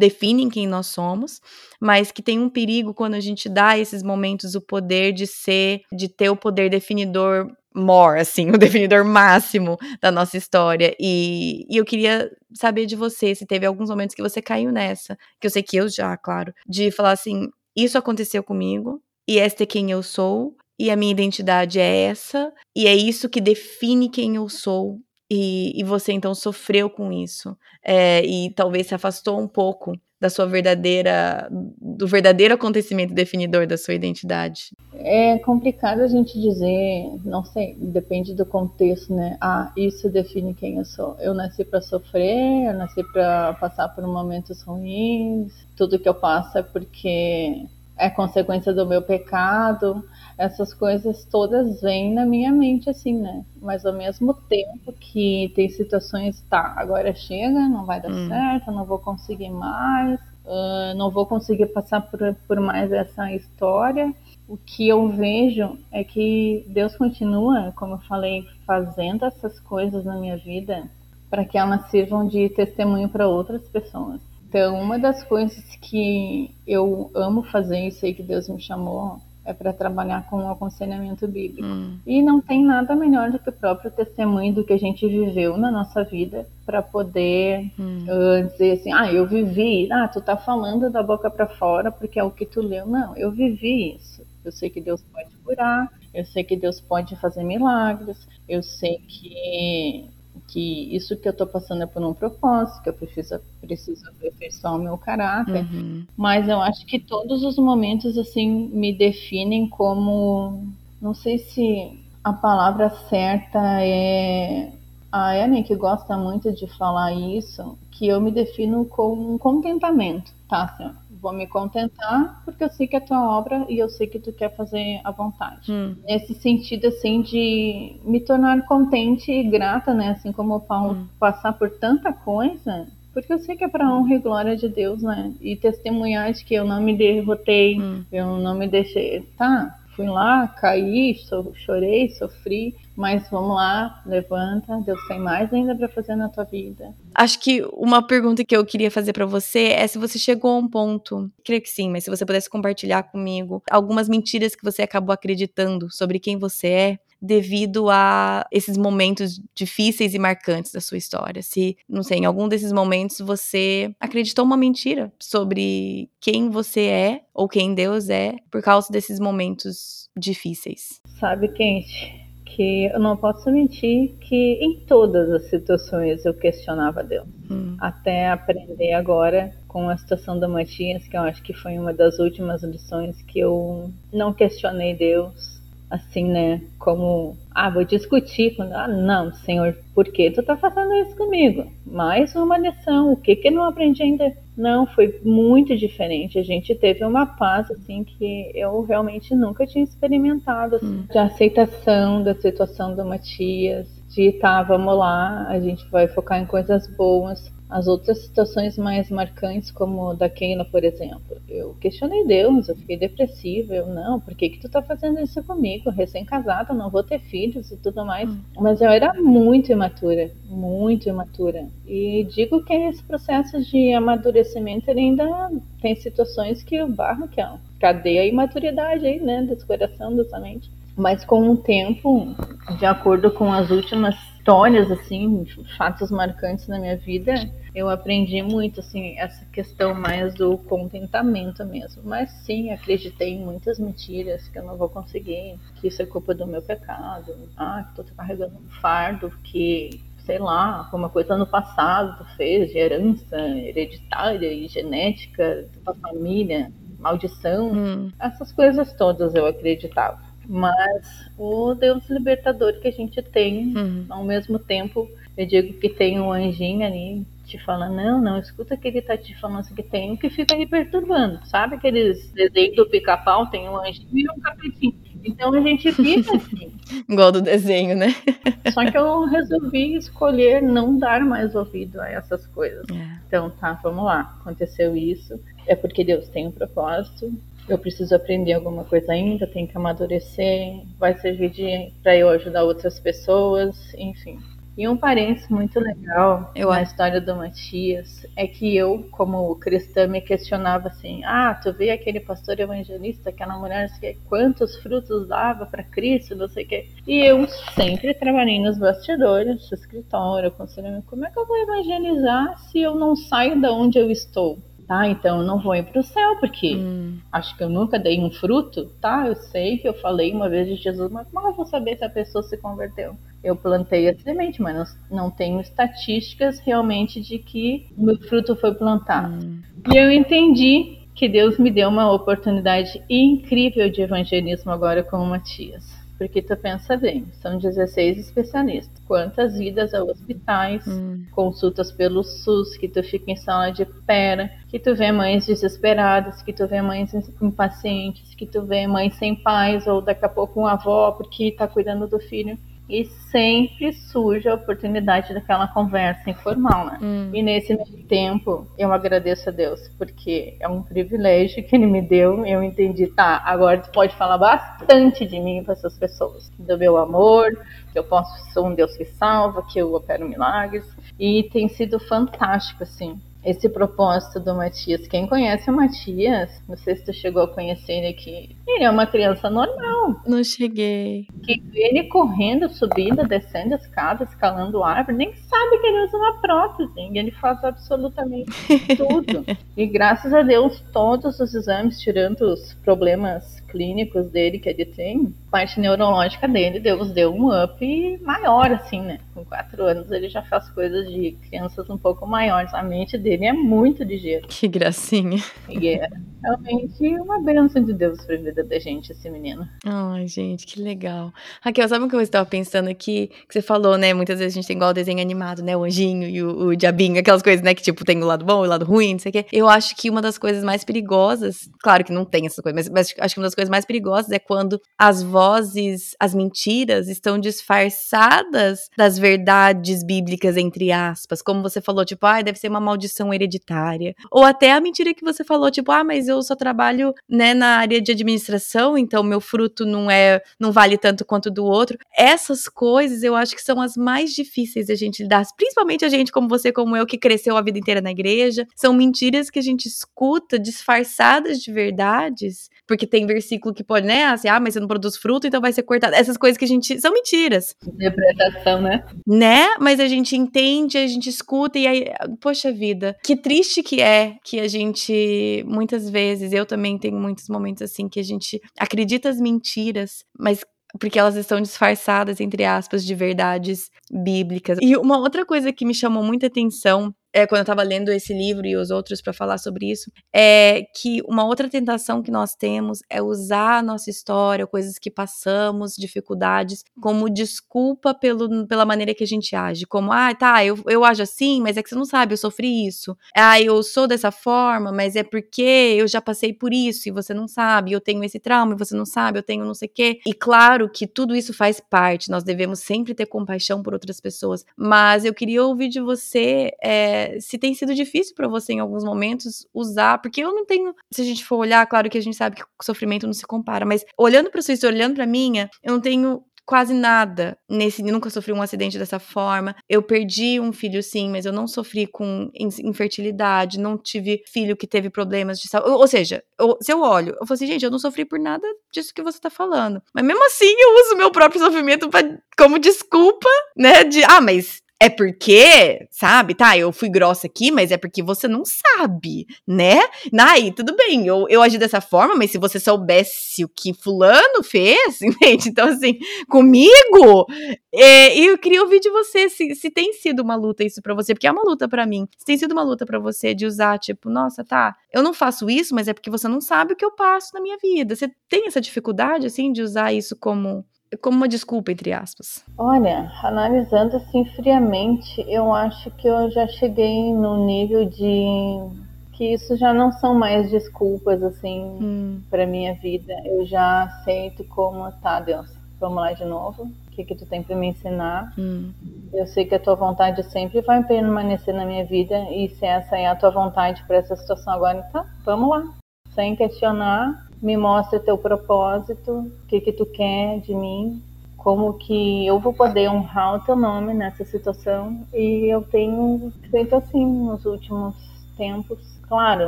definem 0.00 0.48
quem 0.48 0.66
nós 0.66 0.88
somos, 0.88 1.40
mas 1.80 2.10
que 2.10 2.22
tem 2.22 2.40
um 2.40 2.48
perigo 2.48 2.92
quando 2.92 3.14
a 3.14 3.20
gente 3.20 3.48
dá 3.48 3.68
a 3.68 3.78
esses 3.78 4.02
momentos 4.02 4.56
o 4.56 4.60
poder 4.60 5.12
de 5.12 5.26
ser, 5.26 5.82
de 5.92 6.08
ter 6.08 6.30
o 6.30 6.36
poder 6.36 6.68
definidor 6.70 7.48
more, 7.74 8.18
assim, 8.18 8.50
o 8.50 8.58
definidor 8.58 9.04
máximo 9.04 9.78
da 10.00 10.10
nossa 10.10 10.36
história. 10.36 10.96
E, 10.98 11.66
e 11.68 11.76
eu 11.76 11.84
queria 11.84 12.30
saber 12.54 12.86
de 12.86 12.96
você 12.96 13.34
se 13.34 13.46
teve 13.46 13.66
alguns 13.66 13.90
momentos 13.90 14.14
que 14.14 14.22
você 14.22 14.42
caiu 14.42 14.72
nessa, 14.72 15.16
que 15.40 15.46
eu 15.46 15.50
sei 15.50 15.62
que 15.62 15.76
eu 15.76 15.88
já, 15.88 16.16
claro, 16.16 16.52
de 16.66 16.90
falar 16.90 17.12
assim: 17.12 17.48
isso 17.76 17.98
aconteceu 17.98 18.42
comigo, 18.42 19.00
e 19.28 19.38
esta 19.38 19.62
é 19.62 19.66
quem 19.66 19.90
eu 19.90 20.02
sou, 20.02 20.56
e 20.78 20.90
a 20.90 20.96
minha 20.96 21.12
identidade 21.12 21.78
é 21.78 22.04
essa, 22.04 22.52
e 22.74 22.86
é 22.86 22.94
isso 22.94 23.28
que 23.28 23.40
define 23.40 24.08
quem 24.08 24.36
eu 24.36 24.48
sou, 24.48 24.98
e, 25.30 25.72
e 25.80 25.84
você 25.84 26.12
então 26.12 26.34
sofreu 26.34 26.90
com 26.90 27.12
isso 27.12 27.56
é, 27.84 28.24
e 28.24 28.50
talvez 28.50 28.88
se 28.88 28.94
afastou 28.94 29.40
um 29.40 29.46
pouco 29.46 29.92
da 30.20 30.28
sua 30.28 30.44
verdadeira 30.44 31.48
do 31.50 32.06
verdadeiro 32.06 32.52
acontecimento 32.52 33.14
definidor 33.14 33.66
da 33.66 33.78
sua 33.78 33.94
identidade? 33.94 34.72
É 34.92 35.38
complicado 35.38 36.00
a 36.00 36.08
gente 36.08 36.38
dizer, 36.38 37.10
não 37.24 37.42
sei, 37.42 37.74
depende 37.74 38.34
do 38.34 38.44
contexto, 38.44 39.14
né? 39.14 39.38
Ah, 39.40 39.72
isso 39.74 40.10
define 40.10 40.52
quem 40.52 40.76
eu 40.76 40.84
sou. 40.84 41.16
Eu 41.18 41.32
nasci 41.32 41.64
para 41.64 41.80
sofrer, 41.80 42.66
eu 42.66 42.74
nasci 42.74 43.02
para 43.12 43.54
passar 43.54 43.88
por 43.88 44.06
momentos 44.06 44.60
ruins. 44.62 45.54
Tudo 45.74 45.98
que 45.98 46.08
eu 46.08 46.14
passo 46.14 46.58
é 46.58 46.62
porque 46.62 47.66
é 48.00 48.10
consequência 48.10 48.72
do 48.72 48.86
meu 48.86 49.02
pecado 49.02 50.04
essas 50.40 50.72
coisas 50.72 51.26
todas 51.26 51.82
vêm 51.82 52.14
na 52.14 52.24
minha 52.24 52.50
mente 52.50 52.88
assim, 52.88 53.12
né? 53.12 53.44
Mas 53.60 53.84
ao 53.84 53.92
mesmo 53.92 54.32
tempo 54.32 54.90
que 54.98 55.52
tem 55.54 55.68
situações, 55.68 56.40
tá, 56.48 56.72
agora 56.78 57.14
chega, 57.14 57.68
não 57.68 57.84
vai 57.84 58.00
dar 58.00 58.10
hum. 58.10 58.26
certo, 58.26 58.72
não 58.72 58.86
vou 58.86 58.98
conseguir 58.98 59.50
mais, 59.50 60.18
uh, 60.46 60.96
não 60.96 61.10
vou 61.10 61.26
conseguir 61.26 61.66
passar 61.66 62.00
por, 62.00 62.34
por 62.48 62.58
mais 62.58 62.90
essa 62.90 63.30
história. 63.32 64.14
O 64.48 64.56
que 64.56 64.88
eu 64.88 65.10
vejo 65.10 65.78
é 65.92 66.02
que 66.02 66.64
Deus 66.68 66.96
continua, 66.96 67.70
como 67.76 67.96
eu 67.96 68.00
falei, 68.08 68.46
fazendo 68.66 69.26
essas 69.26 69.60
coisas 69.60 70.06
na 70.06 70.16
minha 70.16 70.38
vida 70.38 70.84
para 71.28 71.44
que 71.44 71.58
elas 71.58 71.90
sirvam 71.90 72.26
de 72.26 72.48
testemunho 72.48 73.10
para 73.10 73.28
outras 73.28 73.68
pessoas. 73.68 74.22
Então, 74.50 74.80
uma 74.82 74.98
das 74.98 75.22
coisas 75.22 75.64
que 75.76 76.50
eu 76.66 77.08
amo 77.14 77.44
fazer 77.44 77.86
e 77.86 77.92
sei 77.92 78.12
que 78.12 78.20
Deus 78.20 78.48
me 78.48 78.60
chamou 78.60 79.20
é 79.44 79.54
para 79.54 79.72
trabalhar 79.72 80.28
com 80.28 80.38
o 80.38 80.50
aconselhamento 80.50 81.28
bíblico. 81.28 81.68
Hum. 81.68 82.00
E 82.04 82.20
não 82.20 82.40
tem 82.40 82.64
nada 82.64 82.96
melhor 82.96 83.30
do 83.30 83.38
que 83.38 83.48
o 83.48 83.52
próprio 83.52 83.92
testemunho 83.92 84.52
do 84.52 84.64
que 84.64 84.72
a 84.72 84.76
gente 84.76 85.06
viveu 85.06 85.56
na 85.56 85.70
nossa 85.70 86.02
vida 86.02 86.48
para 86.66 86.82
poder 86.82 87.70
hum. 87.78 88.04
uh, 88.08 88.48
dizer 88.48 88.72
assim, 88.72 88.92
ah, 88.92 89.12
eu 89.12 89.24
vivi, 89.24 89.88
ah, 89.92 90.08
tu 90.08 90.20
tá 90.20 90.36
falando 90.36 90.90
da 90.90 91.00
boca 91.00 91.30
para 91.30 91.46
fora 91.46 91.92
porque 91.92 92.18
é 92.18 92.24
o 92.24 92.30
que 92.32 92.44
tu 92.44 92.60
leu. 92.60 92.86
Não, 92.86 93.16
eu 93.16 93.30
vivi 93.30 93.94
isso. 93.94 94.26
Eu 94.44 94.50
sei 94.50 94.68
que 94.68 94.80
Deus 94.80 95.00
pode 95.12 95.30
curar, 95.44 95.88
eu 96.12 96.24
sei 96.24 96.42
que 96.42 96.56
Deus 96.56 96.80
pode 96.80 97.14
fazer 97.20 97.44
milagres, 97.44 98.26
eu 98.48 98.64
sei 98.64 98.98
que 98.98 100.10
que 100.50 100.94
isso 100.94 101.16
que 101.16 101.28
eu 101.28 101.32
estou 101.32 101.46
passando 101.46 101.82
é 101.82 101.86
por 101.86 102.02
um 102.02 102.12
propósito, 102.12 102.82
que 102.82 102.88
eu 102.88 102.92
preciso, 102.92 103.40
preciso 103.60 104.08
aperfeiçoar 104.08 104.74
o 104.74 104.82
meu 104.82 104.98
caráter. 104.98 105.64
Uhum. 105.72 106.04
Mas 106.16 106.48
eu 106.48 106.60
acho 106.60 106.84
que 106.86 106.98
todos 106.98 107.44
os 107.44 107.56
momentos, 107.56 108.18
assim, 108.18 108.68
me 108.72 108.92
definem 108.92 109.68
como. 109.68 110.66
Não 111.00 111.14
sei 111.14 111.38
se 111.38 111.98
a 112.22 112.32
palavra 112.32 112.90
certa 113.08 113.60
é 113.80 114.72
a 115.10 115.32
Anne 115.32 115.64
que 115.64 115.74
gosta 115.74 116.16
muito 116.16 116.52
de 116.52 116.66
falar 116.76 117.12
isso, 117.12 117.78
que 117.92 118.06
eu 118.06 118.20
me 118.20 118.30
defino 118.30 118.84
com 118.84 119.38
contentamento, 119.38 120.32
tá, 120.48 120.68
senhor? 120.76 120.94
Vou 121.20 121.32
me 121.32 121.46
contentar 121.46 122.42
porque 122.44 122.64
eu 122.64 122.70
sei 122.70 122.86
que 122.86 122.96
é 122.96 123.00
tua 123.00 123.38
obra 123.38 123.66
e 123.68 123.78
eu 123.78 123.88
sei 123.88 124.06
que 124.06 124.18
tu 124.18 124.32
quer 124.32 124.54
fazer 124.56 125.00
à 125.04 125.10
vontade. 125.10 125.70
Hum. 125.70 125.96
Nesse 126.04 126.34
sentido, 126.34 126.86
assim, 126.88 127.22
de 127.22 127.96
me 128.04 128.20
tornar 128.20 128.64
contente 128.66 129.30
e 129.30 129.44
grata, 129.44 129.92
né? 129.92 130.10
Assim 130.10 130.32
como 130.32 130.56
o 130.56 130.60
Paulo 130.60 130.94
hum. 130.94 131.06
passar 131.18 131.52
por 131.52 131.70
tanta 131.70 132.12
coisa, 132.12 132.86
porque 133.12 133.32
eu 133.32 133.38
sei 133.38 133.56
que 133.56 133.64
é 133.64 133.68
para 133.68 133.92
honra 133.92 134.14
e 134.14 134.18
glória 134.18 134.56
de 134.56 134.68
Deus, 134.68 135.02
né? 135.02 135.32
E 135.40 135.56
testemunhar 135.56 136.32
de 136.32 136.44
que 136.44 136.54
eu 136.54 136.64
não 136.64 136.80
me 136.80 136.96
derrotei, 136.96 137.80
hum. 137.80 138.04
eu 138.10 138.38
não 138.38 138.54
me 138.54 138.68
deixei. 138.68 139.22
Tá, 139.36 139.79
fui 140.00 140.08
lá, 140.08 140.48
caí, 140.48 141.14
chorei, 141.54 142.08
sofri, 142.08 142.74
mas 142.96 143.28
vamos 143.28 143.54
lá, 143.54 144.02
levanta, 144.06 144.80
Deus 144.86 144.98
tem 145.06 145.20
mais 145.20 145.52
ainda 145.52 145.76
para 145.76 145.88
fazer 145.90 146.16
na 146.16 146.30
tua 146.30 146.44
vida. 146.44 146.94
Acho 147.14 147.38
que 147.38 147.62
uma 147.74 148.06
pergunta 148.06 148.42
que 148.42 148.56
eu 148.56 148.64
queria 148.64 148.90
fazer 148.90 149.12
para 149.12 149.26
você 149.26 149.72
é 149.72 149.86
se 149.86 149.98
você 149.98 150.18
chegou 150.18 150.52
a 150.52 150.58
um 150.58 150.66
ponto, 150.66 151.30
creio 151.44 151.60
que 151.60 151.68
sim, 151.68 151.90
mas 151.90 152.04
se 152.04 152.10
você 152.10 152.24
pudesse 152.24 152.48
compartilhar 152.48 153.02
comigo 153.02 153.62
algumas 153.70 154.08
mentiras 154.08 154.54
que 154.54 154.64
você 154.64 154.80
acabou 154.80 155.12
acreditando 155.12 155.90
sobre 155.90 156.18
quem 156.18 156.38
você 156.38 156.66
é 156.68 156.98
devido 157.20 157.88
a 157.90 158.46
esses 158.50 158.76
momentos 158.76 159.40
difíceis 159.54 160.14
e 160.14 160.18
marcantes 160.18 160.72
da 160.72 160.80
sua 160.80 160.98
história. 160.98 161.42
Se, 161.42 161.76
não 161.88 162.02
sei, 162.02 162.18
em 162.18 162.24
algum 162.24 162.48
desses 162.48 162.72
momentos 162.72 163.20
você 163.20 163.94
acreditou 164.00 164.44
uma 164.44 164.56
mentira 164.56 165.12
sobre 165.18 166.08
quem 166.20 166.50
você 166.50 166.82
é 166.82 167.20
ou 167.34 167.48
quem 167.48 167.74
Deus 167.74 168.08
é 168.08 168.36
por 168.50 168.62
causa 168.62 168.88
desses 168.90 169.20
momentos 169.20 170.08
difíceis. 170.16 171.00
Sabe, 171.18 171.48
Kate? 171.48 172.20
que 172.56 172.86
eu 172.86 172.98
não 172.98 173.16
posso 173.16 173.50
mentir 173.50 174.16
que 174.20 174.58
em 174.60 174.80
todas 174.86 175.30
as 175.30 175.48
situações 175.48 176.24
eu 176.24 176.34
questionava 176.34 177.02
Deus. 177.02 177.26
Hum. 177.50 177.76
Até 177.80 178.28
aprender 178.28 178.92
agora 178.92 179.52
com 179.68 179.88
a 179.88 179.96
situação 179.96 180.38
da 180.38 180.48
Matias, 180.48 181.06
que 181.06 181.16
eu 181.16 181.22
acho 181.22 181.42
que 181.42 181.54
foi 181.54 181.78
uma 181.78 181.94
das 181.94 182.18
últimas 182.18 182.62
lições 182.62 183.22
que 183.22 183.38
eu 183.38 183.90
não 184.12 184.32
questionei 184.32 184.94
Deus, 184.94 185.59
assim, 185.90 186.24
né? 186.24 186.62
Como, 186.78 187.36
ah, 187.52 187.68
vou 187.68 187.84
discutir. 187.84 188.54
Quando, 188.54 188.72
ah, 188.72 188.86
não, 188.86 189.32
Senhor, 189.32 189.76
por 189.94 190.04
que 190.06 190.30
tu 190.30 190.42
tá 190.42 190.56
fazendo 190.56 190.94
isso 190.94 191.16
comigo? 191.16 191.66
Mais 191.84 192.34
uma 192.36 192.56
lição, 192.56 193.12
o 193.12 193.16
que 193.16 193.34
que 193.34 193.48
eu 193.48 193.52
não 193.52 193.64
aprendi 193.64 194.02
ainda? 194.02 194.32
Não, 194.56 194.86
foi 194.86 195.20
muito 195.24 195.76
diferente. 195.76 196.38
A 196.38 196.42
gente 196.42 196.74
teve 196.74 197.04
uma 197.04 197.26
paz, 197.26 197.70
assim, 197.70 198.04
que 198.04 198.52
eu 198.54 198.82
realmente 198.82 199.34
nunca 199.34 199.66
tinha 199.66 199.84
experimentado, 199.84 200.76
assim, 200.76 200.86
hum. 200.86 201.06
de 201.10 201.18
aceitação 201.18 202.22
da 202.22 202.34
situação 202.34 202.94
do 202.94 203.04
Matias, 203.04 203.88
de 204.08 204.32
tá, 204.32 204.62
vamos 204.62 204.96
lá, 204.96 205.46
a 205.48 205.58
gente 205.58 205.88
vai 205.90 206.06
focar 206.08 206.40
em 206.40 206.46
coisas 206.46 206.86
boas. 206.96 207.50
As 207.70 207.86
outras 207.86 208.18
situações 208.18 208.76
mais 208.76 209.10
marcantes, 209.10 209.70
como 209.70 210.14
da 210.14 210.28
Keila, 210.28 210.64
por 210.64 210.82
exemplo, 210.82 211.36
eu 211.48 211.74
questionei 211.80 212.26
Deus, 212.26 212.68
eu 212.68 212.76
fiquei 212.76 212.96
depressiva, 212.96 213.74
eu 213.74 213.86
não, 213.86 214.18
por 214.18 214.34
que 214.34 214.50
que 214.50 214.58
tu 214.58 214.68
tá 214.68 214.82
fazendo 214.82 215.20
isso 215.20 215.42
comigo? 215.44 215.90
Recém-casada, 215.90 216.74
não 216.74 216.90
vou 216.90 217.02
ter 217.02 217.20
filhos 217.20 217.70
e 217.70 217.76
tudo 217.76 218.04
mais. 218.04 218.28
Hum. 218.28 218.40
Mas 218.58 218.80
eu 218.80 218.90
era 218.90 219.14
muito 219.14 219.70
imatura, 219.70 220.30
muito 220.46 221.08
imatura. 221.08 221.68
E 221.86 222.26
digo 222.34 222.64
que 222.64 222.74
esse 222.74 223.02
processo 223.04 223.62
de 223.62 223.92
amadurecimento 223.92 224.90
ainda 224.90 225.50
tem 225.80 225.94
situações 225.94 226.62
que 226.62 226.82
o 226.82 226.88
barro 226.88 227.28
que 227.28 227.40
é 227.40 227.48
cadê 227.80 228.18
a 228.18 228.26
imaturidade 228.26 229.06
aí, 229.06 229.20
né, 229.20 229.42
desse 229.42 229.64
coração, 229.64 230.14
dessa 230.14 230.38
mente. 230.38 230.70
Mas 230.96 231.24
com 231.24 231.48
o 231.48 231.56
tempo, 231.56 232.34
de 232.78 232.84
acordo 232.84 233.30
com 233.30 233.50
as 233.50 233.70
últimas 233.70 234.14
histórias, 234.40 234.90
assim, 234.90 235.46
fatos 235.76 236.10
marcantes 236.10 236.66
na 236.66 236.78
minha 236.78 236.96
vida, 236.96 237.34
eu 237.74 237.88
aprendi 237.90 238.42
muito, 238.42 238.80
assim, 238.80 239.16
essa 239.18 239.44
questão 239.46 239.94
mais 239.94 240.34
do 240.34 240.56
contentamento 240.56 241.64
mesmo. 241.64 242.02
Mas 242.04 242.30
sim, 242.44 242.72
acreditei 242.72 243.34
em 243.34 243.44
muitas 243.44 243.78
mentiras 243.78 244.48
que 244.48 244.58
eu 244.58 244.64
não 244.64 244.76
vou 244.76 244.88
conseguir, 244.88 245.58
que 245.76 245.88
isso 245.88 246.00
é 246.00 246.06
culpa 246.06 246.34
do 246.34 246.46
meu 246.46 246.62
pecado, 246.62 247.36
ah, 247.56 247.84
que 247.88 247.96
tô 247.96 248.04
carregando 248.16 248.56
um 248.56 248.80
fardo 248.80 249.30
que 249.44 250.02
sei 250.24 250.38
lá, 250.38 250.86
foi 250.90 250.98
uma 250.98 251.08
coisa 251.08 251.36
no 251.36 251.46
passado 251.46 252.18
tu 252.18 252.36
fez, 252.36 252.70
de 252.70 252.78
herança 252.78 253.36
hereditária 253.36 254.52
e 254.52 254.68
genética 254.68 255.66
da 255.82 255.94
família, 255.94 256.70
maldição, 256.98 257.72
hum. 257.72 258.12
essas 258.20 258.52
coisas 258.52 258.92
todas 258.92 259.34
eu 259.34 259.46
acreditava. 259.46 260.29
Mas 260.50 261.30
o 261.38 261.74
Deus 261.74 262.10
libertador 262.10 262.80
que 262.80 262.88
a 262.88 262.90
gente 262.90 263.22
tem, 263.22 263.72
uhum. 263.76 264.06
ao 264.10 264.24
mesmo 264.24 264.58
tempo, 264.58 265.08
eu 265.36 265.46
digo 265.46 265.74
que 265.74 265.88
tem 265.88 266.18
um 266.18 266.32
anjinho 266.32 266.84
ali 266.84 267.24
te 267.44 267.56
falando, 267.58 267.94
não, 267.94 268.20
não, 268.20 268.38
escuta 268.38 268.76
que 268.76 268.88
ele 268.88 269.00
tá 269.00 269.16
te 269.16 269.38
falando 269.38 269.60
assim, 269.60 269.76
que 269.76 269.82
tem 269.82 270.16
que 270.16 270.28
fica 270.28 270.56
aí 270.56 270.66
perturbando. 270.66 271.38
Sabe 271.46 271.76
aqueles 271.76 272.32
desenhos 272.32 272.74
do 272.74 272.88
pica-pau? 272.88 273.46
Tem 273.46 273.68
um 273.68 273.76
anjinho 273.76 274.08
e 274.12 274.28
um 274.28 274.40
capetinho. 274.40 274.94
Então 275.24 275.54
a 275.54 275.60
gente 275.60 275.92
fica 275.92 276.34
assim. 276.34 276.72
Igual 277.08 277.30
do 277.30 277.40
desenho, 277.40 277.96
né? 277.96 278.08
Só 278.74 278.90
que 278.90 278.98
eu 278.98 279.26
resolvi 279.26 279.94
escolher 279.94 280.60
não 280.60 280.98
dar 280.98 281.20
mais 281.20 281.54
ouvido 281.54 282.00
a 282.00 282.08
essas 282.08 282.44
coisas. 282.48 282.84
É. 282.90 283.20
Então 283.28 283.50
tá, 283.50 283.78
vamos 283.82 284.04
lá. 284.04 284.36
Aconteceu 284.40 284.96
isso. 284.96 285.38
É 285.66 285.76
porque 285.76 286.02
Deus 286.02 286.28
tem 286.28 286.48
um 286.48 286.52
propósito 286.52 287.32
eu 287.72 287.78
preciso 287.78 288.14
aprender 288.14 288.52
alguma 288.52 288.84
coisa 288.84 289.12
ainda, 289.12 289.46
tenho 289.46 289.68
que 289.68 289.76
amadurecer, 289.76 290.82
vai 290.98 291.16
servir 291.18 291.92
para 292.02 292.16
eu 292.16 292.28
ajudar 292.28 292.64
outras 292.64 292.98
pessoas, 293.00 293.92
enfim. 293.94 294.38
E 294.80 294.88
um 294.88 294.96
parênteses 294.96 295.48
muito 295.50 295.78
legal 295.78 296.52
eu 296.54 296.70
na 296.70 296.82
história 296.82 297.20
do 297.20 297.36
Matias 297.36 298.24
é 298.36 298.46
que 298.46 298.74
eu, 298.74 299.06
como 299.10 299.54
cristã, 299.56 300.06
me 300.06 300.20
questionava 300.20 300.88
assim: 300.88 301.22
ah, 301.24 301.54
tu 301.62 301.72
vê 301.72 301.90
aquele 301.90 302.20
pastor 302.20 302.58
evangelista, 302.58 303.28
aquela 303.28 303.58
mulher, 303.58 303.90
que 304.00 304.16
quantos 304.26 304.76
frutos 304.76 305.28
dava 305.28 305.66
para 305.66 305.82
Cristo, 305.82 306.34
não 306.34 306.48
sei 306.48 306.64
o 306.64 306.68
quê. 306.68 306.88
E 307.06 307.18
eu 307.18 307.46
sempre 307.74 308.14
trabalhei 308.14 308.58
nos 308.58 308.78
bastidores, 308.78 309.68
no 309.70 309.76
escritório, 309.76 310.50
conselhamento. 310.52 311.06
Como 311.08 311.26
é 311.26 311.30
que 311.30 311.38
eu 311.38 311.46
vou 311.46 311.58
evangelizar 311.58 312.56
se 312.58 312.80
eu 312.80 312.94
não 312.94 313.14
saio 313.14 313.60
da 313.60 313.70
onde 313.72 313.98
eu 313.98 314.10
estou? 314.10 314.58
Tá? 314.90 315.06
Então 315.06 315.38
eu 315.38 315.46
não 315.46 315.60
vou 315.60 315.72
ir 315.76 315.84
para 315.84 316.00
o 316.00 316.02
céu, 316.02 316.36
porque 316.40 316.74
hum. 316.74 317.18
acho 317.30 317.56
que 317.56 317.62
eu 317.62 317.68
nunca 317.68 317.96
dei 317.96 318.18
um 318.18 318.28
fruto, 318.28 318.86
tá? 319.00 319.28
Eu 319.28 319.36
sei 319.36 319.78
que 319.78 319.86
eu 319.86 319.94
falei 319.94 320.32
uma 320.32 320.48
vez 320.48 320.66
de 320.66 320.74
Jesus, 320.74 321.12
mas 321.12 321.28
como 321.28 321.46
eu 321.46 321.52
vou 321.52 321.64
saber 321.64 321.96
se 321.96 322.04
a 322.04 322.10
pessoa 322.10 322.42
se 322.42 322.56
converteu? 322.56 323.14
Eu 323.42 323.54
plantei 323.54 324.08
a 324.08 324.18
semente, 324.18 324.60
mas 324.60 324.74
não, 325.08 325.18
não 325.18 325.30
tenho 325.30 325.60
estatísticas 325.60 326.58
realmente 326.58 327.20
de 327.20 327.38
que 327.38 327.86
o 327.96 328.04
meu 328.04 328.18
fruto 328.18 328.56
foi 328.56 328.74
plantado. 328.74 329.46
Hum. 329.46 329.60
E 329.94 329.96
eu 329.96 330.10
entendi 330.10 330.98
que 331.14 331.28
Deus 331.28 331.56
me 331.56 331.70
deu 331.70 331.88
uma 331.88 332.10
oportunidade 332.10 333.00
incrível 333.08 333.88
de 333.88 334.02
evangelismo 334.02 334.72
agora 334.72 335.04
com 335.04 335.18
o 335.18 335.26
Matias. 335.26 335.99
Porque 336.20 336.42
tu 336.42 336.54
pensa 336.54 336.98
bem, 336.98 337.24
são 337.40 337.56
16 337.56 338.18
especialistas. 338.18 339.02
Quantas 339.06 339.58
idas 339.58 339.94
a 339.94 340.04
hospitais, 340.04 340.86
hum. 340.86 341.24
consultas 341.30 341.90
pelo 341.90 342.22
SUS, 342.22 342.76
que 342.76 342.86
tu 342.86 343.02
fica 343.02 343.30
em 343.30 343.36
sala 343.36 343.70
de 343.70 343.84
espera, 343.84 344.50
que 344.68 344.78
tu 344.78 344.94
vê 344.94 345.10
mães 345.10 345.46
desesperadas, 345.46 346.42
que 346.42 346.52
tu 346.52 346.68
vê 346.68 346.82
mães 346.82 347.14
impacientes, 347.40 348.34
que 348.34 348.44
tu 348.44 348.60
vê 348.60 348.86
mães 348.86 349.14
sem 349.14 349.34
pais, 349.34 349.86
ou 349.86 350.02
daqui 350.02 350.26
a 350.26 350.28
pouco 350.28 350.60
uma 350.60 350.72
avó 350.72 351.12
porque 351.12 351.52
tá 351.52 351.66
cuidando 351.66 352.06
do 352.06 352.20
filho 352.20 352.58
e 352.90 353.04
sempre 353.04 353.92
surge 353.92 354.48
a 354.48 354.54
oportunidade 354.54 355.32
daquela 355.32 355.68
conversa 355.68 356.28
informal, 356.28 356.86
né? 356.86 356.98
Hum. 357.00 357.30
E 357.32 357.42
nesse 357.42 357.74
meio 357.74 358.04
tempo, 358.06 358.66
eu 358.76 358.92
agradeço 358.92 359.48
a 359.48 359.52
Deus, 359.52 359.88
porque 359.96 360.56
é 360.58 360.68
um 360.68 360.82
privilégio 360.82 361.62
que 361.62 361.76
Ele 361.76 361.86
me 361.86 362.02
deu. 362.02 362.44
Eu 362.44 362.62
entendi, 362.62 363.06
tá, 363.06 363.42
agora 363.44 363.78
tu 363.78 363.90
pode 363.90 364.14
falar 364.16 364.38
bastante 364.38 365.24
de 365.24 365.38
mim 365.38 365.62
para 365.62 365.74
essas 365.74 365.96
pessoas, 365.96 366.50
do 366.58 366.76
meu 366.76 366.96
amor, 366.96 367.56
que 367.92 367.98
eu 367.98 368.04
posso 368.04 368.52
ser 368.52 368.60
um 368.60 368.74
Deus 368.74 368.96
que 368.96 369.04
salva, 369.04 369.62
que 369.62 369.78
eu 369.78 369.94
opero 369.94 370.28
milagres. 370.28 370.84
E 371.18 371.44
tem 371.52 371.68
sido 371.68 372.00
fantástico, 372.00 372.82
assim 372.82 373.20
esse 373.44 373.68
propósito 373.68 374.38
do 374.40 374.54
Matias. 374.54 375.06
Quem 375.06 375.26
conhece 375.26 375.70
o 375.70 375.72
Matias, 375.74 376.62
não 376.68 376.76
sei 376.76 376.96
se 376.96 377.04
tu 377.04 377.12
chegou 377.12 377.42
a 377.42 377.48
conhecer 377.48 377.92
ele 377.92 378.08
aqui, 378.08 378.56
ele 378.66 378.84
é 378.84 378.90
uma 378.90 379.06
criança 379.06 379.48
normal. 379.48 380.20
Não 380.26 380.42
cheguei. 380.44 381.26
Que 381.42 381.62
ele 381.74 382.04
correndo, 382.04 382.68
subindo, 382.68 383.26
descendo 383.26 383.74
as 383.74 383.82
escadas, 383.82 384.28
escalando 384.30 384.84
árvore, 384.84 385.16
nem 385.16 385.34
sabe 385.34 385.78
que 385.78 385.86
ele 385.86 386.04
usa 386.04 386.16
uma 386.16 386.40
prótese. 386.40 386.92
Ele 386.96 387.30
faz 387.32 387.62
absolutamente 387.64 388.50
tudo. 388.96 389.44
e 389.76 389.86
graças 389.86 390.32
a 390.32 390.42
Deus, 390.42 390.80
todos 390.92 391.40
os 391.40 391.54
exames, 391.54 392.00
tirando 392.00 392.42
os 392.42 392.74
problemas 392.74 393.60
clínicos 393.70 394.30
dele 394.30 394.58
que 394.58 394.68
ele 394.68 394.84
tem, 394.84 395.34
a 395.48 395.50
parte 395.50 395.80
neurológica 395.80 396.46
dele, 396.46 396.80
Deus 396.80 397.10
deu 397.12 397.34
um 397.34 397.48
up 397.64 398.18
maior, 398.22 398.70
assim, 398.72 399.00
né? 399.00 399.18
Com 399.34 399.44
quatro 399.44 399.84
anos 399.84 400.10
ele 400.10 400.28
já 400.28 400.42
faz 400.42 400.68
coisas 400.70 401.08
de 401.10 401.36
crianças 401.48 401.88
um 401.88 401.98
pouco 401.98 402.26
maiores. 402.26 402.72
A 402.74 402.82
mente 402.82 403.18
dele 403.18 403.46
é 403.46 403.52
muito 403.52 404.02
ligeira. 404.02 404.46
Que 404.48 404.68
gracinha. 404.68 405.42
E 405.68 405.88
é 405.88 406.08
realmente 406.42 407.20
uma 407.20 407.40
bênção 407.42 407.84
de 407.84 407.92
Deus 407.92 408.24
pra 408.24 408.36
vida 408.36 408.64
da 408.64 408.78
gente, 408.78 409.12
esse 409.12 409.28
menino. 409.30 409.68
Ai, 409.84 410.26
gente, 410.26 410.66
que 410.66 410.80
legal. 410.80 411.32
Raquel, 411.60 411.88
sabe 411.88 412.04
o 412.04 412.08
que 412.08 412.16
eu 412.16 412.20
estava 412.20 412.46
pensando 412.46 412.88
aqui? 412.88 413.28
Que 413.48 413.54
você 413.54 413.62
falou, 413.62 413.96
né? 413.98 414.14
Muitas 414.14 414.38
vezes 414.38 414.54
a 414.54 414.56
gente 414.56 414.66
tem 414.66 414.76
igual 414.76 414.90
o 414.90 414.94
desenho 414.94 415.20
animado, 415.20 415.62
né? 415.62 415.76
O 415.76 415.84
anjinho 415.84 416.28
e 416.28 416.42
o, 416.42 416.68
o 416.68 416.76
diabinho, 416.76 417.18
aquelas 417.18 417.42
coisas, 417.42 417.62
né? 417.62 417.74
Que 417.74 417.82
tipo, 417.82 418.04
tem 418.04 418.22
o 418.22 418.26
lado 418.26 418.44
bom 418.44 418.64
e 418.64 418.66
o 418.66 418.70
lado 418.70 418.84
ruim, 418.84 419.12
não 419.12 419.18
sei 419.18 419.30
o 419.30 419.32
quê. 419.32 419.46
Eu 419.52 419.68
acho 419.68 419.94
que 419.96 420.10
uma 420.10 420.22
das 420.22 420.38
coisas 420.38 420.64
mais 420.64 420.84
perigosas, 420.84 421.68
claro 421.82 422.04
que 422.04 422.12
não 422.12 422.24
tem 422.24 422.46
essa 422.46 422.62
coisa, 422.62 422.74
mas, 422.74 422.88
mas 422.88 423.14
acho 423.18 423.34
que 423.34 423.40
uma 423.40 423.46
das 423.46 423.54
coisas 423.60 423.70
mais 423.70 423.84
perigosas 423.84 424.30
é 424.30 424.38
quando 424.38 424.80
as 424.98 425.22
vozes, 425.22 426.16
as 426.18 426.34
mentiras 426.34 427.08
estão 427.08 427.38
disfarçadas 427.38 428.88
das 428.96 429.18
verdades 429.18 430.02
bíblicas, 430.02 430.56
entre 430.56 430.90
aspas. 430.90 431.42
Como 431.42 431.62
você 431.62 431.80
falou, 431.80 432.04
tipo, 432.04 432.24
ah, 432.26 432.40
deve 432.40 432.58
ser 432.58 432.68
uma 432.68 432.80
maldição 432.80 433.34
hereditária. 433.34 434.14
Ou 434.30 434.44
até 434.44 434.72
a 434.72 434.80
mentira 434.80 435.12
que 435.12 435.24
você 435.24 435.44
falou, 435.44 435.70
tipo, 435.70 435.92
ah, 435.92 436.02
mas 436.02 436.26
eu 436.26 436.42
só 436.42 436.56
trabalho, 436.56 437.14
né, 437.28 437.52
na 437.52 437.78
área 437.78 438.00
de 438.00 438.12
administração, 438.12 438.96
então 438.96 439.22
meu 439.22 439.40
fruto 439.40 439.84
não 439.84 440.10
é, 440.10 440.40
não 440.58 440.72
vale 440.72 440.96
tanto 440.96 441.24
quanto 441.24 441.50
do 441.50 441.64
outro. 441.64 441.98
Essas 442.16 442.68
coisas 442.68 443.22
eu 443.22 443.34
acho 443.34 443.54
que 443.54 443.62
são 443.62 443.80
as 443.80 443.96
mais 443.96 444.32
difíceis 444.32 444.88
a 444.88 444.94
gente 444.94 445.22
lidar, 445.22 445.44
principalmente 445.56 446.04
a 446.04 446.08
gente 446.08 446.32
como 446.32 446.48
você, 446.48 446.72
como 446.72 446.96
eu, 446.96 447.06
que 447.06 447.18
cresceu 447.18 447.56
a 447.56 447.62
vida 447.62 447.78
inteira 447.78 448.00
na 448.00 448.10
igreja. 448.10 448.66
São 448.74 448.94
mentiras 448.94 449.50
que 449.50 449.58
a 449.58 449.62
gente 449.62 449.86
escuta 449.86 450.58
disfarçadas 450.58 451.60
de 451.60 451.70
verdades, 451.72 452.70
porque 452.86 453.06
tem 453.06 453.26
versículo 453.50 453.74
que 453.74 453.82
pode, 453.82 454.06
né, 454.06 454.26
assim, 454.26 454.48
ah, 454.48 454.60
mas 454.60 454.74
você 454.74 454.80
não 454.80 454.86
produz 454.86 455.16
fruto, 455.16 455.46
então 455.46 455.60
vai 455.60 455.72
ser 455.72 455.82
cortado. 455.82 456.14
Essas 456.14 456.36
coisas 456.36 456.56
que 456.56 456.64
a 456.64 456.68
gente 456.68 457.00
são 457.00 457.12
mentiras. 457.12 457.74
Interpretação, 457.86 458.80
né? 458.80 459.04
Né? 459.26 459.74
Mas 459.80 459.98
a 459.98 460.06
gente 460.06 460.36
entende, 460.36 460.96
a 460.98 461.06
gente 461.06 461.28
escuta 461.28 461.78
e 461.78 461.86
aí, 461.86 462.06
poxa 462.40 462.72
vida, 462.72 463.16
que 463.24 463.36
triste 463.36 463.82
que 463.82 464.00
é 464.00 464.36
que 464.44 464.60
a 464.60 464.68
gente 464.68 465.64
muitas 465.66 466.08
vezes, 466.08 466.52
eu 466.52 466.64
também 466.64 466.98
tenho 466.98 467.18
muitos 467.18 467.48
momentos 467.48 467.82
assim 467.82 468.08
que 468.08 468.20
a 468.20 468.24
gente 468.24 468.60
acredita 468.78 469.28
as 469.28 469.40
mentiras, 469.40 470.24
mas 470.38 470.64
porque 470.98 471.18
elas 471.18 471.36
estão 471.36 471.60
disfarçadas, 471.60 472.40
entre 472.40 472.64
aspas, 472.64 473.04
de 473.04 473.14
verdades 473.14 473.90
bíblicas. 474.10 474.78
E 474.80 474.96
uma 474.96 475.18
outra 475.18 475.46
coisa 475.46 475.72
que 475.72 475.86
me 475.86 475.94
chamou 475.94 476.22
muita 476.22 476.46
atenção 476.46 477.14
é, 477.32 477.46
quando 477.46 477.60
eu 477.60 477.62
estava 477.62 477.82
lendo 477.82 478.10
esse 478.10 478.32
livro 478.32 478.66
e 478.66 478.76
os 478.76 478.90
outros 478.90 479.20
para 479.22 479.32
falar 479.32 479.58
sobre 479.58 479.90
isso, 479.90 480.10
é 480.32 480.84
que 480.96 481.22
uma 481.26 481.44
outra 481.44 481.68
tentação 481.68 482.22
que 482.22 482.30
nós 482.30 482.54
temos 482.54 483.00
é 483.08 483.22
usar 483.22 483.78
a 483.78 483.82
nossa 483.82 484.10
história, 484.10 484.66
coisas 484.66 484.98
que 484.98 485.10
passamos, 485.10 485.94
dificuldades, 485.96 486.84
como 487.00 487.30
desculpa 487.30 488.12
pelo, 488.12 488.66
pela 488.66 488.84
maneira 488.84 489.14
que 489.14 489.24
a 489.24 489.26
gente 489.26 489.54
age. 489.54 489.86
Como, 489.86 490.12
ah, 490.12 490.34
tá, 490.34 490.64
eu, 490.64 490.78
eu 490.86 491.04
ajo 491.04 491.22
assim, 491.22 491.60
mas 491.60 491.76
é 491.76 491.82
que 491.82 491.88
você 491.88 491.94
não 491.94 492.04
sabe, 492.04 492.32
eu 492.32 492.38
sofri 492.38 492.86
isso. 492.86 493.16
Ah, 493.36 493.60
eu 493.60 493.82
sou 493.82 494.06
dessa 494.06 494.30
forma, 494.30 494.92
mas 494.92 495.14
é 495.14 495.22
porque 495.22 495.62
eu 495.96 496.08
já 496.08 496.20
passei 496.20 496.52
por 496.52 496.72
isso 496.72 497.08
e 497.08 497.12
você 497.12 497.32
não 497.32 497.46
sabe. 497.46 497.92
Eu 497.92 498.00
tenho 498.00 498.24
esse 498.24 498.40
trauma 498.40 498.74
e 498.74 498.78
você 498.78 498.94
não 498.94 499.06
sabe, 499.06 499.38
eu 499.38 499.42
tenho 499.42 499.64
não 499.64 499.74
sei 499.74 499.88
o 499.88 499.92
quê. 499.92 500.20
E 500.26 500.34
claro 500.34 500.88
que 500.88 501.06
tudo 501.06 501.36
isso 501.36 501.54
faz 501.54 501.80
parte, 501.80 502.30
nós 502.30 502.42
devemos 502.42 502.80
sempre 502.80 503.14
ter 503.14 503.26
compaixão 503.26 503.82
por 503.82 503.92
outras 503.92 504.20
pessoas. 504.20 504.64
Mas 504.76 505.24
eu 505.24 505.34
queria 505.34 505.64
ouvir 505.64 505.88
de 505.88 506.00
você. 506.00 506.72
É, 506.82 507.19
se 507.40 507.58
tem 507.58 507.74
sido 507.74 507.94
difícil 507.94 508.34
para 508.34 508.48
você 508.48 508.72
em 508.72 508.80
alguns 508.80 509.04
momentos 509.04 509.66
usar, 509.74 510.18
porque 510.18 510.42
eu 510.42 510.52
não 510.54 510.64
tenho, 510.64 510.94
se 511.12 511.22
a 511.22 511.24
gente 511.24 511.44
for 511.44 511.56
olhar, 511.56 511.86
claro 511.86 512.08
que 512.08 512.18
a 512.18 512.22
gente 512.22 512.36
sabe 512.36 512.56
que 512.56 512.62
sofrimento 512.82 513.26
não 513.26 513.32
se 513.32 513.46
compara, 513.46 513.84
mas 513.84 514.04
olhando 514.18 514.50
para 514.50 514.62
sua 514.62 514.74
história, 514.74 514.96
olhando 514.96 515.14
para 515.14 515.26
minha, 515.26 515.68
eu 515.82 515.92
não 515.92 516.00
tenho 516.00 516.42
quase 516.70 516.94
nada 516.94 517.58
nesse, 517.68 518.00
nunca 518.00 518.30
sofri 518.30 518.52
um 518.52 518.62
acidente 518.62 518.96
dessa 518.96 519.18
forma. 519.18 519.74
Eu 519.88 520.04
perdi 520.04 520.60
um 520.60 520.72
filho 520.72 521.02
sim, 521.02 521.28
mas 521.28 521.44
eu 521.44 521.52
não 521.52 521.66
sofri 521.66 522.06
com 522.06 522.48
infertilidade, 522.54 523.76
não 523.76 523.98
tive 523.98 524.40
filho 524.46 524.76
que 524.76 524.86
teve 524.86 525.10
problemas 525.10 525.58
de 525.58 525.66
saúde. 525.66 525.90
Ou, 525.90 526.06
seja, 526.06 526.44
eu, 526.56 526.78
se 526.80 526.92
eu 526.92 527.00
olho, 527.00 527.30
eu 527.40 527.44
falo 527.44 527.54
assim, 527.54 527.66
gente, 527.66 527.84
eu 527.84 527.90
não 527.90 527.98
sofri 527.98 528.24
por 528.24 528.38
nada 528.38 528.64
disso 528.92 529.12
que 529.12 529.20
você 529.20 529.40
tá 529.40 529.50
falando. 529.50 530.00
Mas 530.14 530.24
mesmo 530.24 530.46
assim, 530.46 530.72
eu 530.78 531.04
uso 531.04 531.16
meu 531.16 531.32
próprio 531.32 531.60
sofrimento 531.60 532.08
pra, 532.08 532.20
como 532.56 532.78
desculpa, 532.78 533.48
né, 533.76 534.04
de, 534.04 534.22
ah, 534.22 534.40
mas 534.40 534.80
é 535.02 535.08
porque, 535.08 536.06
sabe, 536.10 536.54
tá, 536.54 536.76
eu 536.76 536.92
fui 536.92 537.08
grossa 537.08 537.46
aqui, 537.46 537.72
mas 537.72 537.90
é 537.90 537.96
porque 537.96 538.22
você 538.22 538.46
não 538.46 538.64
sabe, 538.66 539.46
né? 539.66 539.98
Aí, 540.38 540.70
tudo 540.72 540.94
bem, 540.94 541.26
eu, 541.26 541.46
eu 541.48 541.62
agi 541.62 541.78
dessa 541.78 542.02
forma, 542.02 542.36
mas 542.36 542.50
se 542.50 542.58
você 542.58 542.78
soubesse 542.78 543.64
o 543.64 543.68
que 543.68 543.94
fulano 543.94 544.62
fez, 544.62 545.22
entende? 545.22 545.70
Então, 545.70 545.88
assim, 545.88 546.18
comigo, 546.50 547.46
é, 547.94 548.38
eu 548.38 548.58
queria 548.58 548.82
ouvir 548.82 549.00
de 549.00 549.08
você 549.08 549.48
se, 549.48 549.74
se 549.74 549.90
tem 549.90 550.12
sido 550.12 550.40
uma 550.42 550.54
luta 550.54 550.84
isso 550.84 551.00
para 551.00 551.14
você, 551.14 551.32
porque 551.32 551.46
é 551.46 551.50
uma 551.50 551.62
luta 551.62 551.88
para 551.88 552.06
mim. 552.06 552.28
Se 552.36 552.44
tem 552.44 552.58
sido 552.58 552.72
uma 552.72 552.82
luta 552.82 553.06
para 553.06 553.18
você 553.18 553.54
de 553.54 553.64
usar, 553.64 553.98
tipo, 553.98 554.28
nossa, 554.28 554.62
tá, 554.62 554.94
eu 555.10 555.22
não 555.22 555.32
faço 555.32 555.70
isso, 555.70 555.94
mas 555.94 556.08
é 556.08 556.12
porque 556.12 556.28
você 556.28 556.46
não 556.46 556.60
sabe 556.60 556.92
o 556.92 556.96
que 556.96 557.04
eu 557.04 557.12
passo 557.12 557.54
na 557.54 557.60
minha 557.62 557.78
vida. 557.78 558.14
Você 558.14 558.30
tem 558.50 558.66
essa 558.66 558.82
dificuldade, 558.82 559.46
assim, 559.46 559.72
de 559.72 559.80
usar 559.80 560.12
isso 560.12 560.36
como 560.38 560.84
como 561.16 561.36
uma 561.36 561.48
desculpa, 561.48 561.92
entre 561.92 562.12
aspas? 562.12 562.64
Olha, 562.78 563.30
analisando 563.42 564.16
assim 564.16 564.44
friamente, 564.56 565.44
eu 565.48 565.72
acho 565.72 566.10
que 566.12 566.28
eu 566.28 566.50
já 566.50 566.66
cheguei 566.68 567.32
no 567.32 567.66
nível 567.66 568.04
de 568.08 568.90
que 569.32 569.54
isso 569.54 569.74
já 569.76 569.92
não 569.92 570.12
são 570.12 570.34
mais 570.34 570.70
desculpas 570.70 571.42
assim 571.42 571.80
hum. 572.00 572.42
para 572.50 572.66
minha 572.66 572.94
vida. 572.94 573.32
Eu 573.46 573.64
já 573.64 574.02
aceito 574.02 574.62
como 574.64 575.10
tá, 575.22 575.40
Deus. 575.40 575.70
Vamos 575.98 576.16
lá 576.16 576.32
de 576.32 576.44
novo. 576.44 576.84
O 576.84 577.10
que 577.10 577.24
que 577.24 577.34
tu 577.34 577.46
tem 577.46 577.62
para 577.62 577.74
me 577.74 577.88
ensinar? 577.88 578.52
Hum. 578.58 578.92
Eu 579.32 579.46
sei 579.46 579.64
que 579.64 579.74
a 579.74 579.78
tua 579.78 579.94
vontade 579.94 580.42
sempre 580.44 580.80
vai 580.82 581.02
permanecer 581.02 581.74
na 581.74 581.86
minha 581.86 582.04
vida 582.04 582.38
e 582.50 582.68
se 582.68 582.84
essa 582.84 583.16
é 583.16 583.26
a 583.26 583.34
tua 583.34 583.50
vontade 583.50 584.04
para 584.06 584.16
essa 584.16 584.36
situação 584.36 584.74
agora, 584.74 585.02
tá? 585.12 585.26
Vamos 585.44 585.70
lá. 585.70 585.94
Sem 586.34 586.54
questionar, 586.54 587.49
me 587.62 587.76
mostra 587.76 588.18
teu 588.18 588.38
propósito, 588.38 589.32
o 589.32 589.66
que 589.68 589.80
que 589.80 589.92
tu 589.92 590.06
quer 590.06 590.60
de 590.60 590.74
mim, 590.74 591.22
como 591.56 591.94
que 591.94 592.46
eu 592.46 592.58
vou 592.58 592.72
poder 592.72 593.10
honrar 593.10 593.56
o 593.56 593.60
teu 593.60 593.76
nome 593.76 594.14
nessa 594.14 594.44
situação 594.44 595.26
e 595.32 595.66
eu 595.66 595.82
tenho 595.82 596.52
feito 596.70 596.96
assim 596.96 597.24
nos 597.24 597.64
últimos 597.66 598.14
tempos. 598.56 598.98
Claro, 599.28 599.62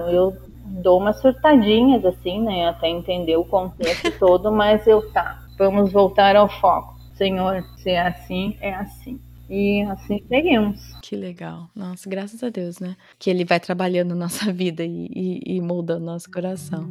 eu 0.11 0.36
dou 0.64 0.99
umas 0.99 1.20
surtadinhas 1.20 2.05
assim, 2.05 2.40
né, 2.43 2.68
até 2.68 2.88
entender 2.88 3.36
o 3.36 3.45
contexto 3.45 4.11
todo, 4.18 4.51
mas 4.51 4.86
eu 4.86 5.11
tá, 5.12 5.43
vamos 5.59 5.93
voltar 5.93 6.34
ao 6.34 6.49
foco. 6.49 6.97
Senhor, 7.14 7.62
se 7.76 7.90
é 7.90 8.07
assim, 8.07 8.57
é 8.61 8.74
assim. 8.74 9.20
E 9.51 9.82
assim 9.82 10.24
seguimos. 10.28 10.80
Que 11.03 11.14
legal. 11.14 11.68
Nossa, 11.76 12.09
graças 12.09 12.43
a 12.43 12.49
Deus, 12.49 12.78
né? 12.78 12.97
Que 13.18 13.28
ele 13.28 13.45
vai 13.45 13.61
trabalhando 13.61 14.14
nossa 14.14 14.51
vida 14.51 14.82
e, 14.82 15.09
e, 15.14 15.57
e 15.57 15.61
moldando 15.61 16.07
nosso 16.07 16.30
coração. 16.30 16.88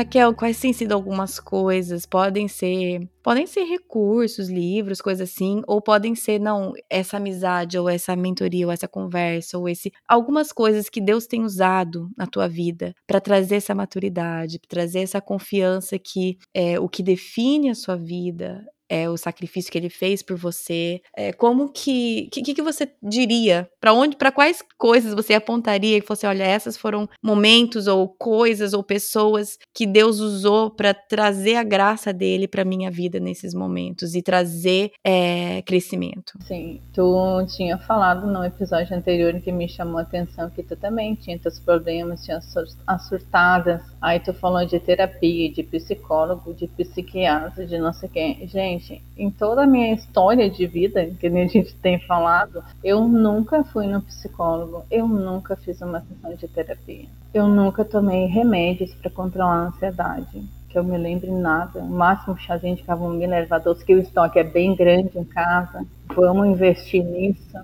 Raquel, 0.00 0.34
quais 0.34 0.58
têm 0.58 0.72
sido 0.72 0.92
algumas 0.92 1.38
coisas? 1.38 2.06
Podem 2.06 2.48
ser, 2.48 3.06
podem 3.22 3.46
ser 3.46 3.64
recursos, 3.64 4.48
livros, 4.48 5.02
coisas 5.02 5.28
assim, 5.28 5.60
ou 5.66 5.82
podem 5.82 6.14
ser 6.14 6.38
não 6.40 6.72
essa 6.88 7.18
amizade 7.18 7.78
ou 7.78 7.86
essa 7.86 8.16
mentoria 8.16 8.64
ou 8.64 8.72
essa 8.72 8.88
conversa 8.88 9.58
ou 9.58 9.68
esse 9.68 9.92
algumas 10.08 10.52
coisas 10.52 10.88
que 10.88 11.02
Deus 11.02 11.26
tem 11.26 11.44
usado 11.44 12.08
na 12.16 12.26
tua 12.26 12.48
vida 12.48 12.94
para 13.06 13.20
trazer 13.20 13.56
essa 13.56 13.74
maturidade, 13.74 14.58
para 14.58 14.70
trazer 14.70 15.00
essa 15.00 15.20
confiança 15.20 15.98
que 15.98 16.38
é 16.54 16.80
o 16.80 16.88
que 16.88 17.02
define 17.02 17.68
a 17.68 17.74
sua 17.74 17.96
vida 17.96 18.64
é, 18.90 19.08
o 19.08 19.16
sacrifício 19.16 19.70
que 19.70 19.78
ele 19.78 19.88
fez 19.88 20.20
por 20.20 20.36
você. 20.36 21.00
É, 21.16 21.32
como 21.32 21.72
que, 21.72 22.28
que 22.32 22.42
que 22.42 22.60
você 22.60 22.92
diria? 23.00 23.70
Para 23.80 23.92
onde, 23.92 24.16
para 24.16 24.30
quais 24.30 24.62
coisas 24.76 25.14
você 25.14 25.34
apontaria 25.34 25.96
e 25.96 26.02
fosse, 26.02 26.26
olha, 26.26 26.44
essas 26.44 26.76
foram 26.76 27.08
momentos 27.22 27.86
ou 27.86 28.08
coisas 28.08 28.72
ou 28.72 28.82
pessoas 28.82 29.58
que 29.74 29.86
Deus 29.86 30.20
usou 30.20 30.70
para 30.70 30.92
trazer 30.92 31.56
a 31.56 31.62
graça 31.62 32.12
dele 32.12 32.46
para 32.46 32.64
minha 32.64 32.90
vida 32.90 33.18
nesses 33.18 33.54
momentos 33.54 34.14
e 34.14 34.22
trazer 34.22 34.90
é, 35.04 35.62
crescimento. 35.62 36.32
Sim, 36.42 36.80
tu 36.92 37.44
tinha 37.56 37.78
falado 37.78 38.26
no 38.26 38.44
episódio 38.44 38.94
anterior 38.96 39.40
que 39.40 39.50
me 39.50 39.68
chamou 39.68 39.98
a 39.98 40.02
atenção 40.02 40.50
que 40.50 40.62
tu 40.62 40.76
também 40.76 41.14
tinha 41.14 41.38
teus 41.38 41.58
problemas, 41.58 42.24
tinha 42.24 42.38
as 42.86 43.08
surtadas. 43.08 43.82
Aí 44.00 44.20
tu 44.20 44.34
falou 44.34 44.64
de 44.66 44.78
terapia, 44.78 45.50
de 45.50 45.62
psicólogo, 45.62 46.52
de 46.52 46.66
psiquiatra, 46.66 47.66
de 47.66 47.78
não 47.78 47.92
sei 47.92 48.08
quem. 48.08 48.46
Gente 48.46 49.02
em 49.20 49.30
toda 49.30 49.64
a 49.64 49.66
minha 49.66 49.92
história 49.92 50.48
de 50.48 50.66
vida, 50.66 51.06
que 51.20 51.26
a 51.26 51.30
gente 51.46 51.74
tem 51.76 52.00
falado, 52.00 52.64
eu 52.82 53.06
nunca 53.06 53.62
fui 53.72 53.86
no 53.86 54.02
psicólogo, 54.02 54.84
eu 54.90 55.06
nunca 55.06 55.56
fiz 55.56 55.80
uma 55.80 56.00
sessão 56.00 56.34
de 56.34 56.48
terapia, 56.48 57.06
eu 57.32 57.46
nunca 57.48 57.84
tomei 57.84 58.26
remédios 58.26 58.92
para 58.94 59.10
controlar 59.10 59.54
a 59.54 59.66
ansiedade. 59.68 60.42
que 60.68 60.78
eu 60.78 60.84
me 60.84 60.96
lembre 60.96 61.32
nada. 61.32 61.80
O 61.80 61.90
máximo 61.90 62.38
chazinho 62.38 62.76
de 62.76 62.84
camomila, 62.84 63.34
erva 63.34 63.58
doce, 63.58 63.84
que 63.84 63.92
o 63.92 63.98
estoque 63.98 64.38
é 64.38 64.44
bem 64.44 64.76
grande 64.76 65.18
em 65.18 65.24
casa. 65.24 65.84
Vamos 66.14 66.46
investir 66.46 67.02
nisso. 67.02 67.58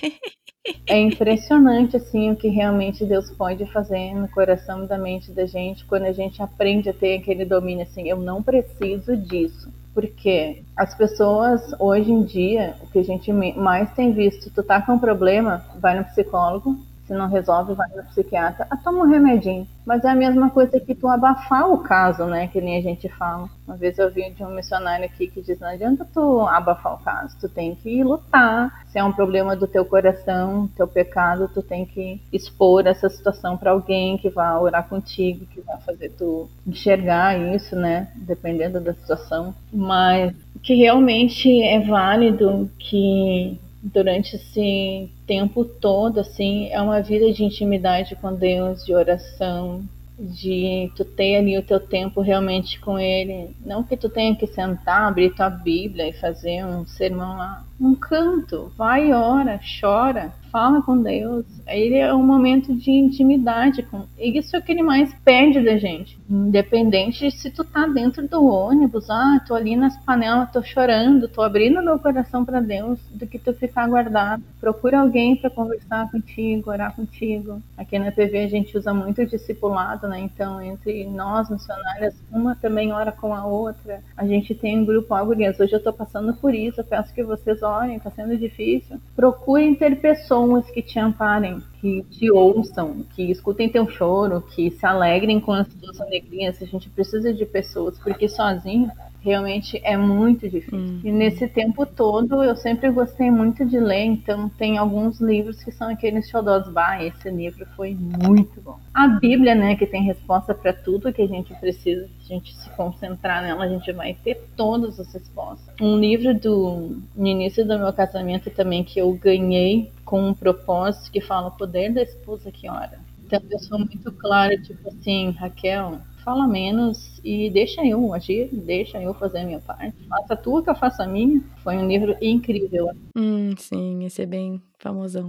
É 0.86 0.96
impressionante 0.96 1.96
assim 1.96 2.30
o 2.30 2.36
que 2.36 2.48
realmente 2.48 3.04
Deus 3.04 3.28
pode 3.30 3.66
fazer 3.72 4.14
no 4.14 4.28
coração 4.28 4.84
e 4.84 4.86
da 4.86 4.96
mente 4.96 5.32
da 5.32 5.44
gente 5.44 5.84
quando 5.84 6.04
a 6.04 6.12
gente 6.12 6.40
aprende 6.40 6.88
a 6.88 6.92
ter 6.92 7.18
aquele 7.18 7.44
domínio 7.44 7.82
assim, 7.82 8.08
eu 8.08 8.16
não 8.16 8.40
preciso 8.40 9.16
disso. 9.16 9.68
Porque 9.92 10.62
as 10.76 10.94
pessoas 10.94 11.60
hoje 11.80 12.12
em 12.12 12.22
dia, 12.22 12.76
o 12.80 12.86
que 12.86 13.00
a 13.00 13.04
gente 13.04 13.32
mais 13.32 13.92
tem 13.92 14.12
visto, 14.12 14.50
tu 14.50 14.62
tá 14.62 14.80
com 14.80 14.92
um 14.92 14.98
problema, 14.98 15.66
vai 15.80 15.98
no 15.98 16.04
psicólogo, 16.04 16.78
se 17.12 17.18
não 17.18 17.28
resolve, 17.28 17.74
vai 17.74 17.88
no 17.94 18.02
psiquiatra, 18.04 18.66
ah, 18.70 18.76
toma 18.78 19.04
um 19.04 19.10
remedinho. 19.10 19.68
Mas 19.84 20.02
é 20.02 20.08
a 20.08 20.14
mesma 20.14 20.48
coisa 20.48 20.80
que 20.80 20.94
tu 20.94 21.08
abafar 21.08 21.70
o 21.70 21.78
caso, 21.78 22.24
né? 22.24 22.46
Que 22.46 22.60
nem 22.60 22.78
a 22.78 22.80
gente 22.80 23.08
fala. 23.10 23.50
Uma 23.66 23.76
vez 23.76 23.98
eu 23.98 24.10
vi 24.10 24.30
de 24.30 24.42
um 24.42 24.54
missionário 24.54 25.04
aqui 25.04 25.26
que 25.26 25.42
diz: 25.42 25.60
não 25.60 25.68
adianta 25.68 26.06
tu 26.14 26.40
abafar 26.46 26.94
o 26.94 27.04
caso, 27.04 27.36
tu 27.38 27.48
tem 27.48 27.74
que 27.74 28.02
lutar. 28.02 28.84
Se 28.86 28.98
é 28.98 29.04
um 29.04 29.12
problema 29.12 29.54
do 29.54 29.66
teu 29.66 29.84
coração, 29.84 30.70
teu 30.76 30.88
pecado, 30.88 31.50
tu 31.52 31.62
tem 31.62 31.84
que 31.84 32.20
expor 32.32 32.86
essa 32.86 33.08
situação 33.10 33.58
para 33.58 33.72
alguém 33.72 34.16
que 34.16 34.30
vá 34.30 34.58
orar 34.58 34.88
contigo, 34.88 35.44
que 35.46 35.60
vai 35.60 35.78
fazer 35.80 36.10
tu 36.10 36.48
enxergar 36.66 37.38
isso, 37.54 37.76
né? 37.76 38.08
Dependendo 38.14 38.80
da 38.80 38.94
situação. 38.94 39.54
Mas 39.72 40.32
que 40.62 40.74
realmente 40.74 41.62
é 41.62 41.80
válido 41.80 42.70
que 42.78 43.58
durante 43.82 44.36
esse 44.36 45.10
tempo 45.26 45.64
todo, 45.64 46.20
assim, 46.20 46.68
é 46.70 46.80
uma 46.80 47.02
vida 47.02 47.32
de 47.32 47.44
intimidade 47.44 48.14
com 48.16 48.32
Deus, 48.32 48.84
de 48.84 48.94
oração, 48.94 49.82
de 50.18 50.92
tu 50.94 51.04
ter 51.04 51.36
ali 51.36 51.58
o 51.58 51.62
teu 51.62 51.80
tempo 51.80 52.20
realmente 52.20 52.78
com 52.78 52.98
Ele. 52.98 53.56
Não 53.64 53.82
que 53.82 53.96
tu 53.96 54.08
tenha 54.08 54.36
que 54.36 54.46
sentar, 54.46 55.08
abrir 55.08 55.34
tua 55.34 55.50
Bíblia 55.50 56.08
e 56.08 56.12
fazer 56.12 56.64
um 56.64 56.86
sermão 56.86 57.36
lá. 57.36 57.64
Um 57.80 57.94
canto, 57.94 58.70
vai, 58.76 59.12
ora, 59.12 59.58
chora, 59.80 60.32
fala 60.52 60.82
com 60.82 61.02
Deus. 61.02 61.46
Ele 61.66 61.96
é 61.96 62.14
um 62.14 62.22
momento 62.22 62.74
de 62.74 62.90
intimidade. 62.90 63.82
Com... 63.82 64.04
Isso 64.18 64.54
é 64.54 64.58
o 64.58 64.62
que 64.62 64.70
ele 64.70 64.82
mais 64.82 65.12
pede 65.24 65.64
da 65.64 65.78
gente. 65.78 66.18
Independente 66.28 67.30
se 67.30 67.50
tu 67.50 67.64
tá 67.64 67.86
dentro 67.86 68.28
do 68.28 68.44
ônibus, 68.44 69.08
ah, 69.08 69.42
tô 69.46 69.54
ali 69.54 69.74
nas 69.74 69.96
panelas, 70.04 70.52
tô 70.52 70.62
chorando, 70.62 71.26
tô 71.26 71.40
abrindo 71.40 71.82
meu 71.82 71.98
coração 71.98 72.44
para 72.44 72.60
Deus, 72.60 73.00
do 73.14 73.26
que 73.26 73.38
tu 73.38 73.54
ficar 73.54 73.88
guardado. 73.88 74.42
Procura 74.60 75.00
alguém 75.00 75.34
para 75.36 75.48
conversar 75.48 76.10
contigo, 76.10 76.70
orar 76.70 76.94
contigo. 76.94 77.60
Aqui 77.76 77.98
na 77.98 78.12
PV 78.12 78.44
a 78.44 78.48
gente 78.48 78.76
usa 78.76 78.92
muito 78.92 79.24
discipulado, 79.24 80.06
né? 80.06 80.20
Então, 80.20 80.60
entre 80.60 81.06
nós, 81.06 81.48
missionárias, 81.48 82.14
uma 82.30 82.54
também 82.54 82.92
ora 82.92 83.10
com 83.10 83.34
a 83.34 83.46
outra. 83.46 84.00
A 84.16 84.26
gente 84.26 84.54
tem 84.54 84.78
um 84.78 84.84
grupo, 84.84 85.14
ah, 85.14 85.24
gurias, 85.24 85.58
hoje 85.58 85.72
eu 85.72 85.82
tô 85.82 85.92
passando 85.92 86.34
por 86.34 86.54
isso, 86.54 86.80
eu 86.80 86.84
peço 86.84 87.14
que 87.14 87.22
vocês 87.22 87.62
orem, 87.62 87.98
tá 87.98 88.10
sendo 88.10 88.36
difícil. 88.36 89.00
Procurem 89.16 89.74
ter 89.74 89.96
pessoas 90.00 90.41
pessoas 90.42 90.70
que 90.70 90.82
te 90.82 90.98
amparem, 90.98 91.62
que 91.80 92.02
te 92.10 92.30
ouçam, 92.30 93.04
que 93.14 93.30
escutem 93.30 93.68
teu 93.68 93.88
choro, 93.88 94.40
que 94.40 94.70
se 94.70 94.84
alegrem 94.84 95.40
com 95.40 95.52
as 95.52 95.68
tuas 95.68 96.00
alegrias. 96.00 96.60
A 96.60 96.66
gente 96.66 96.90
precisa 96.90 97.32
de 97.32 97.46
pessoas, 97.46 97.98
porque 97.98 98.28
sozinho 98.28 98.90
realmente 99.22 99.80
é 99.84 99.96
muito 99.96 100.48
difícil. 100.48 100.78
Hum. 100.78 101.00
E 101.04 101.12
nesse 101.12 101.46
tempo 101.46 101.86
todo 101.86 102.42
eu 102.42 102.56
sempre 102.56 102.90
gostei 102.90 103.30
muito 103.30 103.64
de 103.64 103.78
ler, 103.78 104.04
então 104.04 104.48
tem 104.48 104.78
alguns 104.78 105.20
livros 105.20 105.62
que 105.62 105.70
são 105.70 105.88
aqueles 105.88 106.28
xodós. 106.28 106.68
Bah, 106.68 107.02
esse 107.02 107.30
livro 107.30 107.64
foi 107.76 107.94
muito 107.94 108.60
bom. 108.60 108.78
A 108.92 109.06
Bíblia, 109.06 109.54
né, 109.54 109.76
que 109.76 109.86
tem 109.86 110.02
resposta 110.02 110.52
para 110.54 110.72
tudo 110.72 111.12
que 111.12 111.22
a 111.22 111.26
gente 111.26 111.54
precisa, 111.54 112.08
se 112.20 112.32
a 112.32 112.36
gente 112.36 112.56
se 112.56 112.68
concentrar 112.70 113.42
nela, 113.42 113.64
a 113.64 113.68
gente 113.68 113.92
vai 113.92 114.14
ter 114.24 114.42
todas 114.56 114.98
as 114.98 115.12
respostas. 115.14 115.72
Um 115.80 115.98
livro 115.98 116.34
do 116.34 117.00
no 117.14 117.26
início 117.26 117.66
do 117.66 117.78
meu 117.78 117.92
casamento 117.92 118.50
também 118.50 118.82
que 118.82 118.98
eu 118.98 119.12
ganhei 119.12 119.92
com 120.12 120.28
um 120.28 120.34
propósito 120.34 121.10
que 121.10 121.22
fala 121.22 121.48
o 121.48 121.56
poder 121.56 121.90
da 121.94 122.02
esposa 122.02 122.52
que 122.52 122.68
ora. 122.68 123.00
Então 123.24 123.40
eu 123.50 123.58
sou 123.58 123.78
muito 123.78 124.12
clara, 124.12 124.54
tipo 124.60 124.86
assim, 124.90 125.30
Raquel, 125.30 126.00
fala 126.22 126.46
menos 126.46 127.18
e 127.24 127.48
deixa 127.48 127.82
eu 127.82 128.12
agir, 128.12 128.50
deixa 128.52 129.00
eu 129.00 129.14
fazer 129.14 129.38
a 129.38 129.44
minha 129.46 129.60
parte. 129.60 129.96
Faça 130.06 130.34
a 130.34 130.36
tua 130.36 130.62
que 130.62 130.68
eu 130.68 130.74
faço 130.74 131.00
a 131.00 131.06
minha. 131.06 131.40
Foi 131.64 131.78
um 131.78 131.88
livro 131.88 132.14
incrível. 132.20 132.90
Hum, 133.16 133.54
sim, 133.56 134.04
esse 134.04 134.20
é 134.20 134.26
bem 134.26 134.60
famosão. 134.78 135.26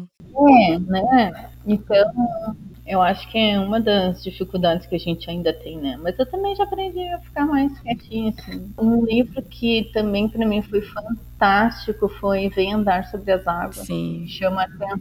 É, 0.67 0.77
né? 0.77 1.49
Então, 1.65 2.11
eu 2.85 3.01
acho 3.01 3.29
que 3.29 3.37
é 3.37 3.59
uma 3.59 3.79
das 3.79 4.21
dificuldades 4.23 4.85
que 4.85 4.95
a 4.95 4.99
gente 4.99 5.29
ainda 5.29 5.53
tem, 5.53 5.77
né? 5.77 5.97
Mas 6.01 6.17
eu 6.19 6.25
também 6.25 6.55
já 6.55 6.63
aprendi 6.65 7.01
a 7.09 7.19
ficar 7.19 7.45
mais 7.45 7.77
quietinha, 7.79 8.33
assim. 8.37 8.73
Um 8.77 9.05
livro 9.05 9.41
que 9.41 9.89
também 9.93 10.27
para 10.27 10.45
mim 10.45 10.61
foi 10.61 10.81
fantástico 10.81 12.09
foi 12.09 12.49
Vem 12.49 12.73
Andar 12.73 13.05
Sobre 13.05 13.31
as 13.31 13.47
Águas. 13.47 13.87
Sim. 13.87 14.25
Chama 14.27 14.63
atenção, 14.63 14.99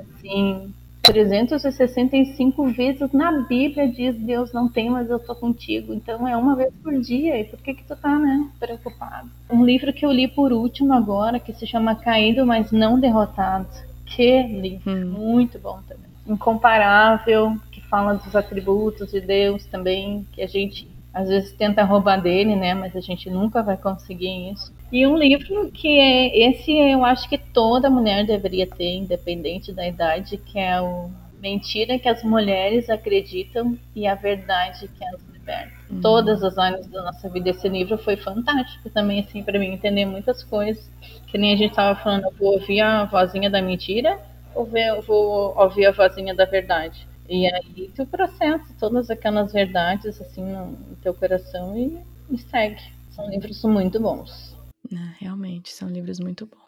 assim, 0.00 0.72
365 1.02 2.68
vezes 2.68 3.12
na 3.12 3.32
Bíblia 3.42 3.88
diz 3.88 4.14
Deus 4.16 4.52
não 4.52 4.68
tem, 4.68 4.90
mas 4.90 5.08
eu 5.10 5.18
tô 5.18 5.34
contigo. 5.34 5.92
Então 5.92 6.26
é 6.26 6.36
uma 6.36 6.56
vez 6.56 6.72
por 6.82 6.98
dia. 6.98 7.38
E 7.40 7.44
por 7.44 7.58
que 7.60 7.74
que 7.74 7.84
tu 7.84 7.94
tá, 7.94 8.18
né, 8.18 8.48
preocupado? 8.58 9.28
Um 9.50 9.64
livro 9.64 9.92
que 9.92 10.04
eu 10.04 10.12
li 10.12 10.28
por 10.28 10.52
último 10.52 10.92
agora, 10.94 11.38
que 11.38 11.52
se 11.52 11.66
chama 11.66 11.94
Caído, 11.94 12.46
mas 12.46 12.72
não 12.72 12.98
derrotado. 12.98 13.68
Que 14.06 14.42
livro, 14.42 14.90
hum. 14.90 15.06
muito 15.06 15.58
bom 15.58 15.80
também. 15.86 16.08
Incomparável, 16.28 17.56
que 17.72 17.80
fala 17.82 18.14
dos 18.14 18.36
atributos 18.36 19.10
de 19.10 19.20
Deus 19.20 19.64
também, 19.66 20.26
que 20.32 20.42
a 20.42 20.46
gente 20.46 20.88
às 21.12 21.28
vezes 21.28 21.52
tenta 21.52 21.82
roubar 21.82 22.20
dele, 22.20 22.54
né? 22.54 22.74
Mas 22.74 22.94
a 22.94 23.00
gente 23.00 23.30
nunca 23.30 23.62
vai 23.62 23.76
conseguir 23.76 24.52
isso. 24.52 24.72
E 24.92 25.06
um 25.06 25.16
livro 25.16 25.70
que 25.72 25.98
é 25.98 26.50
esse 26.50 26.70
eu 26.72 27.04
acho 27.04 27.28
que 27.28 27.38
toda 27.38 27.90
mulher 27.90 28.26
deveria 28.26 28.66
ter, 28.66 28.96
independente 28.96 29.72
da 29.72 29.86
idade, 29.86 30.36
que 30.36 30.58
é 30.58 30.80
o 30.80 31.10
Mentira 31.40 32.00
que 32.00 32.08
as 32.08 32.24
mulheres 32.24 32.90
acreditam 32.90 33.78
e 33.94 34.08
a 34.08 34.16
verdade 34.16 34.88
que 34.88 35.04
as 35.04 35.22
liberta. 35.48 35.72
Uhum. 35.90 36.00
Todas 36.00 36.42
as 36.44 36.58
áreas 36.58 36.86
da 36.88 37.02
nossa 37.02 37.28
vida 37.28 37.50
esse 37.50 37.68
livro 37.68 37.96
foi 37.96 38.16
fantástico 38.16 38.90
também 38.90 39.20
assim 39.20 39.42
para 39.42 39.58
mim 39.58 39.72
entender 39.72 40.04
muitas 40.04 40.44
coisas. 40.44 40.90
Que 41.26 41.38
nem 41.38 41.54
a 41.54 41.56
gente 41.56 41.70
estava 41.70 41.98
falando, 42.00 42.24
eu 42.24 42.32
vou 42.32 42.52
ouvir 42.54 42.80
a 42.80 43.04
vozinha 43.04 43.48
da 43.48 43.62
mentira 43.62 44.18
ou 44.54 44.66
vou 45.02 45.56
ouvir 45.56 45.86
a 45.86 45.92
vozinha 45.92 46.34
da 46.34 46.44
verdade. 46.44 47.06
E 47.28 47.46
aí 47.46 47.90
tu 47.94 48.06
processa 48.06 48.64
todas 48.78 49.10
aquelas 49.10 49.52
verdades 49.52 50.20
assim 50.20 50.42
no 50.42 50.96
teu 51.02 51.12
coração 51.12 51.76
e, 51.76 51.98
e 52.30 52.38
segue. 52.38 52.82
São 53.10 53.28
livros 53.28 53.62
muito 53.64 54.00
bons. 54.00 54.56
Não, 54.90 55.12
realmente, 55.18 55.70
são 55.70 55.88
livros 55.88 56.18
muito 56.18 56.46
bons. 56.46 56.67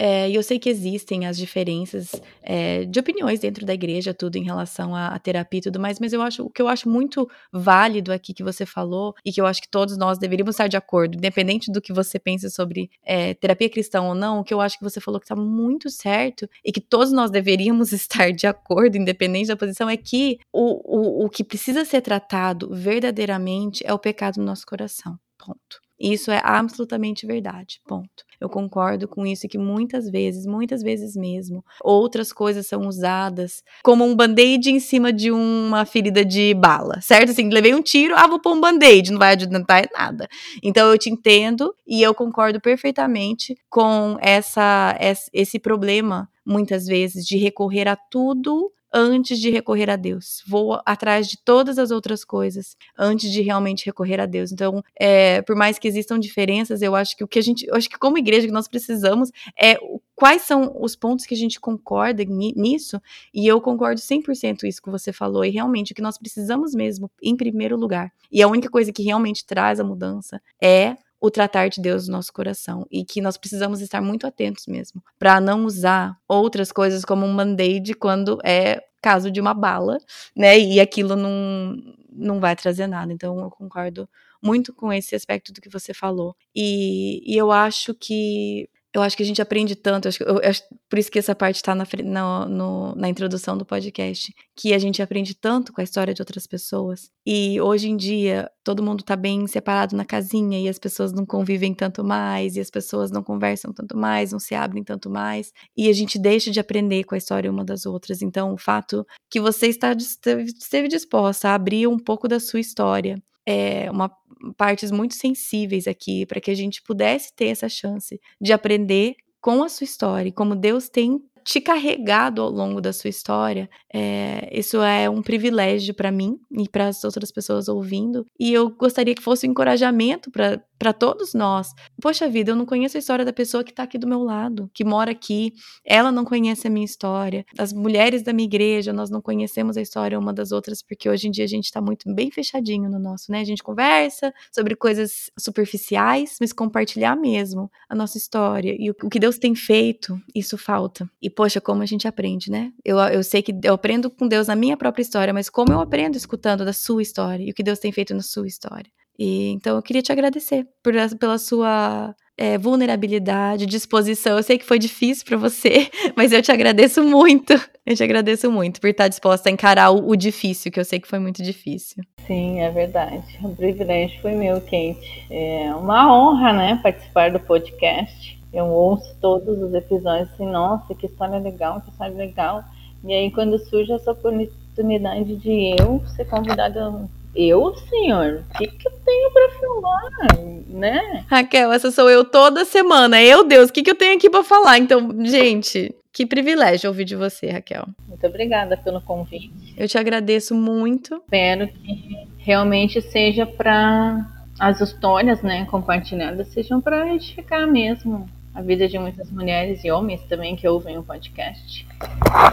É, 0.00 0.30
e 0.30 0.36
eu 0.36 0.44
sei 0.44 0.60
que 0.60 0.68
existem 0.68 1.26
as 1.26 1.36
diferenças 1.36 2.12
é, 2.40 2.84
de 2.84 3.00
opiniões 3.00 3.40
dentro 3.40 3.66
da 3.66 3.74
igreja, 3.74 4.14
tudo 4.14 4.36
em 4.36 4.44
relação 4.44 4.94
à, 4.94 5.08
à, 5.08 5.18
terapia 5.18 5.58
e 5.58 5.62
tudo 5.62 5.80
mais, 5.80 5.98
mas 5.98 6.12
eu 6.12 6.22
acho 6.22 6.44
o 6.44 6.50
que 6.50 6.62
eu 6.62 6.68
acho 6.68 6.88
muito 6.88 7.28
válido 7.52 8.12
aqui 8.12 8.32
que 8.32 8.44
você 8.44 8.64
falou, 8.64 9.12
e 9.24 9.32
que 9.32 9.40
eu 9.40 9.46
acho 9.46 9.60
que 9.60 9.68
todos 9.68 9.96
nós 9.96 10.16
deveríamos 10.16 10.54
estar 10.54 10.68
de 10.68 10.76
acordo, 10.76 11.16
independente 11.16 11.72
do 11.72 11.80
que 11.80 11.92
você 11.92 12.16
pense 12.16 12.48
sobre 12.48 12.88
é, 13.04 13.34
terapia 13.34 13.68
cristã 13.68 14.00
ou 14.02 14.14
não, 14.14 14.38
o 14.38 14.44
que 14.44 14.54
eu 14.54 14.60
acho 14.60 14.78
que 14.78 14.84
você 14.84 15.00
falou 15.00 15.18
que 15.18 15.24
está 15.24 15.34
muito 15.34 15.90
certo, 15.90 16.48
e 16.64 16.70
que 16.70 16.80
todos 16.80 17.12
nós 17.12 17.28
deveríamos 17.28 17.90
estar 17.92 18.30
de 18.30 18.46
acordo, 18.46 18.96
independente 18.96 19.48
da 19.48 19.56
posição, 19.56 19.90
é 19.90 19.96
que 19.96 20.38
o, 20.52 21.24
o, 21.24 21.24
o 21.24 21.28
que 21.28 21.42
precisa 21.42 21.84
ser 21.84 22.02
tratado 22.02 22.68
verdadeiramente 22.72 23.84
é 23.84 23.92
o 23.92 23.98
pecado 23.98 24.36
no 24.36 24.44
nosso 24.44 24.64
coração. 24.64 25.18
Ponto. 25.36 25.87
Isso 26.00 26.30
é 26.30 26.40
absolutamente 26.44 27.26
verdade. 27.26 27.80
Ponto. 27.86 28.24
Eu 28.40 28.48
concordo 28.48 29.08
com 29.08 29.26
isso 29.26 29.48
que 29.48 29.58
muitas 29.58 30.08
vezes, 30.08 30.46
muitas 30.46 30.80
vezes 30.80 31.16
mesmo, 31.16 31.64
outras 31.82 32.32
coisas 32.32 32.66
são 32.66 32.82
usadas 32.82 33.62
como 33.82 34.04
um 34.04 34.14
band-aid 34.14 34.70
em 34.70 34.78
cima 34.78 35.12
de 35.12 35.32
uma 35.32 35.84
ferida 35.84 36.24
de 36.24 36.54
bala, 36.54 37.00
certo? 37.00 37.30
Assim, 37.30 37.48
levei 37.48 37.74
um 37.74 37.82
tiro, 37.82 38.14
ah, 38.16 38.28
vou 38.28 38.40
pôr 38.40 38.54
um 38.54 38.60
band-aid, 38.60 39.10
não 39.10 39.18
vai 39.18 39.32
adiantar 39.32 39.88
nada. 39.92 40.28
Então 40.62 40.88
eu 40.90 40.98
te 40.98 41.10
entendo 41.10 41.74
e 41.86 42.00
eu 42.02 42.14
concordo 42.14 42.60
perfeitamente 42.60 43.56
com 43.68 44.16
essa 44.20 44.96
esse 45.32 45.58
problema 45.58 46.28
muitas 46.46 46.86
vezes 46.86 47.26
de 47.26 47.36
recorrer 47.36 47.88
a 47.88 47.96
tudo 47.96 48.72
antes 48.92 49.38
de 49.38 49.50
recorrer 49.50 49.90
a 49.90 49.96
Deus. 49.96 50.42
Vou 50.46 50.80
atrás 50.84 51.28
de 51.28 51.36
todas 51.38 51.78
as 51.78 51.90
outras 51.90 52.24
coisas 52.24 52.76
antes 52.98 53.30
de 53.30 53.42
realmente 53.42 53.86
recorrer 53.86 54.20
a 54.20 54.26
Deus. 54.26 54.52
Então, 54.52 54.82
é, 54.98 55.42
por 55.42 55.56
mais 55.56 55.78
que 55.78 55.88
existam 55.88 56.18
diferenças, 56.18 56.82
eu 56.82 56.94
acho 56.94 57.16
que 57.16 57.24
o 57.24 57.28
que 57.28 57.38
a 57.38 57.42
gente, 57.42 57.70
acho 57.72 57.88
que 57.88 57.98
como 57.98 58.18
igreja 58.18 58.46
que 58.46 58.52
nós 58.52 58.68
precisamos 58.68 59.30
é 59.60 59.78
quais 60.14 60.42
são 60.42 60.74
os 60.80 60.96
pontos 60.96 61.24
que 61.24 61.34
a 61.34 61.36
gente 61.36 61.60
concorda 61.60 62.24
nisso, 62.24 63.00
e 63.32 63.46
eu 63.46 63.60
concordo 63.60 64.00
100% 64.00 64.64
isso 64.64 64.82
que 64.82 64.90
você 64.90 65.12
falou, 65.12 65.44
e 65.44 65.50
realmente 65.50 65.92
o 65.92 65.94
que 65.94 66.02
nós 66.02 66.18
precisamos 66.18 66.74
mesmo, 66.74 67.08
em 67.22 67.36
primeiro 67.36 67.76
lugar, 67.76 68.12
e 68.30 68.42
a 68.42 68.48
única 68.48 68.68
coisa 68.68 68.92
que 68.92 69.02
realmente 69.02 69.46
traz 69.46 69.78
a 69.78 69.84
mudança 69.84 70.42
é 70.60 70.96
o 71.20 71.30
tratar 71.30 71.68
de 71.68 71.80
Deus 71.80 72.06
no 72.06 72.12
nosso 72.16 72.32
coração 72.32 72.86
e 72.90 73.04
que 73.04 73.20
nós 73.20 73.36
precisamos 73.36 73.80
estar 73.80 74.00
muito 74.00 74.26
atentos 74.26 74.66
mesmo 74.66 75.02
para 75.18 75.40
não 75.40 75.64
usar 75.64 76.16
outras 76.28 76.70
coisas 76.70 77.04
como 77.04 77.26
um 77.26 77.36
band-aid 77.36 77.94
quando 77.94 78.38
é 78.44 78.82
caso 79.02 79.30
de 79.30 79.40
uma 79.40 79.54
bala, 79.54 79.98
né? 80.36 80.58
E 80.58 80.80
aquilo 80.80 81.16
não 81.16 81.76
não 82.10 82.40
vai 82.40 82.56
trazer 82.56 82.86
nada. 82.86 83.12
Então 83.12 83.38
eu 83.40 83.50
concordo 83.50 84.08
muito 84.42 84.72
com 84.74 84.92
esse 84.92 85.14
aspecto 85.14 85.52
do 85.52 85.60
que 85.60 85.68
você 85.68 85.94
falou. 85.94 86.34
E, 86.54 87.22
e 87.24 87.36
eu 87.36 87.52
acho 87.52 87.94
que 87.94 88.68
eu 88.94 89.02
acho 89.02 89.16
que 89.16 89.22
a 89.22 89.26
gente 89.26 89.42
aprende 89.42 89.76
tanto, 89.76 90.08
acho, 90.08 90.22
eu, 90.22 90.40
acho, 90.42 90.62
por 90.88 90.98
isso 90.98 91.10
que 91.10 91.18
essa 91.18 91.34
parte 91.34 91.56
está 91.56 91.74
na, 91.74 91.86
na, 92.02 92.94
na 92.96 93.08
introdução 93.08 93.56
do 93.56 93.64
podcast, 93.64 94.34
que 94.56 94.72
a 94.72 94.78
gente 94.78 95.02
aprende 95.02 95.34
tanto 95.34 95.72
com 95.72 95.80
a 95.80 95.84
história 95.84 96.14
de 96.14 96.22
outras 96.22 96.46
pessoas. 96.46 97.10
E 97.26 97.60
hoje 97.60 97.90
em 97.90 97.96
dia, 97.96 98.50
todo 98.64 98.82
mundo 98.82 99.00
está 99.00 99.14
bem 99.14 99.46
separado 99.46 99.94
na 99.94 100.04
casinha 100.04 100.58
e 100.58 100.68
as 100.68 100.78
pessoas 100.78 101.12
não 101.12 101.26
convivem 101.26 101.74
tanto 101.74 102.02
mais, 102.02 102.56
e 102.56 102.60
as 102.60 102.70
pessoas 102.70 103.10
não 103.10 103.22
conversam 103.22 103.72
tanto 103.72 103.96
mais, 103.96 104.32
não 104.32 104.38
se 104.38 104.54
abrem 104.54 104.82
tanto 104.82 105.10
mais, 105.10 105.52
e 105.76 105.88
a 105.88 105.92
gente 105.92 106.18
deixa 106.18 106.50
de 106.50 106.58
aprender 106.58 107.04
com 107.04 107.14
a 107.14 107.18
história 107.18 107.50
uma 107.50 107.64
das 107.64 107.84
outras. 107.84 108.22
Então, 108.22 108.54
o 108.54 108.58
fato 108.58 109.06
que 109.30 109.40
você 109.40 109.66
está, 109.66 109.92
esteve 109.92 110.88
disposta 110.88 111.50
a 111.50 111.54
abrir 111.54 111.86
um 111.86 111.98
pouco 111.98 112.26
da 112.26 112.40
sua 112.40 112.60
história 112.60 113.22
é, 113.50 113.90
uma, 113.90 114.14
partes 114.58 114.90
muito 114.90 115.14
sensíveis 115.14 115.86
aqui 115.86 116.26
para 116.26 116.38
que 116.38 116.50
a 116.50 116.54
gente 116.54 116.82
pudesse 116.82 117.34
ter 117.34 117.46
essa 117.46 117.66
chance 117.66 118.20
de 118.38 118.52
aprender 118.52 119.14
com 119.40 119.62
a 119.62 119.70
sua 119.70 119.86
história, 119.86 120.30
como 120.30 120.54
Deus 120.54 120.90
tem 120.90 121.18
te 121.48 121.62
carregado 121.62 122.42
ao 122.42 122.50
longo 122.50 122.78
da 122.78 122.92
sua 122.92 123.08
história, 123.08 123.70
é, 123.90 124.50
isso 124.52 124.82
é 124.82 125.08
um 125.08 125.22
privilégio 125.22 125.94
para 125.94 126.12
mim 126.12 126.38
e 126.52 126.68
para 126.68 126.88
as 126.88 127.02
outras 127.04 127.32
pessoas 127.32 127.68
ouvindo. 127.68 128.26
E 128.38 128.52
eu 128.52 128.68
gostaria 128.68 129.14
que 129.14 129.22
fosse 129.22 129.46
um 129.46 129.52
encorajamento 129.52 130.30
para 130.30 130.92
todos 130.92 131.32
nós. 131.32 131.72
Poxa 132.02 132.28
vida, 132.28 132.50
eu 132.50 132.56
não 132.56 132.66
conheço 132.66 132.98
a 132.98 133.00
história 133.00 133.24
da 133.24 133.32
pessoa 133.32 133.64
que 133.64 133.70
está 133.70 133.84
aqui 133.84 133.96
do 133.96 134.06
meu 134.06 134.22
lado, 134.22 134.70
que 134.74 134.84
mora 134.84 135.10
aqui. 135.10 135.54
Ela 135.86 136.12
não 136.12 136.22
conhece 136.22 136.66
a 136.66 136.70
minha 136.70 136.84
história. 136.84 137.46
As 137.56 137.72
mulheres 137.72 138.22
da 138.22 138.34
minha 138.34 138.46
igreja, 138.46 138.92
nós 138.92 139.08
não 139.08 139.22
conhecemos 139.22 139.78
a 139.78 139.80
história 139.80 140.18
uma 140.18 140.34
das 140.34 140.52
outras, 140.52 140.82
porque 140.82 141.08
hoje 141.08 141.28
em 141.28 141.30
dia 141.30 141.44
a 141.44 141.48
gente 141.48 141.64
está 141.64 141.80
muito 141.80 142.14
bem 142.14 142.30
fechadinho 142.30 142.90
no 142.90 142.98
nosso, 142.98 143.32
né? 143.32 143.40
A 143.40 143.44
gente 143.44 143.62
conversa 143.62 144.34
sobre 144.52 144.76
coisas 144.76 145.30
superficiais, 145.38 146.36
mas 146.38 146.52
compartilhar 146.52 147.16
mesmo 147.16 147.70
a 147.88 147.94
nossa 147.94 148.18
história 148.18 148.76
e 148.78 148.90
o, 148.90 148.94
que 149.08 149.18
Deus 149.18 149.38
tem 149.38 149.54
feito, 149.54 150.20
isso 150.34 150.58
falta. 150.58 151.08
E 151.22 151.37
poxa, 151.38 151.60
como 151.60 151.82
a 151.82 151.86
gente 151.86 152.08
aprende, 152.08 152.50
né? 152.50 152.72
Eu, 152.84 152.98
eu 152.98 153.22
sei 153.22 153.42
que 153.42 153.54
eu 153.62 153.74
aprendo 153.74 154.10
com 154.10 154.26
Deus 154.26 154.48
na 154.48 154.56
minha 154.56 154.76
própria 154.76 155.02
história, 155.02 155.32
mas 155.32 155.48
como 155.48 155.72
eu 155.72 155.78
aprendo 155.80 156.16
escutando 156.16 156.64
da 156.64 156.72
sua 156.72 157.00
história 157.00 157.44
e 157.44 157.50
o 157.52 157.54
que 157.54 157.62
Deus 157.62 157.78
tem 157.78 157.92
feito 157.92 158.12
na 158.12 158.22
sua 158.22 158.48
história. 158.48 158.90
E 159.16 159.50
então 159.50 159.76
eu 159.76 159.82
queria 159.82 160.02
te 160.02 160.10
agradecer 160.10 160.66
por, 160.82 160.92
pela 161.16 161.38
sua 161.38 162.12
é, 162.36 162.58
vulnerabilidade, 162.58 163.66
disposição. 163.66 164.36
Eu 164.36 164.42
sei 164.42 164.58
que 164.58 164.64
foi 164.64 164.80
difícil 164.80 165.24
para 165.24 165.36
você, 165.36 165.88
mas 166.16 166.32
eu 166.32 166.42
te 166.42 166.50
agradeço 166.50 167.04
muito. 167.04 167.52
Eu 167.86 167.94
te 167.94 168.02
agradeço 168.02 168.50
muito 168.50 168.80
por 168.80 168.90
estar 168.90 169.06
disposta 169.06 169.48
a 169.48 169.52
encarar 169.52 169.92
o, 169.92 170.10
o, 170.10 170.16
difícil, 170.16 170.72
que 170.72 170.80
eu 170.80 170.84
sei 170.84 170.98
que 170.98 171.06
foi 171.06 171.20
muito 171.20 171.40
difícil. 171.40 172.02
Sim, 172.26 172.62
é 172.62 172.70
verdade. 172.72 173.38
O 173.44 173.54
privilégio 173.54 174.20
foi 174.20 174.34
meu, 174.34 174.60
Kate. 174.60 175.24
É 175.30 175.72
uma 175.72 176.12
honra, 176.12 176.52
né, 176.52 176.80
participar 176.82 177.30
do 177.30 177.38
podcast. 177.38 178.37
Eu 178.52 178.66
ouço 178.66 179.14
todos 179.20 179.60
os 179.60 179.74
episódios 179.74 180.28
assim, 180.32 180.46
nossa, 180.46 180.94
que 180.94 181.06
história 181.06 181.38
legal, 181.38 181.80
que 181.80 181.90
história 181.90 182.14
legal. 182.14 182.64
E 183.04 183.12
aí 183.12 183.30
quando 183.30 183.58
surge 183.58 183.92
essa 183.92 184.12
oportunidade 184.12 185.36
de 185.36 185.76
eu 185.78 186.02
ser 186.16 186.24
convidada 186.24 187.08
eu, 187.34 187.74
senhor, 187.88 188.44
o 188.50 188.58
que, 188.58 188.66
que 188.66 188.88
eu 188.88 188.92
tenho 189.04 189.30
para 189.30 189.50
falar, 189.60 190.44
né? 190.66 191.24
Raquel, 191.28 191.72
essa 191.72 191.90
sou 191.90 192.10
eu 192.10 192.24
toda 192.24 192.64
semana. 192.64 193.22
Eu, 193.22 193.44
Deus, 193.44 193.70
o 193.70 193.72
que, 193.72 193.82
que 193.82 193.90
eu 193.90 193.94
tenho 193.94 194.16
aqui 194.16 194.28
para 194.28 194.42
falar? 194.42 194.78
Então, 194.78 195.14
gente, 195.24 195.94
que 196.12 196.26
privilégio 196.26 196.88
ouvir 196.90 197.04
de 197.04 197.14
você, 197.14 197.50
Raquel. 197.50 197.84
Muito 198.08 198.26
obrigada 198.26 198.76
pelo 198.76 199.00
convite. 199.00 199.52
Eu 199.76 199.86
te 199.86 199.96
agradeço 199.98 200.54
muito. 200.54 201.16
Espero 201.16 201.68
que 201.68 202.26
realmente 202.38 203.00
seja 203.00 203.46
para 203.46 204.26
as 204.58 204.80
histórias, 204.80 205.40
né, 205.40 205.64
compartilhadas, 205.66 206.48
sejam 206.48 206.80
para 206.80 207.14
edificar 207.14 207.66
mesmo 207.68 208.28
a 208.58 208.60
vida 208.60 208.88
de 208.88 208.98
muitas 208.98 209.30
mulheres 209.30 209.84
e 209.84 209.90
homens 209.92 210.20
também 210.22 210.56
que 210.56 210.66
ouvem 210.66 210.98
o 210.98 211.02
podcast. 211.04 211.86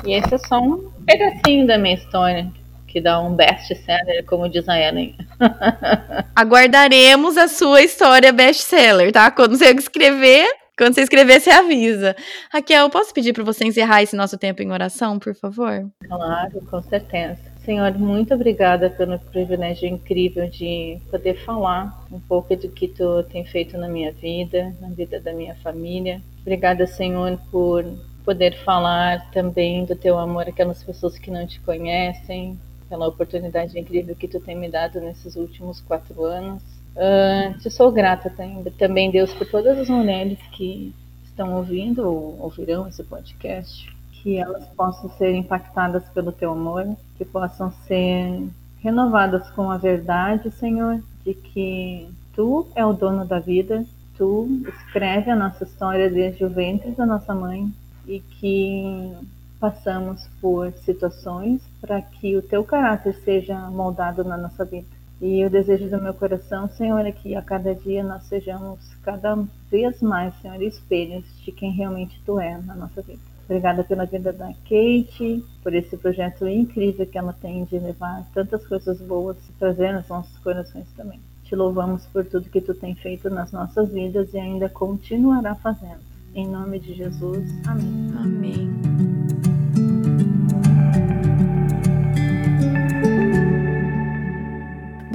E 0.06 0.14
esse 0.14 0.36
é 0.36 0.38
só 0.38 0.60
um 0.60 0.92
pedacinho 1.04 1.66
da 1.66 1.80
minha 1.80 1.96
história, 1.96 2.48
que 2.88 3.02
dá 3.02 3.20
um 3.20 3.34
best-seller, 3.34 4.24
como 4.26 4.48
diz 4.48 4.70
a 4.70 4.80
Ellen. 4.80 5.18
Aguardaremos 6.36 7.38
a 7.38 7.48
sua 7.48 7.82
história 7.82 8.32
best-seller, 8.32 9.12
tá? 9.12 9.32
Quando 9.32 9.58
você 9.58 9.72
escrever, 9.72 10.48
quando 10.78 10.94
você 10.94 11.02
escrever, 11.02 11.42
você 11.42 11.50
avisa. 11.50 12.16
Raquel, 12.52 12.88
posso 12.92 13.12
pedir 13.12 13.34
para 13.34 13.44
você 13.44 13.66
encerrar 13.66 14.04
esse 14.04 14.16
nosso 14.16 14.38
tempo 14.38 14.62
em 14.62 14.72
oração, 14.72 15.18
por 15.18 15.34
favor? 15.34 15.90
Claro, 16.08 16.62
com 16.70 16.84
certeza. 16.84 17.55
Senhor, 17.66 17.98
muito 17.98 18.32
obrigada 18.32 18.92
pelo 18.92 19.18
privilégio 19.18 19.90
incrível 19.90 20.48
de 20.48 21.00
poder 21.10 21.34
falar 21.44 22.06
um 22.12 22.20
pouco 22.20 22.56
do 22.56 22.70
que 22.70 22.88
tu 22.88 23.24
tem 23.24 23.44
feito 23.44 23.76
na 23.76 23.88
minha 23.88 24.12
vida, 24.12 24.72
na 24.80 24.90
vida 24.90 25.20
da 25.20 25.34
minha 25.34 25.56
família. 25.56 26.22
Obrigada, 26.42 26.86
Senhor, 26.86 27.40
por 27.50 27.84
poder 28.24 28.56
falar 28.64 29.32
também 29.32 29.84
do 29.84 29.96
teu 29.96 30.20
amor 30.20 30.48
àquelas 30.48 30.84
pessoas 30.84 31.18
que 31.18 31.32
não 31.32 31.48
te 31.48 31.60
conhecem, 31.62 32.56
pela 32.88 33.08
oportunidade 33.08 33.80
incrível 33.80 34.16
que 34.16 34.28
tu 34.28 34.40
tem 34.40 34.56
me 34.56 34.70
dado 34.70 35.02
nesses 35.02 35.36
últimos 35.36 35.82
quatro 35.82 36.24
anos. 36.24 36.62
Uh, 36.96 37.58
te 37.58 37.72
sou 37.72 37.92
grata 37.92 38.32
também, 38.78 39.10
Deus, 39.10 39.34
por 39.34 39.48
todas 39.48 39.80
as 39.80 39.90
mulheres 39.90 40.38
que 40.52 40.94
estão 41.24 41.56
ouvindo 41.56 42.08
ou 42.08 42.40
ouvirão 42.42 42.88
esse 42.88 43.04
podcast 43.04 43.95
que 44.26 44.40
elas 44.40 44.66
possam 44.70 45.08
ser 45.20 45.36
impactadas 45.36 46.04
pelo 46.10 46.32
teu 46.32 46.54
amor, 46.54 46.84
que 47.16 47.24
possam 47.24 47.72
ser 47.86 48.50
renovadas 48.82 49.48
com 49.52 49.70
a 49.70 49.78
verdade, 49.78 50.50
Senhor, 50.50 51.00
de 51.24 51.36
que 51.36 52.10
tu 52.34 52.66
é 52.74 52.84
o 52.84 52.92
dono 52.92 53.24
da 53.24 53.38
vida, 53.38 53.86
tu 54.18 54.50
escreve 54.68 55.30
a 55.30 55.36
nossa 55.36 55.64
história 55.64 56.10
desde 56.10 56.44
o 56.44 56.50
ventre 56.50 56.90
da 56.94 57.06
nossa 57.06 57.36
mãe 57.36 57.72
e 58.08 58.20
que 58.20 59.14
passamos 59.60 60.28
por 60.42 60.74
situações 60.74 61.62
para 61.80 62.02
que 62.02 62.36
o 62.36 62.42
teu 62.42 62.64
caráter 62.64 63.14
seja 63.24 63.70
moldado 63.70 64.24
na 64.24 64.38
nossa 64.38 64.66
vida. 64.66 64.88
E 65.22 65.46
o 65.46 65.52
desejo 65.52 65.88
do 65.88 66.02
meu 66.02 66.16
coração, 66.16 66.68
Senhor, 66.68 67.06
é 67.06 67.12
que 67.12 67.36
a 67.36 67.44
cada 67.44 67.76
dia 67.76 68.04
nós 68.04 68.24
sejamos 68.24 68.80
cada 69.04 69.38
vez 69.70 70.02
mais, 70.02 70.34
Senhor, 70.42 70.60
espelhos 70.64 71.26
de 71.46 71.52
quem 71.52 71.72
realmente 71.72 72.20
tu 72.26 72.40
é 72.40 72.58
na 72.58 72.74
nossa 72.74 73.04
vida. 73.04 73.35
Obrigada 73.46 73.84
pela 73.84 74.06
vida 74.06 74.34
da 74.34 74.48
Kate, 74.48 75.44
por 75.62 75.74
esse 75.74 75.96
projeto 75.98 76.48
incrível 76.48 77.06
que 77.06 77.18
ela 77.18 77.34
tem 77.34 77.64
de 77.64 77.78
levar 77.78 78.26
tantas 78.34 78.66
coisas 78.68 79.00
boas 79.00 79.38
e 79.48 79.54
trazer 79.54 79.94
nos 79.94 80.08
nossos 80.08 80.38
corações 80.40 80.88
também. 80.98 81.20
Te 81.44 81.56
louvamos 81.56 82.06
por 82.08 82.26
tudo 82.26 82.50
que 82.50 82.60
tu 82.60 82.74
tem 82.74 82.96
feito 82.96 83.30
nas 83.30 83.52
nossas 83.52 83.90
vidas 83.90 84.34
e 84.34 84.40
ainda 84.40 84.68
continuará 84.68 85.54
fazendo. 85.54 86.02
Em 86.34 86.48
nome 86.48 86.80
de 86.80 86.96
Jesus, 86.96 87.48
amém. 87.68 88.12
Amém. 88.18 89.55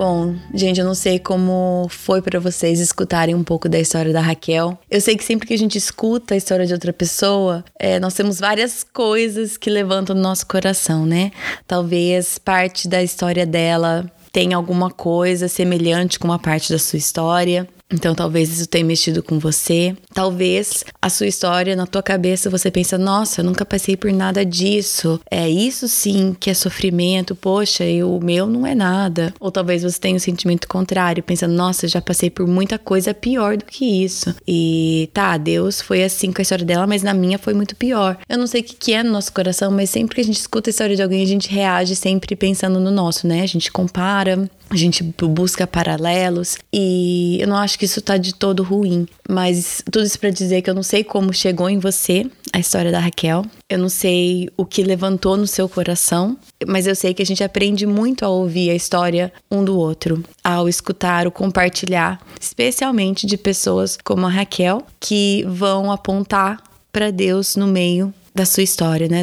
Bom, 0.01 0.35
gente, 0.55 0.81
eu 0.81 0.87
não 0.87 0.95
sei 0.95 1.19
como 1.19 1.87
foi 1.91 2.23
para 2.23 2.41
vocês 2.41 2.81
escutarem 2.81 3.35
um 3.35 3.45
pouco 3.45 3.69
da 3.69 3.79
história 3.79 4.15
da 4.15 4.23
Raquel. 4.23 4.79
Eu 4.91 4.99
sei 4.99 5.15
que 5.15 5.23
sempre 5.23 5.47
que 5.47 5.53
a 5.53 5.59
gente 5.59 5.77
escuta 5.77 6.33
a 6.33 6.39
história 6.39 6.65
de 6.65 6.73
outra 6.73 6.91
pessoa, 6.91 7.63
é, 7.79 8.01
nós 8.01 8.15
temos 8.15 8.41
várias 8.41 8.83
coisas 8.83 9.59
que 9.59 9.69
levantam 9.69 10.17
no 10.17 10.23
nosso 10.23 10.47
coração, 10.47 11.05
né? 11.05 11.33
Talvez 11.67 12.39
parte 12.39 12.89
da 12.89 13.03
história 13.03 13.45
dela 13.45 14.11
tenha 14.33 14.57
alguma 14.57 14.91
coisa 14.91 15.49
semelhante 15.49 16.19
com 16.19 16.29
uma 16.29 16.39
parte 16.39 16.73
da 16.73 16.79
sua 16.79 16.97
história. 16.97 17.69
Então 17.93 18.15
talvez 18.15 18.51
isso 18.51 18.69
tenha 18.69 18.85
mexido 18.85 19.23
com 19.23 19.39
você. 19.39 19.97
Talvez 20.15 20.85
a 21.01 21.09
sua 21.11 21.27
história 21.27 21.75
na 21.75 21.87
tua 21.87 22.03
cabeça 22.03 22.49
você 22.49 22.71
pensa: 22.71 22.97
"Nossa, 22.97 23.41
eu 23.41 23.45
nunca 23.45 23.65
passei 23.65 23.97
por 23.97 24.13
nada 24.13 24.45
disso". 24.45 25.21
É 25.31 25.49
isso 25.49 25.89
sim 25.89 26.37
que 26.39 26.51
é 26.51 26.55
sofrimento. 26.55 27.35
Poxa, 27.35 27.85
eu, 27.85 28.17
o 28.17 28.25
meu 28.25 28.47
não 28.47 28.67
é 28.67 28.75
nada. 28.75 29.35
Ou 29.41 29.51
talvez 29.51 29.83
você 29.83 29.99
tenha 29.99 30.15
o 30.15 30.17
um 30.17 30.21
sentimento 30.21 30.69
contrário, 30.69 31.23
pensando: 31.23 31.55
"Nossa, 31.55 31.89
já 31.89 32.01
passei 32.01 32.31
por 32.31 32.47
muita 32.47 32.79
coisa 32.79 33.13
pior 33.13 33.57
do 33.57 33.65
que 33.65 33.85
isso". 34.05 34.35
E 34.47 35.11
tá, 35.13 35.37
Deus 35.37 35.81
foi 35.81 36.05
assim 36.05 36.33
com 36.33 36.41
a 36.41 36.43
história 36.43 36.65
dela, 36.65 36.87
mas 36.87 37.03
na 37.03 37.15
minha 37.15 37.39
foi 37.39 37.55
muito 37.55 37.75
pior. 37.77 38.17
Eu 38.29 38.39
não 38.39 38.47
sei 38.47 38.61
o 38.61 38.65
que, 38.65 38.77
que 38.77 38.93
é 38.93 39.03
no 39.03 39.11
nosso 39.11 39.33
coração, 39.33 39.71
mas 39.71 39.91
sempre 39.91 40.15
que 40.15 40.21
a 40.21 40.25
gente 40.25 40.39
escuta 40.39 40.71
a 40.71 40.73
história 40.73 40.97
de 40.97 41.03
alguém, 41.03 41.23
a 41.23 41.27
gente 41.27 41.49
reage 41.51 41.97
sempre 41.97 42.37
pensando 42.37 42.79
no 42.79 42.91
nosso, 42.91 43.27
né? 43.27 43.43
A 43.43 43.47
gente 43.47 43.71
compara, 43.73 44.49
a 44.71 44.77
gente 44.77 45.03
busca 45.03 45.67
paralelos 45.67 46.57
e 46.73 47.39
eu 47.41 47.49
não 47.49 47.57
acho 47.57 47.77
que 47.77 47.85
isso 47.85 48.01
tá 48.01 48.17
de 48.17 48.33
todo 48.33 48.63
ruim, 48.63 49.07
mas 49.29 49.83
tudo 49.91 50.07
isso 50.07 50.19
para 50.19 50.31
dizer 50.31 50.63
que 50.63 50.71
eu 50.71 50.75
não 50.75 50.83
sei 50.83 51.03
como 51.03 51.33
chegou 51.33 51.69
em 51.69 51.81
você 51.81 52.25
a 52.53 52.59
história 52.59 52.93
da 52.93 53.01
Raquel. 53.01 53.45
Eu 53.69 53.79
não 53.79 53.89
sei 53.89 54.49
o 54.57 54.65
que 54.65 54.83
levantou 54.83 55.37
no 55.37 55.47
seu 55.47 55.69
coração, 55.69 56.37
mas 56.67 56.87
eu 56.87 56.95
sei 56.95 57.13
que 57.13 57.23
a 57.23 57.27
gente 57.27 57.43
aprende 57.43 57.85
muito 57.85 58.25
ao 58.25 58.33
ouvir 58.33 58.71
a 58.71 58.75
história 58.75 59.33
um 59.51 59.65
do 59.65 59.77
outro, 59.77 60.25
ao 60.43 60.69
escutar, 60.69 61.27
o 61.27 61.33
compartilhar, 61.33 62.21
especialmente 62.41 63.27
de 63.27 63.37
pessoas 63.37 63.99
como 64.03 64.27
a 64.27 64.31
Raquel, 64.31 64.85
que 65.01 65.45
vão 65.49 65.91
apontar 65.91 66.63
para 66.93 67.11
Deus 67.11 67.57
no 67.57 67.67
meio 67.67 68.15
da 68.35 68.45
sua 68.45 68.63
história, 68.63 69.09
né? 69.09 69.23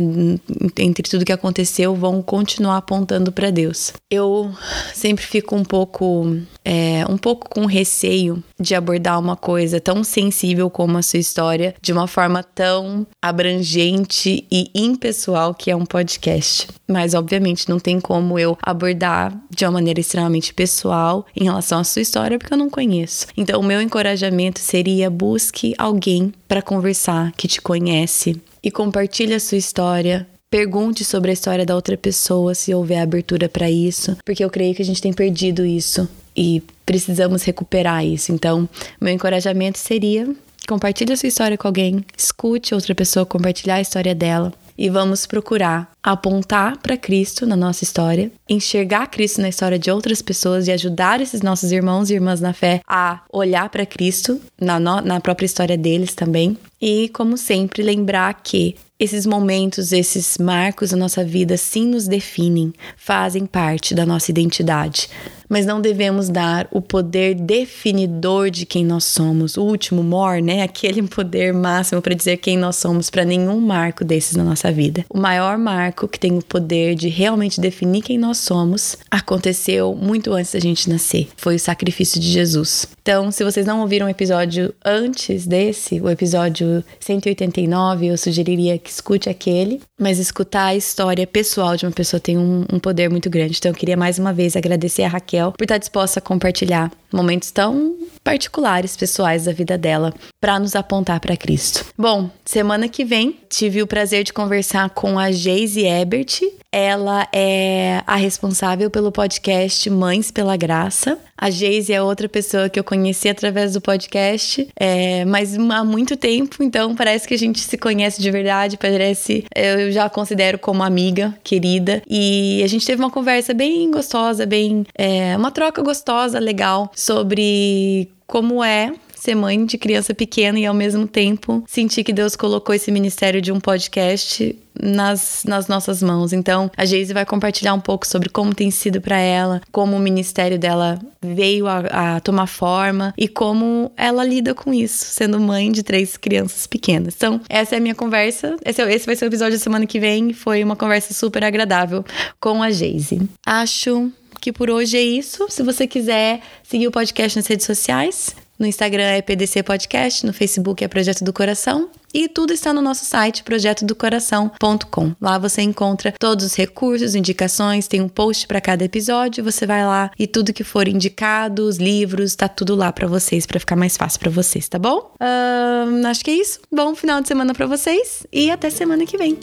Entre 0.78 1.04
tudo 1.10 1.26
que 1.26 1.32
aconteceu, 1.32 1.96
vão 1.96 2.22
continuar 2.22 2.78
apontando 2.78 3.32
para 3.32 3.50
Deus. 3.50 3.94
Eu 4.12 4.52
sempre 4.94 5.26
fico 5.26 5.56
um 5.56 5.64
pouco, 5.64 6.38
é, 6.64 7.06
um 7.10 7.18
pouco 7.18 7.50
com 7.50 7.66
receio 7.66 8.44
de 8.60 8.76
abordar 8.76 9.20
uma 9.20 9.36
coisa 9.36 9.80
tão 9.80 10.04
sensível 10.04 10.70
como 10.70 10.98
a 10.98 11.02
sua 11.02 11.20
história 11.20 11.76
de 11.82 11.94
uma 11.94 12.08
forma 12.08 12.44
tão 12.44 13.08
abrangente 13.22 14.46
e 14.52 14.70
impessoal 14.76 15.54
que 15.54 15.72
é 15.72 15.76
um 15.76 15.86
podcast. 15.86 16.68
Mas, 16.88 17.14
obviamente, 17.14 17.70
não 17.70 17.80
tem 17.80 18.00
como 18.00 18.40
eu 18.40 18.58
abordar 18.62 19.38
de 19.50 19.66
uma 19.66 19.72
maneira 19.72 20.00
extremamente 20.00 20.54
pessoal 20.54 21.26
em 21.36 21.44
relação 21.44 21.80
à 21.80 21.84
sua 21.84 22.02
história, 22.02 22.38
porque 22.38 22.54
eu 22.54 22.58
não 22.58 22.70
conheço. 22.70 23.28
Então, 23.36 23.60
o 23.60 23.64
meu 23.64 23.82
encorajamento 23.82 24.60
seria 24.60 25.10
busque 25.10 25.74
alguém 25.78 26.34
para 26.48 26.62
conversar 26.62 27.32
que 27.34 27.48
te 27.48 27.62
conhece 27.62 28.42
e 28.68 28.72
compartilhe 28.72 29.34
a 29.34 29.40
sua 29.40 29.58
história, 29.58 30.28
Pergunte 30.50 31.04
sobre 31.04 31.30
a 31.30 31.34
história 31.34 31.66
da 31.66 31.76
outra 31.76 31.98
pessoa 31.98 32.56
se 32.56 32.74
houver 32.74 33.02
abertura 33.02 33.50
para 33.50 33.70
isso, 33.70 34.16
porque 34.24 34.42
eu 34.42 34.50
creio 34.50 34.74
que 34.74 34.82
a 34.82 34.86
gente 34.86 35.02
tem 35.02 35.12
perdido 35.12 35.66
isso 35.66 36.08
e 36.34 36.64
precisamos 36.86 37.44
recuperar 37.44 38.06
isso. 38.06 38.32
Então, 38.32 38.68
meu 39.00 39.14
encorajamento 39.14 39.78
seria 39.78 40.34
compartilhe 40.66 41.12
a 41.12 41.18
sua 41.18 41.28
história 41.28 41.58
com 41.58 41.68
alguém, 41.68 42.02
escute 42.18 42.74
outra 42.74 42.96
pessoa 42.96 43.26
compartilhar 43.26 43.76
a 43.76 43.82
história 43.82 44.16
dela 44.16 44.54
e 44.78 44.90
vamos 44.90 45.26
procurar 45.26 45.92
apontar 46.04 46.78
para 46.78 46.96
Cristo 46.96 47.46
na 47.46 47.56
nossa 47.56 47.84
história, 47.84 48.32
enxergar 48.48 49.08
Cristo 49.08 49.42
na 49.42 49.50
história 49.50 49.80
de 49.80 49.90
outras 49.90 50.22
pessoas 50.22 50.68
e 50.68 50.72
ajudar 50.72 51.20
esses 51.20 51.42
nossos 51.42 51.72
irmãos 51.72 52.10
e 52.10 52.14
irmãs 52.14 52.40
na 52.40 52.54
fé 52.54 52.82
a 52.88 53.22
olhar 53.32 53.70
para 53.70 53.86
Cristo 53.86 54.40
na, 54.60 54.80
no, 54.80 55.02
na 55.02 55.20
própria 55.20 55.46
história 55.46 55.78
deles 55.78 56.14
também. 56.14 56.58
E, 56.80 57.10
como 57.10 57.38
sempre, 57.38 57.82
lembrar 57.82 58.42
que 58.44 58.76
esses 59.00 59.26
momentos, 59.26 59.92
esses 59.92 60.38
marcos 60.38 60.92
da 60.92 60.98
nossa 60.98 61.24
vida 61.24 61.58
sim 61.58 61.88
nos 61.88 62.08
definem, 62.08 62.74
fazem 62.96 63.46
parte 63.46 63.94
da 63.94 64.06
nossa 64.06 64.32
identidade 64.32 65.10
mas 65.50 65.66
não 65.66 65.82
devemos 65.82 66.30
dar 66.30 66.68
o 66.72 66.82
poder 66.82 67.36
definidor 67.36 68.50
de 68.50 68.66
quem 68.66 68.86
nós 68.86 69.04
somos, 69.04 69.58
o 69.58 69.64
último 69.64 70.04
more, 70.04 70.42
né? 70.42 70.64
Aquele 70.64 71.02
poder 71.04 71.54
máximo 71.54 72.02
para 72.02 72.14
dizer 72.14 72.38
quem 72.38 72.58
nós 72.58 72.76
somos 72.76 73.10
para 73.10 73.26
nenhum 73.26 73.60
marco 73.60 74.04
desses 74.04 74.36
na 74.36 74.44
nossa 74.44 74.72
vida. 74.72 75.06
O 75.10 75.18
maior 75.18 75.58
marco 75.58 76.08
que 76.08 76.20
tem 76.20 76.38
o 76.38 76.44
poder 76.44 76.96
de 76.96 77.08
realmente 77.10 77.60
definir 77.62 78.02
quem 78.02 78.18
nós 78.18 78.38
somos 78.38 78.98
aconteceu 79.10 79.96
muito 79.96 80.34
antes 80.34 80.52
da 80.52 80.60
gente 80.60 80.90
nascer. 80.90 81.28
Foi 81.38 81.56
o 81.56 81.60
sacrifício 81.60 82.20
de 82.20 82.28
Jesus. 82.28 82.88
Então, 83.02 83.32
se 83.32 83.44
vocês 83.44 83.66
não 83.66 83.80
ouviram 83.82 84.08
o 84.08 84.10
episódio 84.10 84.74
antes 84.84 85.48
desse, 85.48 86.02
o 86.02 86.10
episódio 86.10 86.84
189, 87.00 88.08
eu 88.08 88.18
sugeriria 88.18 88.78
que 88.78 88.90
escute 88.90 89.30
aquele, 89.30 89.82
mas 89.98 90.20
escutar 90.20 90.66
a 90.66 90.76
história 90.76 91.26
pessoal 91.26 91.78
de 91.78 91.86
uma 91.86 91.92
pessoa 91.92 92.20
tem 92.20 92.38
um, 92.38 92.66
um 92.72 92.80
poder 92.80 93.10
muito 93.10 93.30
grande. 93.30 93.58
Então, 93.58 93.72
eu 93.72 93.76
queria 93.76 93.96
mais 93.96 94.20
uma 94.20 94.34
vez 94.34 94.56
agradecer 94.58 95.04
a 95.04 95.08
Raquel 95.08 95.37
Raquel 95.38 95.52
por 95.52 95.64
estar 95.64 95.78
disposta 95.78 96.20
a 96.20 96.22
compartilhar 96.22 96.92
momentos 97.14 97.52
tão 97.52 97.96
particulares, 98.24 98.98
pessoais 98.98 99.46
da 99.46 99.54
vida 99.54 99.78
dela, 99.78 100.14
para 100.42 100.60
nos 100.60 100.76
apontar 100.76 101.20
para 101.20 101.38
Cristo. 101.38 101.86
Bom, 101.98 102.30
semana 102.50 102.88
que 102.88 103.04
vem 103.04 103.38
tive 103.50 103.82
o 103.82 103.88
prazer 103.88 104.24
de 104.24 104.34
conversar 104.34 104.90
com 104.90 105.20
a 105.20 105.32
Geise 105.32 105.86
Ebert. 105.86 106.40
Ela 106.72 107.28
é 107.34 108.02
a 108.06 108.16
responsável 108.16 108.90
pelo 108.90 109.12
podcast 109.12 109.90
Mães 109.90 110.32
pela 110.32 110.56
Graça. 110.56 111.18
A 111.38 111.50
Geise 111.50 111.94
é 111.94 112.02
outra 112.02 112.28
pessoa 112.28 112.70
que 112.70 112.80
eu 112.80 112.84
conheci 112.84 113.30
através 113.30 113.74
do 113.74 113.82
podcast, 113.82 114.68
é, 114.76 115.24
mas 115.26 115.58
há 115.58 115.84
muito 115.84 116.18
tempo, 116.18 116.64
então 116.64 116.96
parece 116.96 117.28
que 117.28 117.34
a 117.34 117.38
gente 117.38 117.60
se 117.60 117.78
conhece 117.78 118.22
de 118.22 118.32
verdade, 118.32 118.78
parece 118.78 119.46
eu 119.56 119.92
já 119.92 120.10
considero 120.10 120.58
como 120.58 120.84
amiga 120.84 121.38
querida. 121.44 122.02
E 122.10 122.62
a 122.64 122.68
gente 122.68 122.86
teve 122.86 123.02
uma 123.02 123.12
conversa 123.12 123.54
bem 123.54 123.90
gostosa, 123.92 124.46
bem 124.46 124.86
é, 124.96 125.38
uma 125.38 125.52
troca 125.52 125.82
gostosa, 125.82 126.40
legal 126.40 126.92
sobre 126.96 128.10
como 128.26 128.64
é 128.64 128.94
ser 129.28 129.36
mãe 129.36 129.66
de 129.66 129.78
criança 129.78 130.14
pequena 130.14 130.58
e 130.58 130.66
ao 130.66 130.74
mesmo 130.74 131.06
tempo 131.06 131.62
sentir 131.68 132.06
que 132.06 132.14
Deus 132.14 132.34
colocou 132.34 132.74
esse 132.74 132.90
ministério 132.90 133.42
de 133.42 133.52
um 133.52 133.60
podcast 133.60 134.58
nas, 134.82 135.44
nas 135.46 135.68
nossas 135.68 136.02
mãos. 136.02 136.32
Então, 136.32 136.72
a 136.78 136.86
Geise 136.86 137.14
vai 137.14 137.26
compartilhar 137.26 137.74
um 137.74 137.80
pouco 137.80 138.08
sobre 138.08 138.30
como 138.30 138.56
tem 138.56 138.72
sido 138.72 139.02
para 139.02 139.18
ela, 139.18 139.62
como 139.70 139.98
o 139.98 140.00
ministério 140.00 140.58
dela 140.58 140.98
veio 141.22 141.68
a, 141.68 142.16
a, 142.16 142.20
tomar 142.22 142.48
forma 142.48 143.14
e 143.18 143.28
como 143.28 143.92
ela 143.98 144.24
lida 144.24 144.56
com 144.56 144.74
isso, 144.74 145.06
sendo 145.08 145.42
mãe 145.42 145.74
de 145.74 145.84
três 145.84 146.16
crianças 146.16 146.66
pequenas. 146.66 147.14
Então, 147.18 147.42
essa 147.50 147.76
é 147.76 147.80
a 147.80 147.82
minha 147.82 147.96
conversa. 147.96 148.56
Esse, 148.64 148.82
é 148.82 148.96
esse 148.96 149.06
vai 149.06 149.16
ser 149.18 149.26
o 149.26 149.28
episódio 149.28 149.58
da 149.58 149.64
semana 149.64 149.86
que 149.86 150.00
vem. 150.00 150.32
Foi 150.32 150.64
uma 150.64 150.78
conversa 150.78 151.14
super 151.14 151.44
agradável 151.44 152.06
com 152.40 152.64
a 152.64 152.72
Geise. 152.72 153.28
Acho 153.46 154.10
que 154.40 154.54
por 154.54 154.70
hoje 154.70 154.96
é 154.96 155.02
isso. 155.02 155.48
Se 155.50 155.64
você 155.64 155.86
quiser 155.86 156.40
seguir 156.64 156.88
o 156.88 156.92
podcast 156.92 157.38
nas 157.38 157.48
redes 157.48 157.66
sociais, 157.66 158.34
no 158.58 158.66
Instagram 158.66 159.04
é 159.04 159.22
PDC 159.22 159.64
Podcast, 159.64 160.26
no 160.26 160.34
Facebook 160.34 160.84
é 160.84 160.88
Projeto 160.88 161.24
do 161.24 161.32
Coração 161.32 161.90
e 162.14 162.28
tudo 162.28 162.54
está 162.54 162.74
no 162.74 162.82
nosso 162.82 163.06
site 163.06 163.44
projetodocoração.com. 163.44 165.16
Lá 165.22 165.38
você 165.38 165.62
encontra 165.62 166.14
todos 166.18 166.46
os 166.46 166.56
recursos, 166.56 167.16
indicações, 167.16 167.88
tem 167.88 168.02
um 168.02 168.10
post 168.10 168.48
para 168.48 168.62
cada 168.62 168.84
episódio, 168.84 169.44
você 169.44 169.66
vai 169.66 169.86
lá 169.86 170.10
e 170.18 170.26
tudo 170.26 170.54
que 170.54 170.64
for 170.64 170.88
indicado, 170.88 171.64
os 171.64 171.78
livros, 171.78 172.36
tá 172.36 172.48
tudo 172.48 172.76
lá 172.76 172.92
para 172.92 173.08
vocês, 173.08 173.46
para 173.46 173.60
ficar 173.60 173.76
mais 173.76 173.98
fácil 173.98 174.20
para 174.20 174.32
vocês, 174.32 174.68
tá 174.68 174.80
bom? 174.80 175.12
Uh, 175.22 176.08
acho 176.08 176.24
que 176.24 176.32
é 176.32 176.36
isso. 176.36 176.60
Bom 176.72 176.96
final 176.96 177.22
de 177.22 177.28
semana 177.28 177.54
para 177.54 177.68
vocês 177.68 178.26
e 178.32 178.50
até 178.50 178.70
semana 178.70 179.06
que 179.06 179.18
vem. 179.18 179.38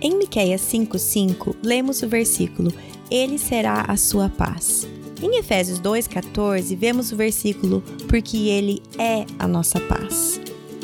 Em 0.00 0.16
Miqueias 0.16 0.62
5:5, 0.62 1.56
lemos 1.62 2.02
o 2.02 2.08
versículo: 2.08 2.72
Ele 3.10 3.38
será 3.38 3.84
a 3.86 3.96
sua 3.96 4.28
paz. 4.28 4.86
Em 5.22 5.38
Efésios 5.38 5.80
2,14, 5.80 6.76
vemos 6.76 7.12
o 7.12 7.16
versículo: 7.16 7.80
Porque 8.08 8.48
Ele 8.48 8.82
é 8.98 9.24
a 9.38 9.46
nossa 9.46 9.78
paz. 9.78 10.40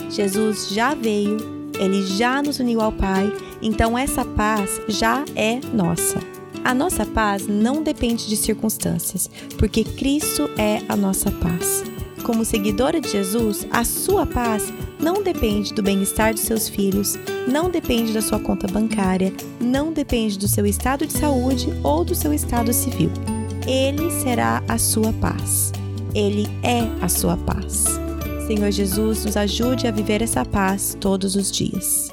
Jesus 0.08 0.68
já 0.70 0.94
veio, 0.94 1.36
ele 1.78 2.06
já 2.06 2.40
nos 2.40 2.60
uniu 2.60 2.80
ao 2.80 2.92
Pai, 2.92 3.30
então 3.60 3.98
essa 3.98 4.24
paz 4.24 4.80
já 4.88 5.24
é 5.34 5.60
nossa. 5.74 6.18
A 6.64 6.72
nossa 6.72 7.04
paz 7.04 7.46
não 7.46 7.82
depende 7.82 8.28
de 8.28 8.36
circunstâncias, 8.36 9.30
porque 9.58 9.84
Cristo 9.84 10.48
é 10.56 10.82
a 10.88 10.96
nossa 10.96 11.30
paz. 11.30 11.84
Como 12.22 12.44
seguidora 12.44 13.00
de 13.00 13.10
Jesus, 13.10 13.66
a 13.70 13.84
sua 13.84 14.26
paz 14.26 14.72
não 15.00 15.22
depende 15.22 15.72
do 15.72 15.82
bem-estar 15.82 16.34
dos 16.34 16.42
seus 16.42 16.68
filhos, 16.68 17.16
não 17.46 17.70
depende 17.70 18.12
da 18.12 18.20
sua 18.20 18.38
conta 18.38 18.66
bancária, 18.66 19.32
não 19.60 19.92
depende 19.92 20.38
do 20.38 20.48
seu 20.48 20.66
estado 20.66 21.06
de 21.06 21.12
saúde 21.12 21.68
ou 21.82 22.04
do 22.04 22.14
seu 22.14 22.32
estado 22.32 22.72
civil. 22.72 23.10
Ele 23.68 24.10
será 24.10 24.62
a 24.66 24.78
sua 24.78 25.12
paz. 25.12 25.72
Ele 26.14 26.46
é 26.62 26.80
a 27.04 27.08
sua 27.08 27.36
paz. 27.36 27.84
Senhor 28.46 28.70
Jesus, 28.70 29.26
nos 29.26 29.36
ajude 29.36 29.86
a 29.86 29.90
viver 29.90 30.22
essa 30.22 30.42
paz 30.42 30.96
todos 30.98 31.36
os 31.36 31.52
dias. 31.52 32.08